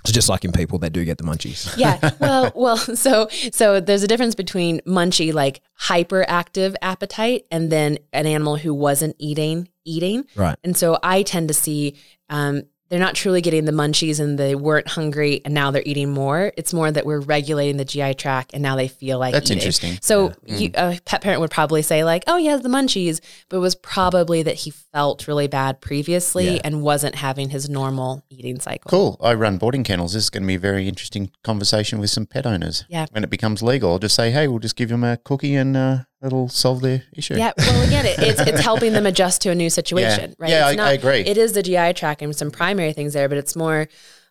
So 0.06 0.12
just 0.12 0.28
like 0.30 0.44
in 0.44 0.52
people, 0.52 0.80
they 0.80 0.90
do 0.90 1.06
get 1.06 1.18
the 1.18 1.24
munchies. 1.24 1.74
yeah. 1.78 2.12
Well, 2.20 2.52
well, 2.56 2.78
so 2.78 3.28
so 3.52 3.80
there's 3.80 4.04
a 4.04 4.08
difference 4.08 4.36
between 4.36 4.82
munchy 4.82 5.34
like 5.34 5.62
hyperactive 5.80 6.76
appetite 6.82 7.46
and 7.52 7.72
then 7.72 8.00
an 8.12 8.26
animal 8.26 8.58
who 8.58 8.74
wasn't 8.74 9.16
eating 9.18 9.70
eating. 9.86 10.26
Right. 10.36 10.58
And 10.64 10.76
so 10.76 10.98
I 11.04 11.24
tend 11.24 11.48
to 11.50 11.54
see 11.54 11.96
um, 12.30 12.64
they're 12.90 13.00
not 13.00 13.16
truly 13.16 13.42
getting 13.42 13.66
the 13.66 13.72
munchies 13.72 14.20
and 14.20 14.38
they 14.38 14.54
weren't 14.56 14.88
hungry 14.88 15.42
and 15.46 15.54
now 15.54 15.72
they're 15.72 15.82
eating 15.86 16.12
more. 16.12 16.52
It's 16.58 16.74
more 16.74 16.92
that 16.92 17.06
we're 17.06 17.22
regulating 17.22 17.78
the 17.78 17.86
GI 17.86 18.14
tract 18.16 18.52
and 18.54 18.62
now 18.62 18.76
they 18.76 18.88
feel 18.88 19.18
like 19.18 19.34
That's 19.34 19.50
eating. 19.50 19.58
interesting. 19.62 19.98
So 20.02 20.34
you, 20.46 20.70
a 20.76 21.00
pet 21.06 21.22
parent 21.22 21.42
would 21.42 21.50
probably 21.50 21.82
say 21.82 22.04
like, 22.04 22.24
"Oh, 22.28 22.38
he 22.38 22.46
has 22.48 22.62
the 22.62 22.70
munchies," 22.70 23.20
but 23.50 23.58
it 23.58 23.62
was 23.62 23.74
probably 23.76 24.44
that 24.44 24.56
he 24.56 24.70
felt 24.72 25.28
really 25.28 25.48
bad 25.48 25.82
previously 25.82 26.56
Yeah. 26.56 26.62
and 26.64 26.82
wasn't 26.84 27.16
having 27.16 27.50
his 27.50 27.70
normal 27.70 28.24
eating 28.30 28.60
cycle. 28.60 28.90
Cool. 28.90 29.18
I 29.24 29.34
run 29.34 29.58
boarding 29.58 29.84
kennels. 29.84 30.14
This 30.14 30.24
is 30.26 30.30
going 30.30 30.44
to 30.44 30.48
be 30.48 30.56
a 30.56 30.60
very 30.60 30.88
interesting 30.88 31.32
conversation 31.44 32.00
with 32.00 32.10
some 32.12 32.26
pet 32.26 32.46
owners. 32.46 32.86
Yeah. 32.90 33.06
When 33.12 33.24
it 33.24 33.30
becomes 33.30 33.64
legal, 33.64 33.94
I'll 33.94 34.00
just 34.00 34.16
say, 34.16 34.30
hey, 34.32 34.48
we'll 34.48 34.60
just 34.60 34.76
give 34.76 34.90
them 34.90 35.04
a 35.04 35.18
cookie 35.18 35.56
and 35.56 35.76
uh, 35.76 35.98
it'll 36.24 36.50
solve 36.50 36.82
their 36.82 37.04
issue. 37.14 37.36
Yeah, 37.36 37.52
well, 37.58 37.88
again, 37.88 38.06
it, 38.06 38.18
it's 38.20 38.40
it's 38.42 38.62
helping 38.62 38.94
them 38.94 39.06
adjust 39.06 39.42
to 39.44 39.50
a 39.52 39.56
new 39.56 39.70
situation, 39.80 40.30
Yeah. 40.32 40.36
right? 40.40 40.50
Yeah, 40.50 40.70
it's 40.72 40.80
I- 40.82 40.90
I 40.90 40.92
agree. 40.94 41.20
It 41.20 41.38
is 41.38 41.54
the 41.54 41.64
GI 41.64 41.94
tract 41.94 42.22
and 42.22 42.36
some 42.36 42.52
primary 42.52 42.94
things 42.94 43.14
there, 43.14 43.28
but 43.30 43.38
it's 43.38 43.56
more. 43.56 43.88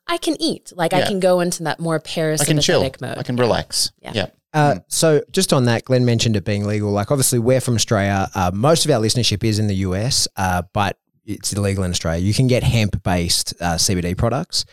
I 0.09 0.17
can 0.17 0.37
eat, 0.41 0.73
like 0.75 0.93
I 0.93 1.03
can 1.07 1.21
go 1.21 1.39
into 1.39 1.63
that 1.63 1.79
more 1.79 1.95
I 1.95 1.99
can 2.45 2.59
chill. 2.61 2.83
parasympathetic 2.83 3.01
mode. 3.01 3.19
I 3.19 3.23
can 3.23 3.37
relax. 3.37 3.93
Yeah. 4.01 4.13
Yeah. 4.15 4.27
Uh, 4.53 4.75
so 4.89 5.23
just 5.31 5.53
on 5.53 5.67
that, 5.67 5.85
Glenn 5.85 6.05
mentioned 6.05 6.35
it 6.35 6.45
being 6.45 6.67
legal. 6.67 6.91
Like 6.91 7.13
obviously 7.13 7.39
we're 7.39 7.61
from 7.61 7.77
Australia. 7.77 8.29
Uh, 8.35 8.51
most 8.53 8.85
of 8.85 8.91
our 8.91 9.01
listenership 9.01 9.45
is 9.45 9.61
in 9.61 9.69
the 9.69 9.77
US, 9.77 10.27
uh, 10.37 10.63
but 10.73 10.99
it's 11.25 11.53
illegal 11.53 11.85
in 11.85 11.93
Australia. 11.93 12.21
You 12.21 12.35
can 12.35 12.49
get 12.49 12.65
hemp-based 12.65 13.55
uh, 13.61 13.75
CBD 13.77 14.17
products. 14.19 14.65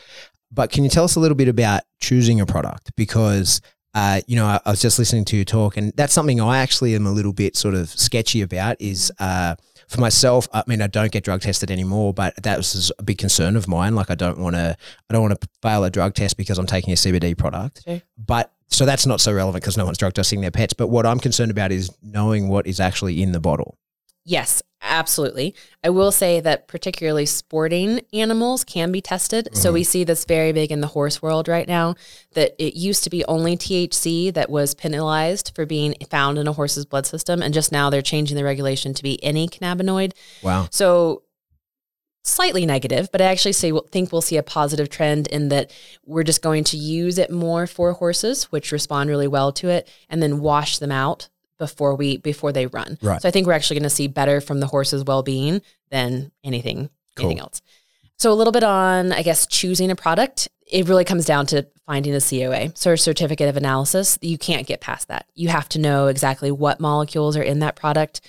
But 0.52 0.72
can 0.72 0.84
you 0.84 0.90
tell 0.90 1.04
us 1.04 1.16
a 1.16 1.20
little 1.20 1.38
bit 1.38 1.48
about 1.48 1.84
choosing 2.02 2.42
a 2.42 2.46
product? 2.48 2.92
Because 2.96 3.62
uh, 4.00 4.22
you 4.28 4.36
know, 4.38 4.46
I, 4.46 4.60
I 4.66 4.70
was 4.72 4.82
just 4.82 4.98
listening 4.98 5.26
to 5.26 5.36
you 5.36 5.44
talk, 5.44 5.76
and 5.76 5.92
that's 5.96 6.14
something 6.14 6.40
I 6.40 6.60
actually 6.60 6.96
am 6.96 7.06
a 7.06 7.12
little 7.12 7.34
bit 7.34 7.58
sort 7.58 7.76
of 7.76 7.90
sketchy 7.90 8.42
about. 8.42 8.78
Is 8.80 9.12
uh, 9.20 9.56
for 9.90 10.00
myself. 10.00 10.48
I 10.54 10.64
mean, 10.68 10.82
I 10.82 10.88
don't 10.88 11.12
get 11.12 11.26
drug 11.26 11.42
tested 11.42 11.70
anymore, 11.70 12.14
but 12.14 12.42
that 12.44 12.58
was 12.58 12.92
a 12.98 13.04
big 13.04 13.18
concern 13.18 13.58
of 13.58 13.68
mine. 13.68 13.96
Like, 13.96 14.10
I 14.10 14.16
don't 14.16 14.38
want 14.38 14.56
to, 14.56 14.78
I 15.10 15.14
don't 15.14 15.22
want 15.22 15.42
to 15.42 15.48
fail 15.62 15.84
a 15.84 15.90
drug 15.90 16.14
test 16.14 16.38
because 16.38 16.58
I'm 16.58 16.68
taking 16.68 16.94
a 16.94 16.96
CBD 16.96 17.38
product. 17.38 17.82
Sure. 17.84 18.02
But 18.18 18.54
so 18.68 18.86
that's 18.86 19.06
not 19.06 19.20
so 19.20 19.34
relevant 19.34 19.64
because 19.64 19.78
no 19.78 19.86
one's 19.86 19.98
drug 19.98 20.14
testing 20.14 20.42
their 20.42 20.52
pets. 20.52 20.74
But 20.74 20.88
what 20.88 21.06
I'm 21.06 21.20
concerned 21.20 21.52
about 21.52 21.72
is 21.72 21.92
knowing 22.02 22.48
what 22.48 22.68
is 22.68 22.80
actually 22.80 23.22
in 23.22 23.32
the 23.34 23.40
bottle. 23.40 23.78
Yes, 24.26 24.62
absolutely. 24.82 25.56
I 25.84 25.90
will 25.90 26.12
say 26.12 26.40
that 26.40 26.68
particularly 26.68 27.26
sporting 27.26 28.02
animals 28.14 28.64
can 28.64 28.92
be 28.92 29.02
tested. 29.02 29.46
Mm-hmm. 29.46 29.56
So 29.56 29.72
we 29.72 29.84
see 29.84 30.04
this 30.04 30.26
very 30.26 30.52
big 30.52 30.72
in 30.72 30.82
the 30.82 30.88
horse 30.88 31.22
world 31.22 31.48
right 31.48 31.68
now 31.68 31.96
that 32.34 32.54
it 32.60 32.76
used 32.76 33.04
to 33.06 33.10
be 33.10 33.26
only 33.26 33.58
THC 33.58 34.34
that 34.34 34.50
was 34.50 34.74
penalized 34.74 35.54
for 35.56 35.66
being 35.66 35.96
found 36.10 36.38
in 36.38 36.48
a 36.48 36.54
horse's 36.54 36.86
blood 36.86 37.06
system. 37.06 37.42
And 37.42 37.54
just 37.54 37.72
now 37.72 37.90
they're 37.90 38.02
changing 38.02 38.38
the 38.38 38.44
regulation 38.44 38.94
to 38.94 39.04
be 39.04 39.24
any 39.24 39.48
cannabinoid. 39.48 40.14
Wow. 40.44 40.68
So 40.70 41.24
slightly 42.24 42.66
negative, 42.66 43.12
but 43.12 43.22
I 43.22 43.26
actually 43.26 43.54
say 43.54 43.72
think 43.92 44.12
we'll 44.12 44.22
see 44.22 44.38
a 44.38 44.44
positive 44.44 44.90
trend 44.90 45.28
in 45.28 45.50
that 45.50 45.72
we're 46.06 46.24
just 46.24 46.42
going 46.42 46.64
to 46.66 46.78
use 46.78 47.18
it 47.18 47.32
more 47.32 47.66
for 47.66 47.94
horses, 47.94 48.46
which 48.46 48.72
respond 48.72 49.10
really 49.10 49.28
well 49.28 49.52
to 49.54 49.70
it, 49.70 49.90
and 50.10 50.22
then 50.22 50.40
wash 50.40 50.78
them 50.78 50.92
out 50.92 51.30
before 51.60 51.96
we 51.96 52.18
before 52.18 52.52
they 52.52 52.66
run. 52.66 52.98
Right. 53.02 53.22
So 53.22 53.28
I 53.28 53.32
think 53.32 53.46
we're 53.46 53.54
actually 53.54 53.76
going 53.76 53.90
to 53.90 53.96
see 53.96 54.08
better 54.08 54.42
from 54.42 54.60
the 54.60 54.68
horse's 54.68 55.04
well 55.04 55.22
being 55.22 55.62
than 55.92 56.32
anything 56.44 56.90
anything 57.18 57.40
else. 57.40 57.62
So 58.18 58.32
a 58.32 58.34
little 58.34 58.54
bit 58.54 58.64
on 58.64 59.12
I 59.12 59.22
guess 59.22 59.46
choosing 59.46 59.92
a 59.92 59.96
product. 59.96 60.48
It 60.66 60.88
really 60.88 61.06
comes 61.06 61.26
down 61.26 61.48
to 61.48 61.66
finding 61.88 62.14
a 62.14 62.22
COA, 62.22 62.72
so 62.76 62.94
a 62.94 62.98
certificate 62.98 63.50
of 63.50 63.58
analysis. 63.58 64.20
You 64.22 64.38
can't 64.38 64.68
get 64.68 64.82
past 64.82 65.08
that. 65.08 65.26
You 65.34 65.50
have 65.50 65.68
to 65.70 65.80
know 65.80 66.08
exactly 66.08 66.52
what 66.52 66.80
molecules 66.80 67.36
are 67.36 67.44
in 67.44 67.60
that 67.60 67.76
product 67.76 68.22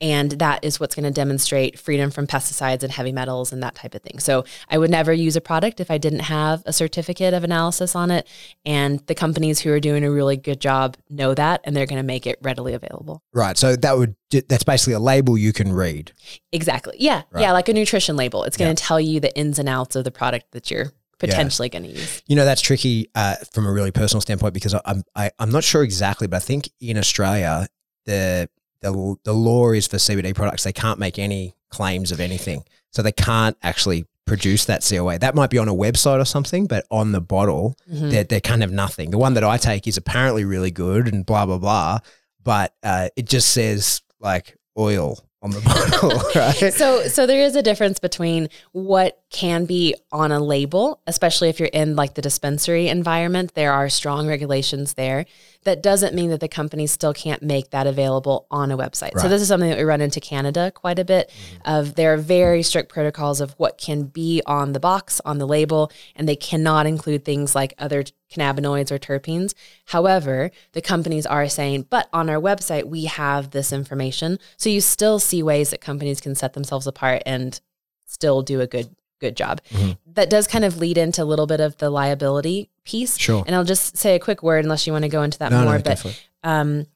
and 0.00 0.30
that 0.32 0.64
is 0.64 0.78
what's 0.78 0.94
going 0.94 1.04
to 1.04 1.10
demonstrate 1.10 1.78
freedom 1.78 2.10
from 2.10 2.26
pesticides 2.26 2.82
and 2.82 2.92
heavy 2.92 3.10
metals 3.12 3.52
and 3.52 3.62
that 3.62 3.74
type 3.74 3.94
of 3.94 4.02
thing. 4.02 4.18
So 4.20 4.44
I 4.68 4.78
would 4.78 4.90
never 4.90 5.12
use 5.12 5.34
a 5.34 5.40
product 5.40 5.80
if 5.80 5.90
I 5.90 5.98
didn't 5.98 6.20
have 6.20 6.62
a 6.66 6.72
certificate 6.72 7.34
of 7.34 7.42
analysis 7.44 7.96
on 7.96 8.10
it. 8.10 8.26
And 8.64 9.00
the 9.06 9.14
companies 9.14 9.60
who 9.60 9.72
are 9.72 9.80
doing 9.80 10.04
a 10.04 10.10
really 10.10 10.36
good 10.36 10.60
job 10.60 10.96
know 11.10 11.34
that, 11.34 11.60
and 11.64 11.74
they're 11.76 11.86
going 11.86 12.00
to 12.00 12.06
make 12.06 12.26
it 12.26 12.38
readily 12.42 12.74
available. 12.74 13.22
Right. 13.32 13.58
So 13.58 13.74
that 13.76 13.98
would 13.98 14.14
that's 14.48 14.64
basically 14.64 14.92
a 14.92 15.00
label 15.00 15.36
you 15.38 15.52
can 15.52 15.72
read. 15.72 16.12
Exactly. 16.52 16.94
Yeah. 16.98 17.22
Right. 17.30 17.42
Yeah. 17.42 17.52
Like 17.52 17.68
a 17.68 17.72
nutrition 17.72 18.14
label. 18.16 18.44
It's 18.44 18.56
going 18.56 18.68
Yeah. 18.68 18.74
to 18.74 18.82
tell 18.82 19.00
you 19.00 19.20
the 19.20 19.36
ins 19.36 19.58
and 19.58 19.68
outs 19.68 19.96
of 19.96 20.04
the 20.04 20.10
product 20.10 20.52
that 20.52 20.70
you're 20.70 20.92
potentially 21.18 21.68
going 21.68 21.82
to 21.84 21.90
use. 21.90 22.22
You 22.28 22.36
know, 22.36 22.44
that's 22.44 22.60
tricky 22.60 23.08
uh, 23.16 23.34
from 23.52 23.66
a 23.66 23.72
really 23.72 23.90
personal 23.90 24.20
standpoint 24.20 24.54
because 24.54 24.74
I- 24.74 24.80
I'm 24.84 25.02
I, 25.16 25.30
I'm 25.40 25.50
not 25.50 25.64
sure 25.64 25.82
exactly, 25.82 26.28
but 26.28 26.36
I 26.36 26.40
think 26.40 26.68
in 26.80 26.96
Australia 26.98 27.66
the 28.06 28.48
the 28.80 29.16
the 29.24 29.32
law 29.34 29.72
is 29.72 29.86
for 29.86 29.96
CBD 29.96 30.34
products 30.34 30.64
they 30.64 30.72
can't 30.72 30.98
make 30.98 31.18
any 31.18 31.54
claims 31.70 32.12
of 32.12 32.20
anything, 32.20 32.64
so 32.92 33.02
they 33.02 33.12
can't 33.12 33.56
actually 33.62 34.06
produce 34.26 34.66
that 34.66 34.86
COA. 34.86 35.18
That 35.18 35.34
might 35.34 35.48
be 35.50 35.56
on 35.58 35.68
a 35.68 35.74
website 35.74 36.20
or 36.20 36.24
something, 36.26 36.66
but 36.66 36.84
on 36.90 37.12
the 37.12 37.20
bottle, 37.20 37.74
Mhm. 37.90 38.10
they're, 38.10 38.24
they're 38.24 38.40
kind 38.40 38.62
of 38.62 38.70
nothing. 38.70 39.10
The 39.10 39.16
one 39.18 39.32
that 39.34 39.44
I 39.44 39.56
take 39.56 39.86
is 39.88 39.96
apparently 39.96 40.44
really 40.44 40.70
good 40.70 41.08
and 41.08 41.24
blah 41.24 41.46
blah 41.46 41.58
blah, 41.58 41.98
but 42.44 42.74
uh, 42.82 43.08
it 43.16 43.26
just 43.26 43.50
says 43.50 44.02
like 44.20 44.56
oil 44.78 45.18
on 45.40 45.50
the 45.52 45.60
bottle, 46.00 46.10
right? 46.34 46.74
So, 46.74 47.06
so 47.08 47.24
there 47.26 47.40
is 47.40 47.54
a 47.56 47.62
difference 47.62 47.98
between 48.00 48.48
what 48.72 49.18
can 49.30 49.66
be 49.66 49.94
on 50.10 50.32
a 50.32 50.40
label, 50.40 51.00
especially 51.06 51.50
if 51.50 51.60
you're 51.60 51.68
in 51.68 51.94
like 51.96 52.14
the 52.14 52.22
dispensary 52.22 52.88
environment. 52.88 53.52
There 53.54 53.72
are 53.72 53.90
strong 53.90 54.26
regulations 54.26 54.94
there. 54.94 55.26
That 55.64 55.82
doesn't 55.82 56.14
mean 56.14 56.30
that 56.30 56.40
the 56.40 56.48
companies 56.48 56.92
still 56.92 57.12
can't 57.12 57.42
make 57.42 57.70
that 57.70 57.86
available 57.86 58.46
on 58.50 58.70
a 58.70 58.78
website. 58.78 59.18
So 59.20 59.28
this 59.28 59.42
is 59.42 59.48
something 59.48 59.68
that 59.68 59.76
we 59.76 59.84
run 59.84 60.00
into 60.00 60.20
Canada 60.20 60.70
quite 60.70 60.98
a 60.98 61.04
bit. 61.04 61.28
Mm-hmm. 61.28 61.70
Of 61.70 61.94
there 61.96 62.14
are 62.14 62.16
very 62.16 62.62
strict 62.62 62.90
protocols 62.90 63.42
of 63.42 63.52
what 63.58 63.76
can 63.76 64.04
be 64.04 64.40
on 64.46 64.72
the 64.72 64.80
box 64.80 65.20
on 65.26 65.36
the 65.36 65.46
label, 65.46 65.92
and 66.16 66.26
they 66.26 66.36
cannot 66.36 66.86
include 66.86 67.24
things 67.24 67.54
like 67.54 67.74
other 67.78 68.04
cannabinoids 68.32 68.90
or 68.90 68.98
terpenes. 68.98 69.52
However, 69.86 70.50
the 70.72 70.80
companies 70.80 71.26
are 71.26 71.48
saying, 71.48 71.86
but 71.90 72.08
on 72.14 72.30
our 72.30 72.40
website, 72.40 72.84
we 72.84 73.04
have 73.04 73.50
this 73.50 73.72
information. 73.72 74.38
So 74.56 74.70
you 74.70 74.80
still 74.80 75.18
see 75.18 75.42
ways 75.42 75.70
that 75.70 75.82
companies 75.82 76.20
can 76.20 76.34
set 76.34 76.54
themselves 76.54 76.86
apart 76.86 77.22
and 77.26 77.60
still 78.06 78.40
do 78.40 78.62
a 78.62 78.66
good 78.66 78.94
good 79.20 79.36
job. 79.36 79.60
Mhm. 79.70 79.98
That 80.14 80.30
does 80.30 80.46
kind 80.46 80.64
of 80.64 80.78
lead 80.78 80.98
into 80.98 81.22
a 81.22 81.24
little 81.24 81.46
bit 81.46 81.60
of 81.60 81.76
the 81.78 81.90
liability 81.90 82.70
piece. 82.84 83.16
Sure. 83.18 83.44
And 83.46 83.54
I'll 83.54 83.64
just 83.64 83.96
say 83.96 84.14
a 84.14 84.18
quick 84.18 84.42
word 84.42 84.64
unless 84.64 84.86
you 84.86 84.92
want 84.92 85.02
to 85.04 85.08
go 85.08 85.22
into 85.22 85.38
that 85.38 85.50
No, 85.50 85.64
more. 85.64 85.72
no, 85.76 85.78
but 85.82 85.84
go 85.84 85.94
for 85.96 86.08
it. 86.08 86.20
um, 86.44 86.86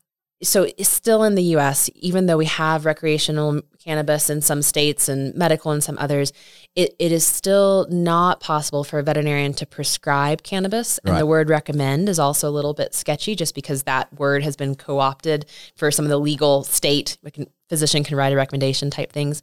so 0.43 0.65
it's 0.77 0.89
still 0.89 1.23
in 1.23 1.37
the 1.37 1.43
US, 1.57 1.89
even 1.95 2.27
though 2.27 2.37
we 2.37 2.47
have 2.47 2.85
recreational 2.85 3.61
cannabis 3.79 4.29
in 4.29 4.41
some 4.43 4.61
states 4.61 5.09
and 5.09 5.33
medical 5.37 5.71
in 5.71 5.81
some 5.81 5.97
others, 6.01 6.33
it, 6.75 6.97
it 6.99 7.13
is 7.13 7.25
still 7.25 7.87
not 7.91 8.41
possible 8.41 8.83
for 8.83 8.99
a 8.99 9.05
veterinarian 9.05 9.53
to 9.55 9.65
prescribe 9.67 10.43
cannabis. 10.43 10.99
And 11.05 11.13
Right. 11.13 11.21
the 11.21 11.27
word 11.27 11.49
recommend 11.49 12.09
is 12.09 12.19
also 12.19 12.49
a 12.49 12.51
little 12.51 12.75
bit 12.75 12.93
sketchy 12.93 13.37
just 13.37 13.55
because 13.55 13.85
that 13.85 14.13
word 14.19 14.43
has 14.43 14.57
been 14.57 14.75
co 14.75 14.99
opted 14.99 15.47
for 15.77 15.93
some 15.93 16.05
of 16.05 16.09
the 16.11 16.19
legal 16.19 16.65
state. 16.65 17.19
We 17.23 17.31
can, 17.31 17.47
physician 17.69 18.03
can 18.03 18.17
write 18.17 18.33
a 18.33 18.37
recommendation 18.37 18.91
type 18.91 19.13
things. 19.13 19.43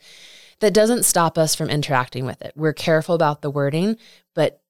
That 0.59 0.73
doesn't 0.73 1.03
stop 1.03 1.37
us 1.37 1.55
from 1.55 1.69
interacting 1.69 2.25
with 2.25 2.41
it. 2.41 2.53
We're 2.55 2.73
careful 2.73 3.15
about 3.15 3.41
the 3.41 3.49
wording, 3.49 3.97
but 4.35 4.61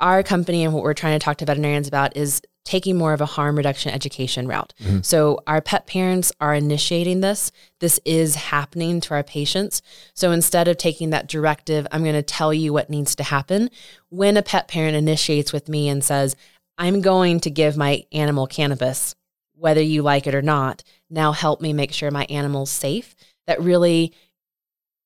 our 0.00 0.22
company 0.22 0.64
and 0.64 0.74
what 0.74 0.82
we're 0.82 0.94
trying 0.94 1.18
to 1.18 1.24
talk 1.24 1.38
to 1.38 1.44
veterinarians 1.44 1.88
about 1.88 2.16
is 2.16 2.42
taking 2.64 2.96
more 2.96 3.12
of 3.12 3.20
a 3.20 3.26
harm 3.26 3.56
reduction 3.56 3.92
education 3.92 4.46
route. 4.46 4.72
Mm-hmm. 4.80 5.00
So 5.02 5.40
our 5.46 5.60
pet 5.60 5.86
parents 5.86 6.32
are 6.40 6.54
initiating 6.54 7.20
this. 7.20 7.50
This 7.80 7.98
is 8.04 8.36
happening 8.36 9.00
to 9.02 9.14
our 9.14 9.24
patients. 9.24 9.82
So 10.14 10.30
instead 10.30 10.68
of 10.68 10.76
taking 10.76 11.10
that 11.10 11.26
directive, 11.26 11.86
I'm 11.90 12.02
going 12.02 12.14
to 12.14 12.22
tell 12.22 12.54
you 12.54 12.72
what 12.72 12.90
needs 12.90 13.16
to 13.16 13.24
happen. 13.24 13.68
When 14.10 14.36
a 14.36 14.42
pet 14.42 14.68
parent 14.68 14.96
initiates 14.96 15.52
with 15.52 15.68
me 15.68 15.88
and 15.88 16.04
says, 16.04 16.36
I'm 16.78 17.00
going 17.00 17.40
to 17.40 17.50
give 17.50 17.76
my 17.76 18.04
animal 18.12 18.46
cannabis, 18.46 19.14
whether 19.54 19.82
you 19.82 20.02
like 20.02 20.26
it 20.26 20.34
or 20.34 20.42
not, 20.42 20.84
now 21.10 21.32
help 21.32 21.60
me 21.60 21.72
make 21.72 21.92
sure 21.92 22.10
my 22.10 22.26
animal's 22.30 22.70
safe. 22.70 23.16
That 23.48 23.60
really 23.60 24.14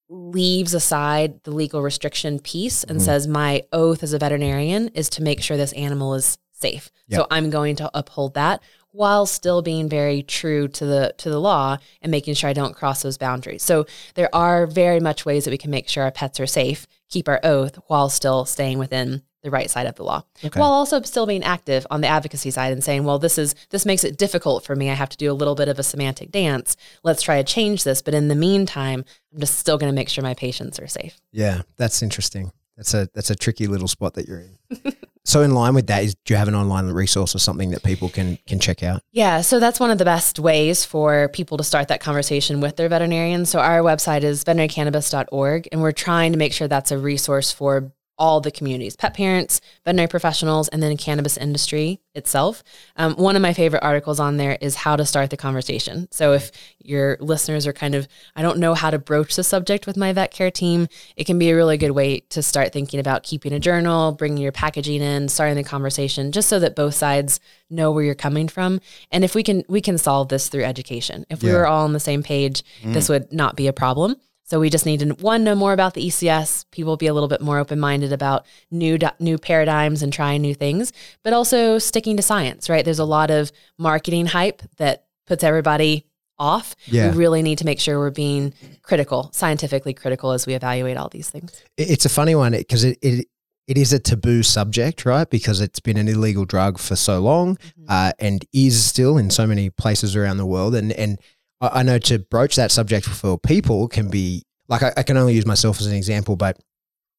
leaves 0.08 0.74
aside 0.74 1.42
the 1.44 1.50
legal 1.50 1.82
restriction 1.82 2.38
piece 2.38 2.84
and 2.84 2.98
mm-hmm. 2.98 3.04
says 3.04 3.26
my 3.26 3.62
oath 3.72 4.02
as 4.02 4.12
a 4.12 4.18
veterinarian 4.18 4.88
is 4.88 5.08
to 5.10 5.22
make 5.22 5.42
sure 5.42 5.56
this 5.56 5.72
animal 5.72 6.14
is 6.14 6.38
safe. 6.52 6.90
So 7.10 7.26
I'm 7.30 7.50
going 7.50 7.76
to 7.76 7.90
uphold 7.94 8.34
that 8.34 8.62
while 8.96 9.26
still 9.26 9.60
being 9.60 9.88
very 9.88 10.22
true 10.22 10.68
to 10.68 10.86
the 10.86 11.14
to 11.18 11.28
the 11.28 11.38
law 11.38 11.76
and 12.00 12.10
making 12.10 12.34
sure 12.34 12.48
I 12.48 12.54
don't 12.54 12.74
cross 12.74 13.02
those 13.02 13.18
boundaries. 13.18 13.62
So 13.62 13.86
there 14.14 14.34
are 14.34 14.66
very 14.66 15.00
much 15.00 15.26
ways 15.26 15.44
that 15.44 15.50
we 15.50 15.58
can 15.58 15.70
make 15.70 15.88
sure 15.88 16.02
our 16.02 16.10
pets 16.10 16.40
are 16.40 16.46
safe, 16.46 16.86
keep 17.10 17.28
our 17.28 17.40
oath 17.42 17.78
while 17.88 18.08
still 18.08 18.46
staying 18.46 18.78
within 18.78 19.22
the 19.46 19.50
right 19.50 19.70
side 19.70 19.86
of 19.86 19.94
the 19.94 20.04
law. 20.04 20.22
While 20.54 20.72
also 20.72 21.00
still 21.02 21.26
being 21.26 21.44
active 21.44 21.86
on 21.90 22.02
the 22.02 22.08
advocacy 22.08 22.50
side 22.50 22.72
and 22.72 22.84
saying, 22.84 23.04
well, 23.04 23.18
this 23.18 23.38
is 23.38 23.54
this 23.70 23.86
makes 23.86 24.04
it 24.04 24.18
difficult 24.18 24.64
for 24.64 24.76
me. 24.76 24.90
I 24.90 24.94
have 24.94 25.08
to 25.08 25.16
do 25.16 25.30
a 25.30 25.34
little 25.34 25.54
bit 25.54 25.68
of 25.68 25.78
a 25.78 25.82
semantic 25.82 26.30
dance. 26.30 26.76
Let's 27.02 27.22
try 27.22 27.40
to 27.40 27.44
change 27.44 27.84
this. 27.84 28.02
But 28.02 28.12
in 28.12 28.28
the 28.28 28.34
meantime, 28.34 29.04
I'm 29.32 29.40
just 29.40 29.58
still 29.58 29.78
going 29.78 29.90
to 29.90 29.94
make 29.94 30.08
sure 30.08 30.22
my 30.22 30.34
patients 30.34 30.78
are 30.78 30.88
safe. 30.88 31.20
Yeah, 31.32 31.62
that's 31.76 32.02
interesting. 32.02 32.52
That's 32.76 32.92
a 32.92 33.08
that's 33.14 33.30
a 33.30 33.36
tricky 33.36 33.66
little 33.66 33.88
spot 33.88 34.14
that 34.14 34.28
you're 34.28 34.40
in. 34.40 34.92
so 35.24 35.40
in 35.40 35.52
line 35.52 35.74
with 35.74 35.86
that 35.86 36.04
is 36.04 36.14
do 36.24 36.34
you 36.34 36.38
have 36.38 36.48
an 36.48 36.54
online 36.54 36.86
resource 36.88 37.34
or 37.34 37.38
something 37.38 37.70
that 37.70 37.82
people 37.82 38.10
can 38.10 38.38
can 38.46 38.58
check 38.58 38.82
out? 38.82 39.02
Yeah, 39.12 39.40
so 39.40 39.58
that's 39.58 39.80
one 39.80 39.90
of 39.90 39.98
the 39.98 40.04
best 40.04 40.38
ways 40.38 40.84
for 40.84 41.28
people 41.28 41.56
to 41.56 41.64
start 41.64 41.88
that 41.88 42.00
conversation 42.00 42.60
with 42.60 42.76
their 42.76 42.88
veterinarian. 42.88 43.46
So 43.46 43.60
our 43.60 43.80
website 43.80 44.22
is 44.22 44.44
veterinarycannabis.org, 44.44 45.68
and 45.72 45.80
we're 45.80 45.92
trying 45.92 46.32
to 46.32 46.38
make 46.38 46.52
sure 46.52 46.68
that's 46.68 46.92
a 46.92 46.98
resource 46.98 47.50
for 47.50 47.92
all 48.18 48.40
the 48.40 48.50
communities 48.50 48.96
pet 48.96 49.14
parents 49.14 49.60
veterinary 49.84 50.08
professionals 50.08 50.68
and 50.68 50.82
then 50.82 50.96
cannabis 50.96 51.36
industry 51.36 52.00
itself. 52.14 52.62
Um, 52.96 53.14
one 53.16 53.36
of 53.36 53.42
my 53.42 53.52
favorite 53.52 53.82
articles 53.82 54.18
on 54.18 54.38
there 54.38 54.56
is 54.60 54.74
how 54.74 54.96
to 54.96 55.04
start 55.04 55.30
the 55.30 55.36
conversation. 55.36 56.08
So 56.10 56.32
if 56.32 56.50
your 56.86 57.16
listeners 57.20 57.66
are 57.66 57.72
kind 57.72 57.94
of 57.94 58.08
i 58.34 58.42
don't 58.42 58.58
know 58.58 58.74
how 58.74 58.90
to 58.90 58.98
broach 58.98 59.36
the 59.36 59.44
subject 59.44 59.86
with 59.86 59.96
my 59.96 60.12
vet 60.12 60.30
care 60.30 60.50
team 60.50 60.88
it 61.16 61.24
can 61.24 61.38
be 61.38 61.50
a 61.50 61.56
really 61.56 61.76
good 61.76 61.90
way 61.90 62.20
to 62.20 62.42
start 62.42 62.72
thinking 62.72 63.00
about 63.00 63.22
keeping 63.22 63.52
a 63.52 63.58
journal 63.58 64.12
bringing 64.12 64.42
your 64.42 64.52
packaging 64.52 65.02
in 65.02 65.28
starting 65.28 65.56
the 65.56 65.64
conversation 65.64 66.32
just 66.32 66.48
so 66.48 66.58
that 66.58 66.76
both 66.76 66.94
sides 66.94 67.40
know 67.68 67.90
where 67.90 68.04
you're 68.04 68.14
coming 68.14 68.48
from. 68.48 68.80
And 69.10 69.24
if 69.24 69.34
we 69.34 69.42
can 69.42 69.64
we 69.68 69.80
can 69.80 69.98
solve 69.98 70.28
this 70.28 70.48
through 70.48 70.64
education. 70.64 71.26
If 71.28 71.42
we 71.42 71.50
were 71.52 71.66
all 71.66 71.84
on 71.84 71.92
the 71.92 72.00
same 72.00 72.22
page 72.22 72.62
this 72.92 73.08
would 73.08 73.32
not 73.32 73.56
be 73.56 73.66
a 73.66 73.72
problem 73.72 74.16
so 74.46 74.60
we 74.60 74.70
just 74.70 74.86
need 74.86 75.00
to 75.00 75.08
one 75.14 75.42
know 75.42 75.56
more 75.56 75.72
about 75.72 75.94
the 75.94 76.06
ECS. 76.06 76.66
People 76.70 76.96
be 76.96 77.08
a 77.08 77.14
little 77.14 77.28
bit 77.28 77.40
more 77.40 77.58
open 77.58 77.80
minded 77.80 78.12
about 78.12 78.46
new 78.70 78.96
new 79.18 79.38
paradigms 79.38 80.02
and 80.02 80.12
trying 80.12 80.40
new 80.40 80.54
things, 80.54 80.92
but 81.24 81.32
also 81.32 81.78
sticking 81.78 82.16
to 82.16 82.22
science. 82.22 82.70
Right? 82.70 82.84
There's 82.84 83.00
a 83.00 83.04
lot 83.04 83.30
of 83.30 83.50
marketing 83.76 84.26
hype 84.26 84.62
that 84.76 85.06
puts 85.26 85.42
everybody 85.42 86.06
off. 86.38 86.76
Yeah. 86.86 87.10
We 87.10 87.16
really 87.16 87.42
need 87.42 87.58
to 87.58 87.64
make 87.64 87.80
sure 87.80 87.98
we're 87.98 88.10
being 88.10 88.54
critical, 88.82 89.30
scientifically 89.32 89.94
critical, 89.94 90.30
as 90.30 90.46
we 90.46 90.54
evaluate 90.54 90.96
all 90.96 91.08
these 91.08 91.28
things. 91.28 91.62
It's 91.76 92.04
a 92.04 92.10
funny 92.10 92.36
one 92.36 92.52
because 92.52 92.84
it, 92.84 92.98
it 93.02 93.26
it 93.66 93.76
is 93.76 93.92
a 93.92 93.98
taboo 93.98 94.44
subject, 94.44 95.04
right? 95.04 95.28
Because 95.28 95.60
it's 95.60 95.80
been 95.80 95.96
an 95.96 96.06
illegal 96.06 96.44
drug 96.44 96.78
for 96.78 96.94
so 96.94 97.18
long, 97.18 97.58
uh, 97.88 98.12
and 98.20 98.44
is 98.52 98.84
still 98.84 99.18
in 99.18 99.28
so 99.28 99.44
many 99.44 99.70
places 99.70 100.14
around 100.14 100.36
the 100.36 100.46
world. 100.46 100.76
And 100.76 100.92
and 100.92 101.18
I 101.60 101.80
I 101.80 101.82
know 101.82 101.98
to 101.98 102.18
broach 102.18 102.56
that 102.56 102.70
subject 102.70 103.06
for 103.06 103.38
people 103.38 103.88
can 103.88 104.08
be 104.08 104.42
like 104.68 104.82
I, 104.82 104.92
I 104.96 105.02
can 105.02 105.16
only 105.16 105.34
use 105.34 105.46
myself 105.46 105.80
as 105.80 105.86
an 105.86 105.94
example, 105.94 106.36
but 106.36 106.58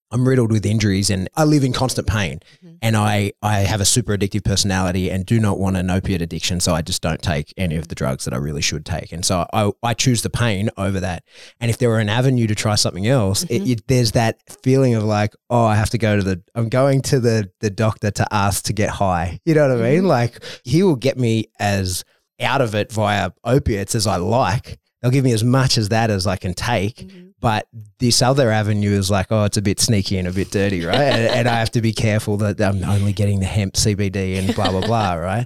I'm 0.10 0.26
riddled 0.26 0.54
with 0.54 0.66
injuries 0.66 1.10
and 1.10 1.28
I 1.36 1.44
live 1.44 1.66
in 1.66 1.74
constant 1.74 2.08
pain. 2.08 2.40
Mhm. 2.64 2.78
And 2.82 2.96
I, 2.96 3.34
I 3.42 3.60
have 3.60 3.82
a 3.82 3.86
super 3.86 4.18
addictive 4.18 4.46
personality 4.46 5.12
and 5.12 5.26
do 5.26 5.38
not 5.38 5.60
want 5.60 5.76
an 5.76 5.90
opiate 5.90 6.22
addiction. 6.22 6.62
So 6.62 6.74
I 6.74 6.82
just 6.82 7.02
don't 7.02 7.22
take 7.22 7.54
any 7.58 7.76
of 7.76 7.90
the 7.90 7.96
drugs 7.96 8.24
that 8.24 8.34
I 8.34 8.38
really 8.38 8.62
should 8.62 8.86
take. 8.86 9.12
And 9.12 9.26
so 9.26 9.46
I, 9.52 9.70
I 9.84 9.94
choose 9.94 10.22
the 10.22 10.30
pain 10.30 10.70
over 10.78 11.02
that. 11.02 11.24
And 11.60 11.70
if 11.70 11.78
there 11.80 11.90
were 11.90 12.00
an 12.00 12.08
avenue 12.08 12.48
to 12.48 12.56
try 12.56 12.76
something 12.76 13.06
else, 13.06 13.44
it, 13.50 13.64
Mhm. 13.64 13.70
it, 13.70 13.88
there's 13.90 14.14
that 14.14 14.40
feeling 14.64 14.96
of 14.96 15.04
like, 15.04 15.34
oh, 15.50 15.66
I 15.66 15.76
have 15.76 15.90
to 15.90 15.98
go 15.98 16.16
to 16.16 16.24
the, 16.24 16.42
I'm 16.56 16.70
going 16.70 17.02
to 17.02 17.20
the, 17.20 17.52
the 17.60 17.70
doctor 17.70 18.10
to 18.10 18.26
ask 18.34 18.64
to 18.68 18.74
get 18.74 18.90
high. 18.92 19.42
You 19.44 19.56
know 19.56 19.68
what 19.68 19.78
I 19.86 19.90
mean? 19.92 20.04
Mhm. 20.04 20.08
Like 20.08 20.42
he 20.64 20.84
will 20.84 20.96
get 20.96 21.18
me 21.18 21.48
as 21.60 22.06
out 22.42 22.62
of 22.62 22.76
it 22.76 22.92
via 22.92 23.32
opiates 23.44 23.96
as 23.96 24.08
I 24.08 24.18
like. 24.18 24.80
They'll 25.02 25.12
give 25.12 25.24
me 25.24 25.32
as 25.32 25.44
much 25.44 25.78
as 25.78 25.90
that 25.90 26.10
as 26.10 26.26
I 26.26 26.36
can 26.36 26.54
take. 26.54 26.98
Mm-hmm. 26.98 27.28
But 27.40 27.68
this 28.00 28.24
other 28.24 28.50
avenue 28.50 28.92
is 28.92 29.12
like, 29.12 29.28
oh, 29.30 29.44
it's 29.44 29.58
a 29.58 29.62
bit 29.62 29.80
sneaky 29.80 30.18
and 30.18 30.28
a 30.28 30.32
bit 30.32 30.50
dirty, 30.50 30.84
right? 30.84 30.96
and, 30.96 31.36
and 31.36 31.48
I 31.48 31.60
have 31.60 31.70
to 31.72 31.82
be 31.82 31.94
careful 31.94 32.38
that 32.38 32.60
I'm 32.60 32.84
only 32.84 33.14
getting 33.14 33.40
the 33.40 33.46
hemp 33.46 33.76
CBD 33.76 34.40
and 34.40 34.56
blah 34.56 34.72
blah 34.72 34.82
blah, 34.82 35.14
right? 35.16 35.46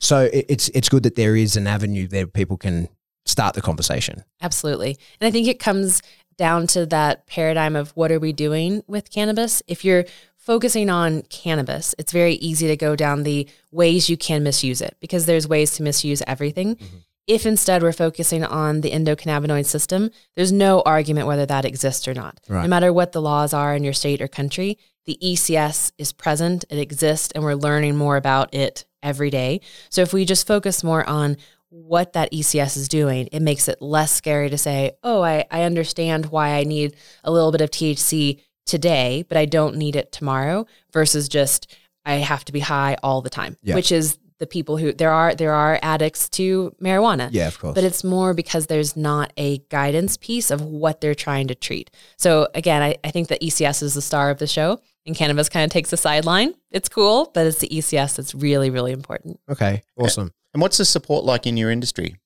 So 0.00 0.28
it, 0.30 0.44
it's 0.50 0.68
it's 0.70 0.90
good 0.90 1.02
that 1.04 1.16
there 1.16 1.34
is 1.36 1.56
an 1.56 1.66
avenue 1.66 2.06
there 2.06 2.26
people 2.26 2.58
can 2.58 2.88
start 3.24 3.54
the 3.54 3.62
conversation. 3.62 4.22
Absolutely. 4.42 4.98
And 5.20 5.26
I 5.26 5.30
think 5.30 5.48
it 5.48 5.58
comes 5.58 6.02
down 6.36 6.66
to 6.66 6.86
that 6.86 7.26
paradigm 7.26 7.76
of 7.76 7.90
what 7.90 8.10
are 8.10 8.18
we 8.18 8.32
doing 8.32 8.82
with 8.86 9.10
cannabis? 9.10 9.62
If 9.66 9.84
you're 9.84 10.04
focusing 10.50 10.90
on 10.90 11.22
cannabis, 11.28 11.94
it's 11.96 12.10
very 12.10 12.32
easy 12.34 12.66
to 12.66 12.76
go 12.76 12.96
down 12.96 13.22
the 13.22 13.48
ways 13.70 14.10
you 14.10 14.16
can 14.16 14.42
misuse 14.42 14.80
it 14.80 14.96
because 14.98 15.24
there's 15.24 15.46
ways 15.46 15.76
to 15.76 15.82
misuse 15.84 16.24
everything. 16.26 16.74
Mm-hmm. 16.74 16.96
If 17.28 17.46
instead 17.46 17.84
we're 17.84 17.92
focusing 17.92 18.42
on 18.42 18.80
the 18.80 18.90
endocannabinoid 18.90 19.64
system, 19.64 20.10
there's 20.34 20.50
no 20.50 20.82
argument 20.84 21.28
whether 21.28 21.46
that 21.46 21.64
exists 21.64 22.08
or 22.08 22.14
not. 22.14 22.40
Right. 22.48 22.62
No 22.62 22.68
matter 22.68 22.92
what 22.92 23.12
the 23.12 23.22
laws 23.22 23.54
are 23.54 23.76
in 23.76 23.84
your 23.84 23.92
state 23.92 24.20
or 24.20 24.26
country, 24.26 24.76
the 25.06 25.16
ECS 25.22 25.92
is 25.98 26.12
present, 26.12 26.64
it 26.68 26.78
exists, 26.78 27.30
and 27.32 27.44
we're 27.44 27.54
learning 27.54 27.96
more 27.96 28.16
about 28.16 28.52
it 28.52 28.84
every 29.04 29.30
day. 29.30 29.60
So 29.88 30.02
if 30.02 30.12
we 30.12 30.24
just 30.24 30.48
focus 30.48 30.82
more 30.82 31.08
on 31.08 31.36
what 31.68 32.14
that 32.14 32.32
ECS 32.32 32.76
is 32.76 32.88
doing, 32.88 33.28
it 33.30 33.40
makes 33.40 33.68
it 33.68 33.80
less 33.80 34.10
scary 34.10 34.50
to 34.50 34.58
say, 34.58 34.96
oh, 35.04 35.22
I, 35.22 35.44
I 35.48 35.62
understand 35.62 36.26
why 36.26 36.54
I 36.54 36.64
need 36.64 36.96
a 37.22 37.30
little 37.30 37.52
bit 37.52 37.60
of 37.60 37.70
THC 37.70 38.40
today, 38.70 39.24
but 39.28 39.36
I 39.36 39.44
don't 39.46 39.76
need 39.76 39.96
it 39.96 40.12
tomorrow 40.12 40.66
versus 40.92 41.28
just 41.28 41.66
I 42.06 42.14
have 42.14 42.44
to 42.46 42.52
be 42.52 42.60
high 42.60 42.96
all 43.02 43.20
the 43.20 43.28
time, 43.30 43.56
Yeah. 43.62 43.74
which 43.74 43.92
is 43.92 44.16
the 44.38 44.46
people 44.46 44.78
who 44.78 44.92
there 44.92 45.10
are 45.10 45.34
there 45.34 45.52
are 45.52 45.78
addicts 45.82 46.28
to 46.30 46.74
marijuana. 46.80 47.28
Yeah, 47.30 47.48
of 47.48 47.58
course. 47.58 47.74
But 47.74 47.84
it's 47.84 48.02
more 48.02 48.32
because 48.32 48.68
there's 48.68 48.96
not 48.96 49.32
a 49.36 49.58
guidance 49.68 50.16
piece 50.16 50.50
of 50.50 50.62
what 50.62 51.00
they're 51.02 51.14
trying 51.26 51.48
to 51.48 51.54
treat. 51.54 51.90
So 52.16 52.48
again, 52.54 52.80
I, 52.82 52.96
I 53.04 53.10
think 53.10 53.28
that 53.28 53.42
ECS 53.42 53.82
is 53.82 53.92
the 53.94 54.00
star 54.02 54.30
of 54.30 54.38
the 54.38 54.46
show 54.46 54.80
and 55.04 55.14
cannabis 55.14 55.48
kind 55.50 55.64
of 55.66 55.70
takes 55.70 55.90
the 55.90 55.98
sideline. 55.98 56.54
It's 56.70 56.88
cool, 56.88 57.30
but 57.34 57.46
it's 57.46 57.58
the 57.58 57.68
ECS 57.68 58.16
that's 58.16 58.34
really, 58.34 58.70
really 58.70 58.92
important. 58.92 59.38
okay, 59.50 59.82
awesome. 59.98 60.32
And 60.54 60.62
what's 60.62 60.78
the 60.78 60.84
support 60.86 61.24
like 61.26 61.46
in 61.46 61.56
your 61.58 61.70
industry? 61.70 62.16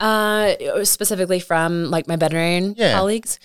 Uh, 0.00 0.54
specifically 0.84 1.40
from 1.40 1.90
like 1.90 2.08
my 2.08 2.16
veterinarian 2.16 2.74
Yeah. 2.76 2.94
colleagues. 2.94 3.38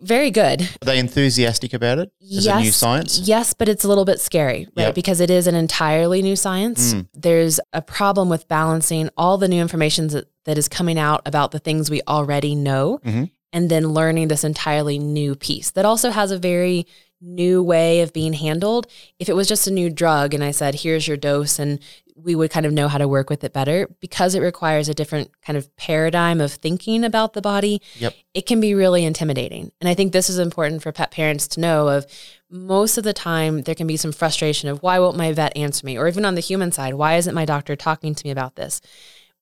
Very 0.00 0.30
good. 0.30 0.62
Are 0.62 0.84
they 0.84 0.98
enthusiastic 0.98 1.72
about 1.72 1.98
it? 1.98 2.12
Is 2.20 2.46
it 2.46 2.50
as 2.50 2.56
a 2.56 2.60
new 2.60 2.70
science? 2.70 3.18
Yes, 3.20 3.54
but 3.54 3.68
it's 3.68 3.82
a 3.84 3.88
little 3.88 4.04
bit 4.04 4.20
scary, 4.20 4.68
right? 4.76 4.84
Yep. 4.86 4.94
Because 4.94 5.20
it 5.20 5.30
is 5.30 5.46
an 5.46 5.54
entirely 5.54 6.20
new 6.20 6.36
science. 6.36 6.92
Mm. 6.94 7.08
There's 7.14 7.60
a 7.72 7.80
problem 7.80 8.28
with 8.28 8.46
balancing 8.46 9.08
all 9.16 9.38
the 9.38 9.48
new 9.48 9.60
information 9.62 10.08
that, 10.08 10.26
that 10.44 10.58
is 10.58 10.68
coming 10.68 10.98
out 10.98 11.22
about 11.24 11.50
the 11.50 11.58
things 11.58 11.90
we 11.90 12.02
already 12.06 12.54
know 12.54 13.00
Mhm. 13.06 13.30
and 13.54 13.70
then 13.70 13.94
learning 13.94 14.28
this 14.28 14.44
entirely 14.44 14.98
new 14.98 15.34
piece 15.34 15.70
that 15.70 15.86
also 15.86 16.10
has 16.10 16.30
a 16.30 16.38
very 16.38 16.86
new 17.22 17.62
way 17.62 18.02
of 18.02 18.12
being 18.12 18.34
handled. 18.34 18.86
If 19.18 19.30
it 19.30 19.34
was 19.34 19.48
just 19.48 19.66
a 19.66 19.70
new 19.70 19.88
drug 19.88 20.34
and 20.34 20.44
I 20.44 20.50
said, 20.50 20.74
here's 20.76 21.08
your 21.08 21.16
dose, 21.16 21.58
and 21.58 21.78
we 22.16 22.34
would 22.34 22.50
kind 22.50 22.64
of 22.64 22.72
know 22.72 22.88
how 22.88 22.98
to 22.98 23.06
work 23.06 23.28
with 23.28 23.44
it 23.44 23.52
better 23.52 23.88
because 24.00 24.34
it 24.34 24.40
requires 24.40 24.88
a 24.88 24.94
different 24.94 25.30
kind 25.42 25.56
of 25.56 25.74
paradigm 25.76 26.40
of 26.40 26.52
thinking 26.52 27.04
about 27.04 27.34
the 27.34 27.42
body 27.42 27.82
Yep. 27.98 28.14
it 28.32 28.46
can 28.46 28.60
be 28.60 28.74
really 28.74 29.04
intimidating. 29.04 29.70
And 29.80 29.88
I 29.88 29.94
think 29.94 30.12
this 30.12 30.30
is 30.30 30.38
important 30.38 30.82
for 30.82 30.92
pet 30.92 31.10
parents 31.10 31.46
to 31.48 31.60
know 31.60 31.88
of 31.88 32.06
most 32.50 32.96
of 32.96 33.04
the 33.04 33.12
time 33.12 33.62
there 33.62 33.74
can 33.74 33.86
be 33.86 33.96
some 33.96 34.12
frustration 34.12 34.68
of 34.68 34.82
why 34.82 34.98
won't 34.98 35.16
my 35.16 35.32
vet 35.32 35.56
answer 35.56 35.84
me 35.84 35.98
or 35.98 36.08
even 36.08 36.24
on 36.24 36.36
the 36.36 36.40
human 36.40 36.70
side 36.72 36.94
why 36.94 37.16
isn't 37.16 37.34
my 37.34 37.44
doctor 37.44 37.74
talking 37.74 38.14
to 38.14 38.24
me 38.24 38.30
about 38.30 38.54
this 38.56 38.80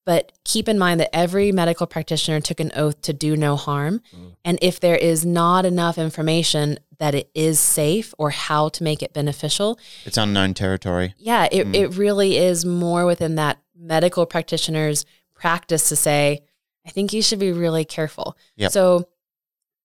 But 0.06 0.32
keep 0.44 0.68
in 0.68 0.78
mind 0.78 1.00
that 1.00 1.14
every 1.16 1.50
medical 1.50 1.86
practitioner 1.86 2.40
took 2.40 2.60
an 2.60 2.72
oath 2.76 3.00
to 3.02 3.12
do 3.12 3.36
no 3.36 3.56
harm. 3.56 4.02
Mm. 4.14 4.36
And 4.44 4.58
if 4.60 4.78
there 4.78 4.96
is 4.96 5.24
not 5.24 5.64
enough 5.64 5.96
information 5.96 6.78
that 6.98 7.14
it 7.14 7.30
is 7.34 7.58
safe 7.58 8.14
or 8.18 8.30
how 8.30 8.68
to 8.68 8.84
make 8.84 9.02
it 9.02 9.12
beneficial, 9.14 9.78
It's 10.04 10.18
unknown 10.18 10.54
territory. 10.54 11.14
yeah, 11.18 11.48
it, 11.50 11.66
mm. 11.66 11.74
it 11.74 11.96
really 11.96 12.36
is 12.36 12.64
more 12.64 13.06
within 13.06 13.36
that 13.36 13.58
medical 13.76 14.26
practitioner's 14.26 15.06
practice 15.34 15.88
to 15.88 15.96
say, 15.96 16.40
I 16.86 16.90
think 16.90 17.12
you 17.12 17.22
should 17.22 17.38
be 17.38 17.52
really 17.52 17.84
careful. 17.84 18.36
Yep. 18.56 18.72
So 18.72 19.08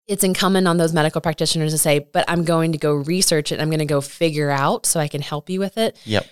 it's 0.08 0.24
incumbent 0.24 0.68
on 0.68 0.78
those 0.78 0.92
medical 0.92 1.22
practitioners 1.22 1.72
to 1.72 1.78
say, 1.78 2.00
but 2.00 2.26
I'm 2.28 2.44
going 2.44 2.72
to 2.72 2.78
go 2.78 2.94
research 2.94 3.52
it. 3.52 3.62
I'm 3.62 3.70
going 3.70 3.80
to 3.80 3.86
go 3.86 4.02
figure 4.02 4.50
out 4.50 4.86
so 4.86 5.00
I 5.00 5.08
can 5.08 5.22
help 5.22 5.50
you 5.50 5.60
with 5.60 5.78
it. 5.78 5.98
Yep. 6.06 6.26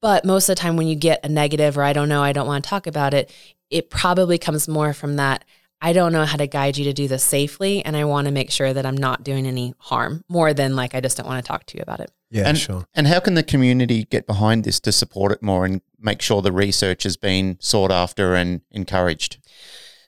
But 0.00 0.24
most 0.24 0.48
of 0.48 0.56
the 0.56 0.60
time, 0.60 0.76
when 0.76 0.86
you 0.86 0.94
get 0.94 1.24
a 1.24 1.28
negative 1.28 1.78
or 1.78 1.82
I 1.82 1.92
don't 1.92 2.08
know, 2.08 2.22
I 2.22 2.32
don't 2.32 2.46
want 2.46 2.64
to 2.64 2.70
talk 2.70 2.86
about 2.86 3.14
it, 3.14 3.32
it 3.70 3.90
probably 3.90 4.38
comes 4.38 4.68
more 4.68 4.92
from 4.92 5.16
that. 5.16 5.44
I 5.80 5.92
don't 5.92 6.12
know 6.12 6.24
how 6.24 6.36
to 6.36 6.46
guide 6.46 6.78
you 6.78 6.84
to 6.84 6.92
do 6.92 7.06
this 7.06 7.22
safely, 7.22 7.84
and 7.84 7.96
I 7.96 8.04
want 8.04 8.26
to 8.26 8.32
make 8.32 8.50
sure 8.50 8.72
that 8.72 8.86
I'm 8.86 8.96
not 8.96 9.24
doing 9.24 9.46
any 9.46 9.74
harm 9.78 10.22
more 10.28 10.54
than 10.54 10.74
like 10.74 10.94
I 10.94 11.00
just 11.00 11.16
don't 11.16 11.26
want 11.26 11.44
to 11.44 11.46
talk 11.46 11.66
to 11.66 11.76
you 11.76 11.82
about 11.82 12.00
it. 12.00 12.10
Yeah, 12.30 12.48
and, 12.48 12.58
sure. 12.58 12.86
And 12.94 13.06
how 13.06 13.20
can 13.20 13.34
the 13.34 13.42
community 13.42 14.04
get 14.04 14.26
behind 14.26 14.64
this 14.64 14.80
to 14.80 14.92
support 14.92 15.32
it 15.32 15.42
more 15.42 15.64
and 15.64 15.82
make 16.00 16.22
sure 16.22 16.40
the 16.40 16.52
research 16.52 17.02
has 17.02 17.16
been 17.16 17.58
sought 17.60 17.92
after 17.92 18.34
and 18.34 18.62
encouraged? 18.70 19.38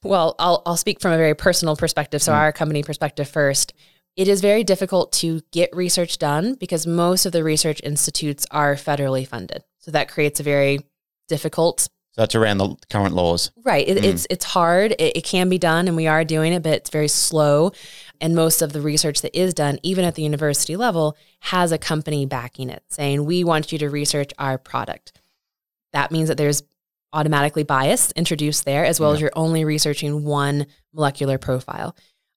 Well, 0.03 0.35
I'll, 0.39 0.63
I'll 0.65 0.77
speak 0.77 1.01
from 1.01 1.13
a 1.13 1.17
very 1.17 1.35
personal 1.35 1.77
perspective. 1.77 2.23
So, 2.23 2.33
mm. 2.33 2.37
our 2.37 2.53
company 2.53 2.83
perspective 2.83 3.29
first. 3.29 3.75
It 4.17 4.27
is 4.27 4.41
very 4.41 4.65
difficult 4.65 5.13
to 5.13 5.43
get 5.53 5.71
research 5.73 6.19
done 6.19 6.55
because 6.55 6.89
most 6.89 7.25
of 7.25 7.31
the 7.31 7.45
research 7.45 7.81
institutes 7.85 8.47
are 8.51 8.75
federally 8.75 9.25
funded. 9.25 9.63
So, 9.89 9.93
that 9.93 10.11
creates 10.11 10.39
a 10.39 10.43
very 10.43 10.81
difficult 11.29 11.81
So 11.81 11.89
that's 12.17 12.35
around 12.35 12.59
the 12.59 12.77
current 12.91 13.15
laws. 13.15 13.53
Right. 13.65 13.89
It, 13.89 13.97
mm. 13.97 14.05
It's 14.05 14.27
it's 14.29 14.45
hard. 14.45 14.93
It, 14.93 15.17
it 15.17 15.25
can 15.25 15.49
be 15.49 15.57
done, 15.57 15.89
and 15.89 15.97
we 15.97 16.07
are 16.07 16.25
doing 16.25 16.53
it, 16.53 16.63
but 16.63 16.75
it's 16.75 16.91
very 16.91 17.09
slow. 17.09 17.73
And 18.21 18.35
most 18.35 18.61
of 18.61 18.75
the 18.75 18.83
research 18.83 19.23
that 19.23 19.35
is 19.35 19.55
done, 19.55 19.79
even 19.83 20.05
at 20.05 20.15
the 20.15 20.23
university 20.23 20.77
level, 20.77 21.17
has 21.41 21.73
a 21.73 21.79
company 21.79 22.27
backing 22.27 22.69
it, 22.69 22.83
saying 22.91 23.25
we 23.25 23.45
want 23.45 23.73
you 23.73 23.79
to 23.79 23.89
research 23.89 24.31
our 24.39 24.59
product. 24.59 25.13
That 25.95 26.11
means 26.11 26.29
that 26.29 26.37
there's 26.37 26.63
automatically 27.15 27.63
bias 27.63 28.13
introduced 28.13 28.67
there, 28.67 28.85
as 28.85 29.01
well 29.01 29.13
as 29.13 29.23
you're 29.23 29.33
only 29.35 29.65
researching 29.65 30.23
one 30.23 30.67
molecular 30.93 31.39
profile. 31.39 31.97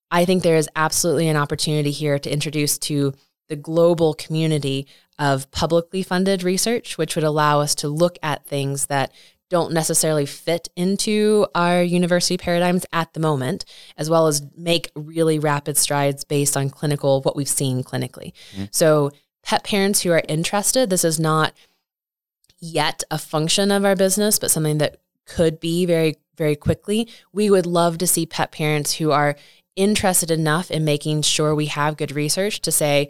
I 0.10 0.24
think 0.24 0.42
there 0.42 0.56
is 0.56 0.70
absolutely 0.74 1.28
an 1.28 1.36
opportunity 1.36 1.92
here 1.92 2.18
to 2.18 2.32
introduce 2.32 2.78
to 2.80 3.12
the 3.52 3.56
global 3.58 4.14
community 4.14 4.88
of 5.20 5.52
publicly 5.52 6.02
funded 6.02 6.42
research, 6.42 6.98
which 6.98 7.16
would 7.16 7.26
allow 7.26 7.60
us 7.60 7.76
to 7.76 7.90
look 7.90 8.18
at 8.24 8.46
things 8.46 8.86
that 8.86 9.12
don't 9.50 9.74
necessarily 9.74 10.26
fit 10.26 10.70
into 10.78 11.46
our 11.54 11.84
university 11.84 12.38
paradigms 12.38 12.86
at 12.94 13.14
the 13.14 13.20
moment, 13.20 13.66
as 13.98 14.10
well 14.10 14.28
as 14.28 14.42
make 14.56 14.90
really 14.96 15.38
rapid 15.38 15.76
strides 15.76 16.24
based 16.24 16.56
on 16.56 16.70
clinical, 16.70 17.22
what 17.24 17.36
we've 17.36 17.50
seen 17.50 17.84
clinically. 17.84 18.32
Mm-hmm. 18.54 18.64
So, 18.72 19.12
pet 19.44 19.66
parents 19.66 20.02
who 20.02 20.12
are 20.12 20.24
interested, 20.30 20.90
this 20.90 21.04
is 21.04 21.20
not 21.20 21.52
yet 22.62 23.04
a 23.12 23.18
function 23.18 23.70
of 23.70 23.84
our 23.84 23.98
business, 23.98 24.40
but 24.40 24.50
something 24.50 24.78
that 24.78 25.02
could 25.26 25.60
be 25.60 25.86
very, 25.86 26.16
very 26.38 26.56
quickly. 26.56 27.10
We 27.34 27.50
would 27.50 27.66
love 27.66 27.98
to 27.98 28.08
see 28.08 28.26
pet 28.26 28.54
parents 28.54 28.94
who 28.94 29.12
are 29.12 29.36
interested 29.76 30.32
enough 30.32 30.70
in 30.70 30.84
making 30.84 31.22
sure 31.22 31.56
we 31.56 31.68
have 31.68 31.98
good 31.98 32.12
research 32.12 32.62
to 32.62 32.72
say, 32.72 33.10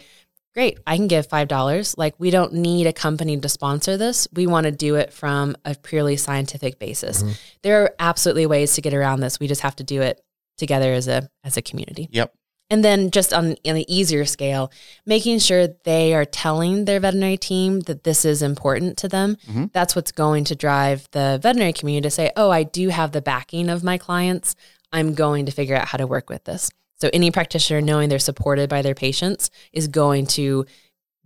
great, 0.54 0.80
I 0.86 0.97
can 0.97 1.08
give 1.08 1.28
$5. 1.28 1.97
Like, 1.97 2.16
we 2.18 2.30
don't 2.30 2.54
need 2.54 2.88
a 2.88 2.93
company 2.93 3.39
to 3.39 3.49
sponsor 3.49 3.97
this. 3.97 4.28
We 4.34 4.47
want 4.47 4.66
to 4.66 4.72
do 4.72 4.95
it 4.95 5.14
from 5.14 5.56
a 5.66 5.76
purely 5.76 6.18
scientific 6.18 6.80
basis. 6.80 7.24
Mm-hmm. 7.24 7.32
There 7.64 7.84
are 7.84 7.95
absolutely 7.99 8.45
ways 8.45 8.76
to 8.76 8.82
get 8.82 8.93
around 8.93 9.22
this. 9.22 9.39
We 9.39 9.47
just 9.47 9.62
have 9.62 9.76
to 9.78 9.84
do 9.84 10.02
it 10.02 10.22
together 10.58 10.93
as 10.93 11.08
a 11.08 11.30
as 11.43 11.58
a 11.58 11.62
community. 11.62 12.08
Yep. 12.12 12.34
And 12.70 12.86
then 12.86 13.12
just 13.12 13.34
on, 13.34 13.58
on 13.68 13.76
the 13.76 13.86
easier 13.93 14.24
scale, 14.24 14.72
making 15.06 15.39
sure 15.39 15.68
they 15.84 16.14
are 16.16 16.24
telling 16.24 16.86
their 16.86 17.02
veterinary 17.02 17.36
team 17.36 17.82
that 17.82 18.06
this 18.06 18.24
is 18.24 18.41
important 18.41 18.97
to 18.99 19.10
them. 19.10 19.36
Mm-hmm. 19.47 19.66
That's 19.74 19.93
what's 19.93 20.14
going 20.14 20.45
to 20.45 20.56
drive 20.56 21.06
the 21.12 21.38
veterinary 21.41 21.74
community 21.74 22.04
to 22.04 22.10
say, 22.10 22.32
oh, 22.38 22.49
I 22.49 22.64
do 22.64 22.88
have 22.88 23.12
the 23.12 23.22
backing 23.22 23.70
of 23.70 23.84
my 23.84 23.97
clients. 23.97 24.56
I'm 24.93 25.14
going 25.16 25.47
to 25.47 25.52
figure 25.52 25.76
out 25.76 25.89
how 25.89 25.97
to 25.97 26.08
work 26.08 26.30
with 26.30 26.45
this. 26.45 26.72
So 27.02 27.10
any 27.14 27.32
practitioner 27.32 27.82
knowing 27.82 28.10
they're 28.10 28.20
supported 28.20 28.70
by 28.70 28.84
their 28.84 28.93
patients 28.93 29.49
is 29.74 29.88
going 29.88 30.28
to 30.28 30.66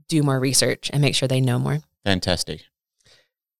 do 0.07 0.23
more 0.23 0.39
research 0.39 0.89
and 0.93 1.01
make 1.01 1.15
sure 1.15 1.27
they 1.27 1.41
know 1.41 1.59
more. 1.59 1.79
Fantastic. 2.05 2.61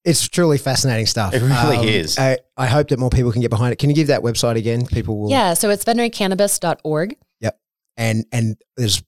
It's 0.05 0.29
truly 0.29 0.57
fascinating 0.57 1.07
stuff. 1.07 1.33
Um, 1.33 1.43
It 1.43 1.45
really 1.45 1.95
is. 1.95 2.17
I, 2.17 2.37
I 2.55 2.67
hope 2.67 2.87
that 2.89 2.99
more 2.99 3.09
people 3.09 3.31
can 3.31 3.41
get 3.41 3.49
behind 3.49 3.73
it. 3.73 3.79
Can 3.79 3.89
you 3.89 3.95
give 3.95 4.07
that 4.07 4.21
website 4.21 4.55
again? 4.55 4.85
People 4.85 5.19
will. 5.19 5.29
Yeah, 5.29 5.55
so 5.55 5.69
it's 5.69 5.83
veterinarycannabis.org. 5.83 7.17
And 7.97 8.25
and 8.33 8.57
there's 8.75 9.01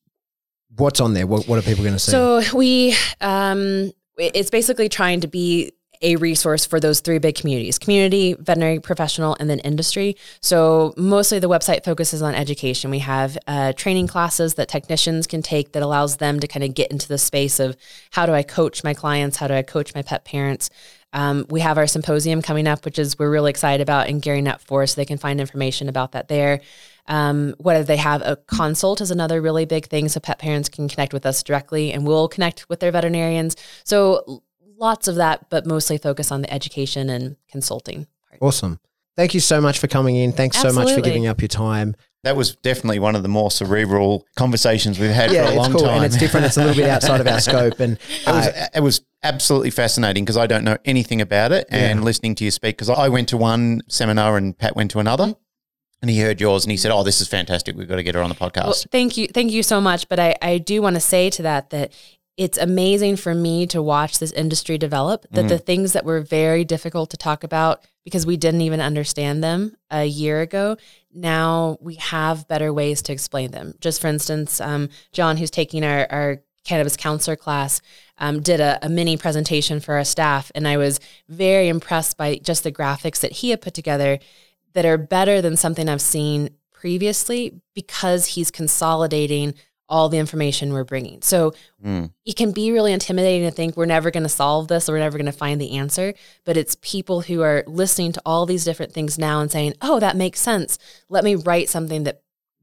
what's 0.78 1.02
on 1.02 1.14
there. 1.14 1.28
What 1.28 1.46
what 1.46 1.60
are 1.60 1.62
people 1.62 1.84
going 1.84 1.96
to 1.96 2.00
see? 2.00 2.12
So 2.12 2.42
we, 2.56 2.96
um, 3.20 3.92
it's 4.18 4.50
basically 4.50 4.88
trying 4.88 5.20
to 5.20 5.28
be 5.28 5.74
a 6.02 6.16
resource 6.18 6.66
for 6.66 6.80
those 6.80 7.00
three 7.00 7.20
big 7.20 7.36
communities 7.36 7.78
community, 7.80 8.36
veterinary 8.40 8.80
professional, 8.80 9.36
and 9.40 9.50
then 9.50 9.60
industry. 9.60 10.16
So, 10.42 10.94
mostly 10.98 11.40
the 11.40 11.50
website 11.50 11.84
focuses 11.84 12.22
on 12.22 12.36
education. 12.36 12.92
We 12.92 13.00
have 13.00 13.38
uh, 13.48 13.74
training 13.74 14.08
classes 14.08 14.56
that 14.56 14.68
technicians 14.68 15.28
can 15.28 15.42
take 15.42 15.72
that 15.74 15.84
allows 15.84 16.18
them 16.18 16.40
to 16.40 16.48
kind 16.48 16.64
of 16.64 16.74
get 16.74 16.92
into 16.92 17.08
the 17.08 17.18
space 17.18 17.60
of 17.60 17.76
how 18.12 18.26
do 18.26 18.34
I 18.34 18.44
coach 18.44 18.84
my 18.84 18.94
clients? 18.94 19.38
How 19.38 19.48
do 19.48 19.54
I 19.54 19.62
coach 19.62 19.94
my 19.96 20.02
pet 20.02 20.26
parents? 20.26 20.70
Um, 21.14 21.46
we 21.50 21.62
have 21.62 21.78
our 21.78 21.88
symposium 21.88 22.42
coming 22.42 22.68
up, 22.68 22.86
which 22.86 23.00
is 23.00 23.18
we're 23.18 23.30
really 23.30 23.50
excited 23.50 23.82
about 23.82 24.10
in 24.10 24.20
Gary 24.20 24.42
Nut 24.42 24.62
for, 24.62 24.86
so 24.86 24.96
they 24.96 25.06
can 25.06 25.18
find 25.18 25.40
information 25.40 25.90
about 25.90 26.12
that 26.12 26.28
there. 26.28 26.62
Um, 27.08 27.56
whether 27.58 27.84
they 27.84 27.98
have 27.98 28.22
a 28.22 28.36
consult 28.36 29.00
is 29.00 29.12
another 29.12 29.42
really 29.42 29.66
big 29.66 29.86
thing, 29.86 30.10
so 30.10 30.20
pet 30.20 30.40
parents 30.40 30.68
can 30.68 30.90
connect 30.90 31.14
with 31.14 31.26
us 31.26 31.42
directly, 31.42 31.94
and 31.94 32.06
we'll 32.06 32.28
connect 32.28 32.68
with 32.70 32.82
their 32.82 32.92
veterinarians. 32.92 33.56
So 33.86 34.44
lots 34.78 35.08
of 35.08 35.16
that, 35.16 35.50
but 35.50 35.66
mostly 35.66 35.98
focus 35.98 36.32
on 36.32 36.42
the 36.42 36.54
education 36.54 37.10
and 37.10 37.36
consulting. 37.50 38.08
part. 38.30 38.42
awesome. 38.42 38.80
Thank 39.16 39.34
you 39.34 39.40
so 39.40 39.60
much 39.60 39.80
for 39.80 39.88
coming 39.88 40.16
in. 40.16 40.32
Thanks 40.32 40.62
so 40.62 40.72
much 40.72 40.92
for 40.94 41.02
giving 41.02 41.26
up 41.26 41.42
your 41.42 41.48
time. 41.48 41.96
That 42.24 42.36
was 42.36 42.56
definitely 42.58 43.00
one 43.00 43.16
of 43.16 43.24
the 43.24 43.30
more 43.30 43.50
cerebral 43.50 44.28
conversations 44.36 45.00
we've 45.00 45.10
had 45.10 45.32
yeah, 45.32 45.48
for 45.48 45.54
a 45.54 45.56
long 45.56 45.72
cool 45.72 45.82
time. 45.82 45.98
and 45.98 46.06
it's 46.06 46.18
different. 46.18 46.46
It's 46.46 46.58
a 46.58 46.60
little 46.60 46.76
bit 46.76 46.88
outside 46.90 47.20
of 47.22 47.26
our 47.28 47.40
scope. 47.50 47.80
And 47.80 47.94
It 47.94 48.28
was, 48.28 48.48
uh, 48.48 48.68
it 48.76 48.80
was 48.82 49.02
absolutely 49.24 49.72
fascinating 49.72 50.24
because 50.24 50.38
I 50.38 50.46
don't 50.46 50.64
know 50.64 50.78
anything 50.86 51.20
about 51.22 51.52
it. 51.52 51.66
And 51.72 52.00
Yeah. 52.00 52.06
listening 52.06 52.36
to 52.36 52.44
you 52.44 52.52
speak, 52.52 52.76
because 52.78 52.90
I 52.90 53.08
went 53.10 53.30
to 53.30 53.38
one 53.38 53.82
seminar 53.88 54.38
and 54.38 54.56
Pat 54.56 54.76
went 54.76 54.92
to 54.92 55.00
another, 55.00 55.36
and 56.02 56.12
he 56.12 56.20
heard 56.20 56.40
yours 56.40 56.64
and 56.64 56.70
he 56.72 56.78
said, 56.78 56.92
"Oh, 56.92 57.02
this 57.04 57.22
is 57.22 57.28
fantastic. 57.28 57.76
We've 57.76 57.88
got 57.88 57.96
to 57.96 58.04
get 58.04 58.14
her 58.14 58.22
on 58.22 58.30
the 58.30 58.36
podcast." 58.36 58.64
Well, 58.66 58.76
thank 58.92 59.18
you, 59.18 59.28
thank 59.30 59.52
you 59.52 59.64
so 59.64 59.82
much. 59.82 60.08
But 60.10 60.20
I, 60.20 60.36
I 60.44 60.60
do 60.60 60.80
want 60.82 60.96
to 60.96 61.00
say 61.00 61.32
to 61.32 61.42
that 61.42 61.72
that 61.72 61.92
it's 62.38 62.60
amazing 62.60 63.16
for 63.16 63.34
me 63.34 63.66
to 63.68 63.82
watch 63.82 64.20
this 64.20 64.32
industry 64.32 64.78
develop. 64.78 65.26
That 65.32 65.48
the 65.50 65.58
things 65.58 65.94
that 65.94 66.06
were 66.06 66.22
very 66.22 66.64
difficult 66.64 67.10
to 67.10 67.18
talk 67.18 67.44
about 67.44 67.84
because 68.04 68.26
we 68.26 68.38
didn't 68.38 68.62
even 68.62 68.80
understand 68.80 69.44
them 69.44 69.76
a 69.90 70.06
year 70.06 70.42
ago, 70.42 70.78
now 71.14 71.78
we 71.82 71.96
have 71.96 72.48
better 72.48 72.72
ways 72.72 73.02
to 73.02 73.12
explain 73.12 73.52
them. 73.52 73.74
Just 73.82 74.00
for 74.00 74.08
instance, 74.08 74.62
um, 74.62 74.90
John, 75.12 75.36
who's 75.38 75.52
taking 75.52 75.84
our, 75.84 76.08
our 76.12 76.42
cannabis 76.64 76.96
counselor 76.96 77.36
class, 77.36 77.82
um, 78.20 78.42
did 78.42 78.60
a, 78.60 78.78
a 78.84 78.88
mini 78.88 79.18
presentation 79.18 79.80
for 79.80 79.96
our 79.96 80.06
staff, 80.06 80.52
and 80.54 80.68
I 80.68 80.78
was 80.78 81.00
very 81.28 81.68
impressed 81.68 82.18
by 82.18 82.36
just 82.36 82.64
the 82.64 82.72
graphics 82.72 83.20
that 83.22 83.32
he 83.32 83.50
had 83.50 83.62
put 83.62 83.74
together 83.74 84.20
that 84.74 84.86
are 84.86 84.98
better 84.98 85.42
than 85.42 85.58
something 85.58 85.90
I've 85.90 86.02
seen 86.02 86.52
previously 86.72 87.60
because 87.74 88.28
he's 88.28 88.52
consolidating 88.52 89.56
all 89.90 90.10
the 90.10 90.18
information 90.18 90.74
we're 90.74 90.84
bringing. 90.84 91.22
So 91.22 91.54
Mm. 91.84 92.12
it 92.26 92.36
can 92.36 92.52
be 92.52 92.72
really 92.72 92.92
intimidating 92.92 93.48
to 93.48 93.56
think 93.56 93.78
we're 93.78 93.86
never 93.86 94.12
going 94.12 94.24
to 94.24 94.30
solve 94.30 94.68
this 94.68 94.90
or 94.90 94.94
we're 94.94 95.00
never 95.00 95.18
going 95.18 95.26
to 95.28 95.32
find 95.32 95.62
the 95.62 95.72
answer. 95.78 96.14
But 96.46 96.58
it's 96.58 96.76
people 96.82 97.22
who 97.22 97.42
are 97.42 97.64
listening 97.68 98.12
to 98.14 98.22
all 98.26 98.46
these 98.46 98.66
different 98.66 98.92
things 98.94 99.18
now 99.18 99.40
and 99.40 99.50
saying, 99.52 99.76
oh, 99.82 100.00
that 100.00 100.18
makes 100.18 100.40
sense. 100.42 100.78
Let 101.10 101.24
me 101.24 101.36
write 101.36 101.70
something 101.70 102.04
that 102.04 102.22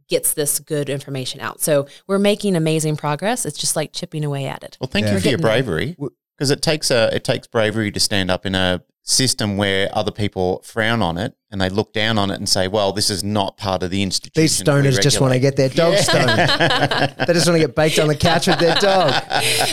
gets 0.09 0.35
this 0.35 0.61
good 0.61 0.91
information 0.91 1.41
out. 1.41 1.61
So 1.63 1.87
we're 2.07 2.19
making 2.19 2.57
amazing 2.57 2.97
progress. 2.97 3.47
It's 3.47 3.57
just 3.59 3.75
like 3.75 3.93
chipping 3.95 4.23
away 4.25 4.45
at 4.47 4.63
it. 4.63 4.77
Well, 4.81 4.89
thank 4.89 5.07
Yeah. 5.07 5.15
you 5.15 5.21
for 5.21 5.29
your 5.29 5.39
bravery 5.39 5.97
because 6.37 6.51
it 6.51 6.61
takes 6.61 6.91
a 6.91 7.15
it 7.15 7.25
takes 7.25 7.47
bravery 7.47 7.91
to 7.91 8.01
stand 8.01 8.31
up 8.31 8.45
in 8.45 8.55
a 8.55 8.83
system 9.07 9.59
where 9.59 9.91
other 9.93 10.11
people 10.11 10.63
frown 10.65 11.03
on 11.03 11.19
it 11.19 11.37
and 11.51 11.61
they 11.61 11.69
look 11.69 11.93
down 11.93 12.17
on 12.19 12.31
it 12.31 12.37
and 12.37 12.49
say, 12.49 12.67
"Well, 12.69 12.91
this 12.93 13.11
is 13.11 13.23
not 13.23 13.57
part 13.59 13.83
of 13.83 13.91
the 13.91 14.03
institution." 14.03 14.43
these 14.43 14.63
stoners 14.63 15.01
just 15.01 15.21
want 15.21 15.35
to 15.35 15.39
get 15.39 15.57
their 15.57 15.69
dog 15.69 15.97
stoned. 15.99 16.29
they 16.39 17.33
just 17.35 17.47
want 17.47 17.61
to 17.61 17.67
get 17.67 17.75
baked 17.75 17.99
on 17.99 18.09
the 18.09 18.17
couch 18.17 18.47
with 18.47 18.59
their 18.59 18.75
dog. 18.77 19.13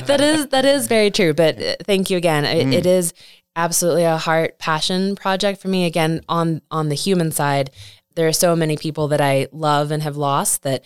that 0.05 0.19
is 0.21 0.47
that 0.47 0.65
is 0.65 0.87
very 0.87 1.09
true. 1.09 1.33
But 1.33 1.61
uh, 1.61 1.75
thank 1.85 2.09
you 2.09 2.17
again. 2.17 2.45
It, 2.45 2.67
Mm. 2.67 2.73
it 2.73 2.85
is 2.85 3.13
absolutely 3.55 4.03
a 4.03 4.17
heart 4.17 4.59
passion 4.59 5.15
project 5.15 5.61
for 5.61 5.69
me. 5.69 5.85
Again, 5.85 6.21
on 6.27 6.61
on 6.69 6.89
the 6.89 6.95
human 6.95 7.31
side, 7.31 7.71
there 8.15 8.27
are 8.27 8.33
so 8.33 8.55
many 8.55 8.75
people 8.75 9.07
that 9.07 9.21
I 9.21 9.47
love 9.53 9.91
and 9.91 10.03
have 10.03 10.17
lost 10.17 10.63
that 10.63 10.83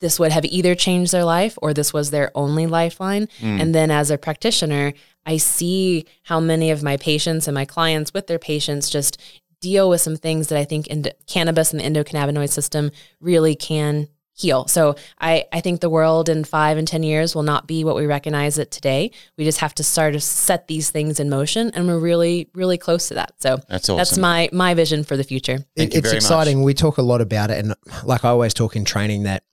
this 0.00 0.18
would 0.18 0.32
have 0.32 0.44
either 0.46 0.74
changed 0.74 1.12
their 1.12 1.24
life 1.24 1.58
or 1.62 1.72
this 1.72 1.92
was 1.92 2.10
their 2.10 2.30
only 2.34 2.66
lifeline. 2.66 3.26
Mm. 3.40 3.60
And 3.60 3.74
then 3.74 3.90
as 3.90 4.10
a 4.10 4.18
practitioner, 4.18 4.92
I 5.26 5.36
see 5.38 6.06
how 6.24 6.40
many 6.40 6.70
of 6.70 6.82
my 6.82 6.96
patients 6.96 7.48
and 7.48 7.54
my 7.54 7.64
clients 7.64 8.12
with 8.12 8.26
their 8.26 8.38
patients 8.38 8.90
just 8.90 9.20
deal 9.60 9.88
with 9.88 10.00
some 10.00 10.16
things 10.16 10.48
that 10.48 10.58
I 10.58 10.64
think 10.64 10.86
in 10.88 11.06
cannabis 11.26 11.72
and 11.72 11.80
the 11.80 11.84
endocannabinoid 11.84 12.50
system 12.50 12.90
really 13.20 13.54
can 13.54 14.08
heal. 14.36 14.66
So 14.66 14.96
I, 15.20 15.44
I 15.52 15.60
think 15.60 15.80
the 15.80 15.88
world 15.88 16.28
in 16.28 16.42
five 16.42 16.76
and 16.76 16.88
10 16.88 17.04
years 17.04 17.36
will 17.36 17.44
not 17.44 17.68
be 17.68 17.84
what 17.84 17.94
we 17.94 18.04
recognize 18.04 18.58
it 18.58 18.70
today. 18.72 19.12
We 19.38 19.44
just 19.44 19.60
have 19.60 19.74
to 19.76 19.84
start 19.84 20.12
to 20.14 20.20
set 20.20 20.66
these 20.66 20.90
things 20.90 21.20
in 21.20 21.30
motion 21.30 21.70
and 21.72 21.86
we're 21.86 22.00
really, 22.00 22.50
really 22.52 22.76
close 22.76 23.08
to 23.08 23.14
that. 23.14 23.34
So 23.40 23.58
That's 23.68 23.88
awesome. 23.88 23.96
that's 23.96 24.18
my, 24.18 24.48
my 24.52 24.74
vision 24.74 25.04
for 25.04 25.16
the 25.16 25.22
future. 25.24 25.58
Thank 25.76 25.90
It- 25.90 25.94
you 25.94 25.98
it's 26.00 26.08
very 26.08 26.16
exciting. 26.16 26.62
We 26.64 26.74
talk 26.74 26.98
a 26.98 27.02
lot 27.02 27.20
about 27.20 27.50
it, 27.52 27.64
and 27.64 27.74
like 28.04 28.24
I 28.24 28.30
always 28.30 28.52
talk 28.54 28.74
in 28.74 28.84
training, 28.84 29.22
that 29.22 29.44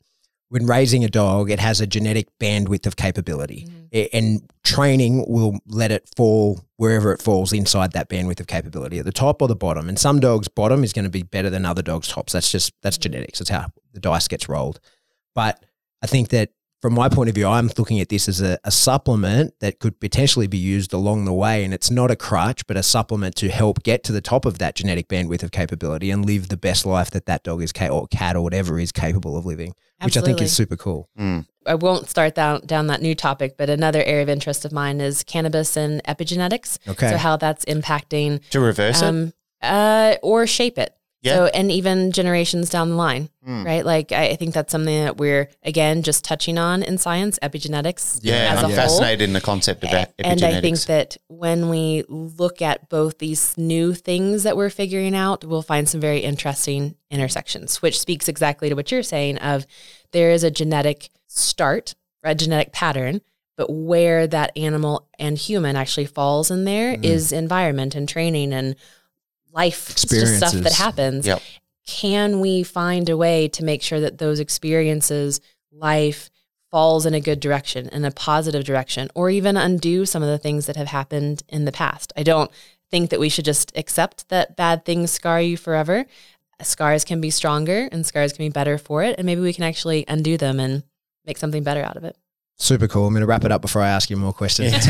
when 0.52 0.66
raising 0.66 1.06
a 1.06 1.08
dog, 1.08 1.50
it 1.50 1.62
has 1.62 1.80
a 1.80 1.88
genetic 1.88 2.28
bandwidth 2.38 2.86
of 2.86 2.98
capability, 2.98 3.70
mm-hmm. 3.70 3.86
I- 3.94 4.10
and 4.12 4.52
training 4.66 5.24
will 5.26 5.58
let 5.66 5.92
it 5.92 6.10
fall 6.18 6.60
wherever 6.76 7.14
it 7.14 7.22
falls 7.22 7.54
inside 7.54 7.94
that 7.94 8.10
bandwidth 8.10 8.42
of 8.42 8.48
capability, 8.48 9.00
at 9.00 9.06
the 9.06 9.14
top 9.14 9.42
or 9.42 9.48
the 9.48 9.56
bottom. 9.56 9.88
And 9.88 9.98
some 9.98 10.20
dogs' 10.20 10.50
bottom 10.50 10.84
is 10.84 10.92
going 10.92 11.06
to 11.06 11.10
be 11.10 11.24
better 11.24 11.50
than 11.50 11.66
other 11.66 11.82
dogs' 11.82 12.10
tops. 12.10 12.34
That's 12.34 12.52
just 12.52 12.74
that's 12.82 12.98
mm-hmm. 12.98 13.14
genetics. 13.14 13.40
That's 13.40 13.50
how 13.50 13.68
the 13.94 14.02
dice 14.02 14.28
gets 14.28 14.50
rolled. 14.50 14.82
But 15.34 15.64
I 16.04 16.08
think 16.08 16.30
that 16.30 16.50
from 16.82 16.94
my 16.96 17.10
point 17.10 17.30
of 17.30 17.36
view, 17.36 17.48
I'm 17.48 17.70
looking 17.78 18.00
at 18.00 18.10
this 18.10 18.28
as 18.28 18.42
a, 18.42 18.58
a 18.64 18.72
supplement 18.72 19.54
that 19.60 19.80
could 19.80 20.00
potentially 20.00 20.48
be 20.48 20.58
used 20.58 20.94
along 20.94 21.26
the 21.26 21.34
way. 21.34 21.64
And 21.64 21.74
it's 21.74 21.92
not 21.92 22.10
a 22.10 22.16
crutch, 22.16 22.66
but 22.66 22.76
a 22.76 22.84
supplement 22.84 23.36
to 23.36 23.50
help 23.50 23.84
get 23.84 24.04
to 24.06 24.12
the 24.12 24.22
top 24.22 24.46
of 24.46 24.58
that 24.58 24.76
genetic 24.76 25.08
bandwidth 25.08 25.44
of 25.44 25.52
capability 25.52 26.10
and 26.10 26.26
live 26.26 26.50
the 26.50 26.58
best 26.58 26.86
life 26.86 27.12
that 27.12 27.28
that 27.28 27.44
dog 27.44 27.62
is, 27.62 27.72
ca- 27.72 27.90
or 27.90 28.08
cat 28.08 28.36
or 28.36 28.42
whatever 28.42 28.80
is 28.80 28.92
capable 28.92 29.38
of 29.38 29.46
living, 29.46 29.74
which 30.04 30.18
I 30.18 30.22
think 30.22 30.42
is 30.42 30.52
super 30.52 30.76
cool. 30.76 31.08
Mm. 31.20 31.46
I 31.68 31.76
won't 31.76 32.10
start 32.10 32.34
down 32.34 32.66
down 32.66 32.88
that 32.88 33.04
new 33.04 33.14
topic, 33.14 33.56
but 33.56 33.70
another 33.70 34.02
area 34.04 34.24
of 34.24 34.30
interest 34.30 34.66
of 34.66 34.72
mine 34.72 35.00
is 35.00 35.24
cannabis 35.24 35.78
and 35.78 36.04
epigenetics. 36.06 36.80
Okay. 36.88 37.12
So 37.12 37.18
how 37.18 37.38
that's 37.38 37.64
impacting 37.66 38.42
To 38.50 38.60
reverse 38.60 39.04
it? 39.04 39.06
um, 39.06 39.34
uh, 39.62 40.16
or 40.24 40.48
shape 40.48 40.80
it. 40.80 40.96
Yeah. 41.24 41.36
So 41.36 41.46
and 41.48 41.72
even 41.72 42.12
generations 42.12 42.70
down 42.70 42.90
the 42.90 42.96
line, 42.96 43.30
Mm. 43.48 43.64
right? 43.66 43.86
Like 43.86 44.12
I, 44.12 44.30
I 44.30 44.36
think 44.36 44.54
that's 44.56 44.72
something 44.72 45.04
that 45.04 45.18
we're 45.18 45.50
again 45.64 46.02
just 46.04 46.24
touching 46.26 46.58
on 46.58 46.82
in 46.84 46.98
science, 46.98 47.38
epigenetics 47.44 48.20
Yeah, 48.24 48.54
as 48.56 48.64
I'm 48.64 48.72
fascinated 48.72 49.22
in 49.22 49.34
the 49.34 49.42
concept 49.42 49.84
of 49.84 49.92
that 49.92 50.14
And 50.20 50.44
I 50.44 50.62
think 50.62 50.80
that 50.86 51.18
when 51.28 51.70
we 51.70 52.04
look 52.08 52.62
at 52.62 52.90
both 52.90 53.20
these 53.20 53.56
new 53.58 53.94
things 53.94 54.44
that 54.44 54.58
we're 54.58 54.70
figuring 54.72 55.16
out, 55.16 55.44
we'll 55.46 55.62
find 55.62 55.88
some 55.88 56.02
very 56.02 56.20
interesting 56.20 56.96
intersections, 57.12 57.82
which 57.82 58.00
speaks 58.00 58.28
exactly 58.28 58.70
to 58.70 58.76
what 58.76 58.92
you're 58.92 59.04
saying 59.04 59.38
of 59.40 59.66
there 60.12 60.32
is 60.32 60.44
a 60.44 60.52
genetic 60.52 61.10
start, 61.28 61.94
a 62.24 62.34
genetic 62.36 62.72
pattern, 62.74 63.22
but 63.58 63.72
where 63.72 64.26
that 64.28 64.52
animal 64.58 65.08
and 65.20 65.38
human 65.38 65.76
actually 65.76 66.06
falls 66.08 66.50
in 66.50 66.64
there 66.64 66.98
is 67.04 67.32
Mm. 67.32 67.38
environment 67.38 67.96
and 67.96 68.10
training 68.10 68.54
and 68.54 68.76
life 69.52 69.98
stuff 69.98 70.54
that 70.54 70.74
happens. 70.74 71.26
Yep. 71.26 71.42
Can 71.86 72.40
we 72.40 72.64
find 72.64 73.10
a 73.10 73.18
way 73.18 73.48
to 73.50 73.64
make 73.64 73.82
sure 73.82 74.00
that 74.00 74.18
those 74.18 74.40
experiences, 74.40 75.42
life, 75.72 76.30
falls 76.70 77.06
in 77.06 77.14
a 77.14 77.20
good 77.20 77.40
direction, 77.40 77.90
in 77.90 78.06
a 78.06 78.12
positive 78.12 78.64
direction, 78.64 79.10
or 79.14 79.30
even 79.30 79.58
undo 79.58 80.06
some 80.06 80.24
of 80.24 80.30
the 80.30 80.38
things 80.38 80.68
that 80.68 80.78
have 80.78 80.88
happened 80.88 81.44
in 81.50 81.66
the 81.66 81.72
past. 81.72 82.14
I 82.16 82.24
don't 82.24 82.50
think 82.90 83.10
that 83.10 83.20
we 83.20 83.30
should 83.30 83.46
just 83.46 83.76
accept 83.78 84.30
that 84.30 84.56
bad 84.56 84.86
things 84.86 85.12
scar 85.12 85.42
you 85.42 85.58
forever. 85.58 86.06
Scars 86.62 87.04
can 87.04 87.20
be 87.20 87.30
stronger 87.30 87.90
and 87.92 88.06
scars 88.06 88.34
can 88.34 88.46
be 88.46 88.50
better 88.50 88.78
for 88.78 89.04
it. 89.04 89.16
And 89.18 89.26
maybe 89.26 89.42
we 89.42 89.54
can 89.54 89.64
actually 89.64 90.06
undo 90.08 90.38
them 90.38 90.60
and 90.60 90.84
make 91.26 91.38
something 91.38 91.64
better 91.64 91.84
out 91.84 91.98
of 91.98 92.04
it. 92.04 92.16
Super 92.62 92.88
cool. 92.88 93.08
I'm 93.08 93.14
going 93.14 93.22
to 93.22 93.28
wrap 93.28 93.44
it 93.44 93.52
up 93.52 93.62
before 93.62 93.82
I 93.82 93.90
ask 93.90 94.12
you 94.12 94.18
more 94.18 94.34
questions. 94.34 94.72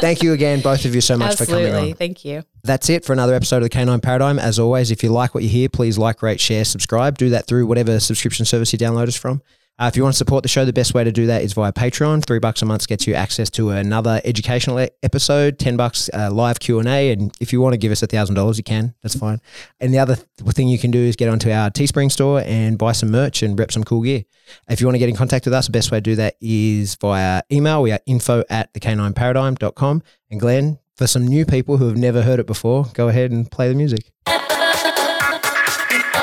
Thank 0.00 0.22
you 0.22 0.32
again, 0.32 0.60
both 0.60 0.84
of 0.84 0.94
you, 0.94 1.00
so 1.00 1.16
much 1.16 1.36
for 1.36 1.46
coming 1.46 1.74
on. 1.74 1.94
Thank 1.94 2.24
you. 2.24 2.44
That's 2.62 2.88
it 2.88 3.04
for 3.04 3.12
another 3.12 3.34
episode 3.34 3.56
of 3.56 3.62
the 3.64 3.70
Canine 3.70 4.00
Paradigm. 4.00 4.38
As 4.38 4.60
always, 4.60 4.92
if 4.92 5.02
you 5.02 5.10
like 5.10 5.34
what 5.34 5.42
you 5.42 5.48
hear, 5.50 5.68
please 5.68 5.98
like, 5.98 6.22
rate, 6.22 6.38
share, 6.38 6.64
subscribe. 6.64 7.18
Do 7.18 7.30
that 7.30 7.48
through 7.48 7.66
whatever 7.66 7.98
subscription 7.98 8.46
service 8.46 8.72
you 8.72 8.78
download 8.78 9.08
us 9.08 9.16
from. 9.16 9.42
Uh, 9.80 9.86
if 9.86 9.96
you 9.96 10.02
want 10.02 10.12
to 10.12 10.18
support 10.18 10.42
the 10.42 10.48
show, 10.48 10.66
the 10.66 10.74
best 10.74 10.92
way 10.92 11.02
to 11.02 11.10
do 11.10 11.26
that 11.26 11.40
is 11.42 11.54
via 11.54 11.72
Patreon. 11.72 12.22
Three 12.26 12.38
bucks 12.38 12.60
a 12.60 12.66
month 12.66 12.86
gets 12.86 13.06
you 13.06 13.14
access 13.14 13.48
to 13.50 13.70
another 13.70 14.20
educational 14.26 14.78
e- 14.78 14.90
episode. 15.02 15.58
Ten 15.58 15.78
bucks 15.78 16.10
uh, 16.12 16.30
live 16.30 16.60
Q 16.60 16.80
and 16.80 16.88
A. 16.88 17.12
And 17.12 17.34
if 17.40 17.50
you 17.50 17.62
want 17.62 17.72
to 17.72 17.78
give 17.78 17.90
us 17.90 18.02
a 18.02 18.06
thousand 18.06 18.34
dollars, 18.34 18.58
you 18.58 18.62
can. 18.62 18.94
That's 19.02 19.16
fine. 19.16 19.40
And 19.80 19.94
the 19.94 19.98
other 19.98 20.16
th- 20.16 20.50
thing 20.50 20.68
you 20.68 20.78
can 20.78 20.90
do 20.90 20.98
is 20.98 21.16
get 21.16 21.30
onto 21.30 21.50
our 21.50 21.70
Teespring 21.70 22.12
store 22.12 22.42
and 22.44 22.76
buy 22.76 22.92
some 22.92 23.10
merch 23.10 23.42
and 23.42 23.58
rep 23.58 23.72
some 23.72 23.82
cool 23.82 24.02
gear. 24.02 24.24
If 24.68 24.82
you 24.82 24.86
want 24.86 24.96
to 24.96 24.98
get 24.98 25.08
in 25.08 25.16
contact 25.16 25.46
with 25.46 25.54
us, 25.54 25.64
the 25.64 25.72
best 25.72 25.90
way 25.90 25.96
to 25.96 26.02
do 26.02 26.16
that 26.16 26.36
is 26.42 26.96
via 26.96 27.42
email. 27.50 27.80
We 27.80 27.92
are 27.92 28.00
info 28.04 28.44
at 28.50 28.74
the 28.74 28.80
canineparadigm.com. 28.80 30.02
And 30.30 30.38
Glenn, 30.40 30.78
for 30.94 31.06
some 31.06 31.26
new 31.26 31.46
people 31.46 31.78
who 31.78 31.86
have 31.88 31.96
never 31.96 32.20
heard 32.20 32.38
it 32.38 32.46
before, 32.46 32.84
go 32.92 33.08
ahead 33.08 33.30
and 33.30 33.50
play 33.50 33.70
the 33.70 33.74
music. 33.74 34.12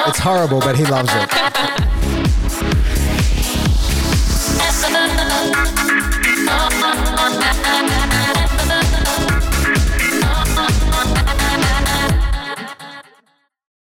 It's 0.08 0.20
horrible, 0.20 0.62
but 0.62 0.78
he 0.78 0.86
loves 0.86 1.10
it. 1.12 1.57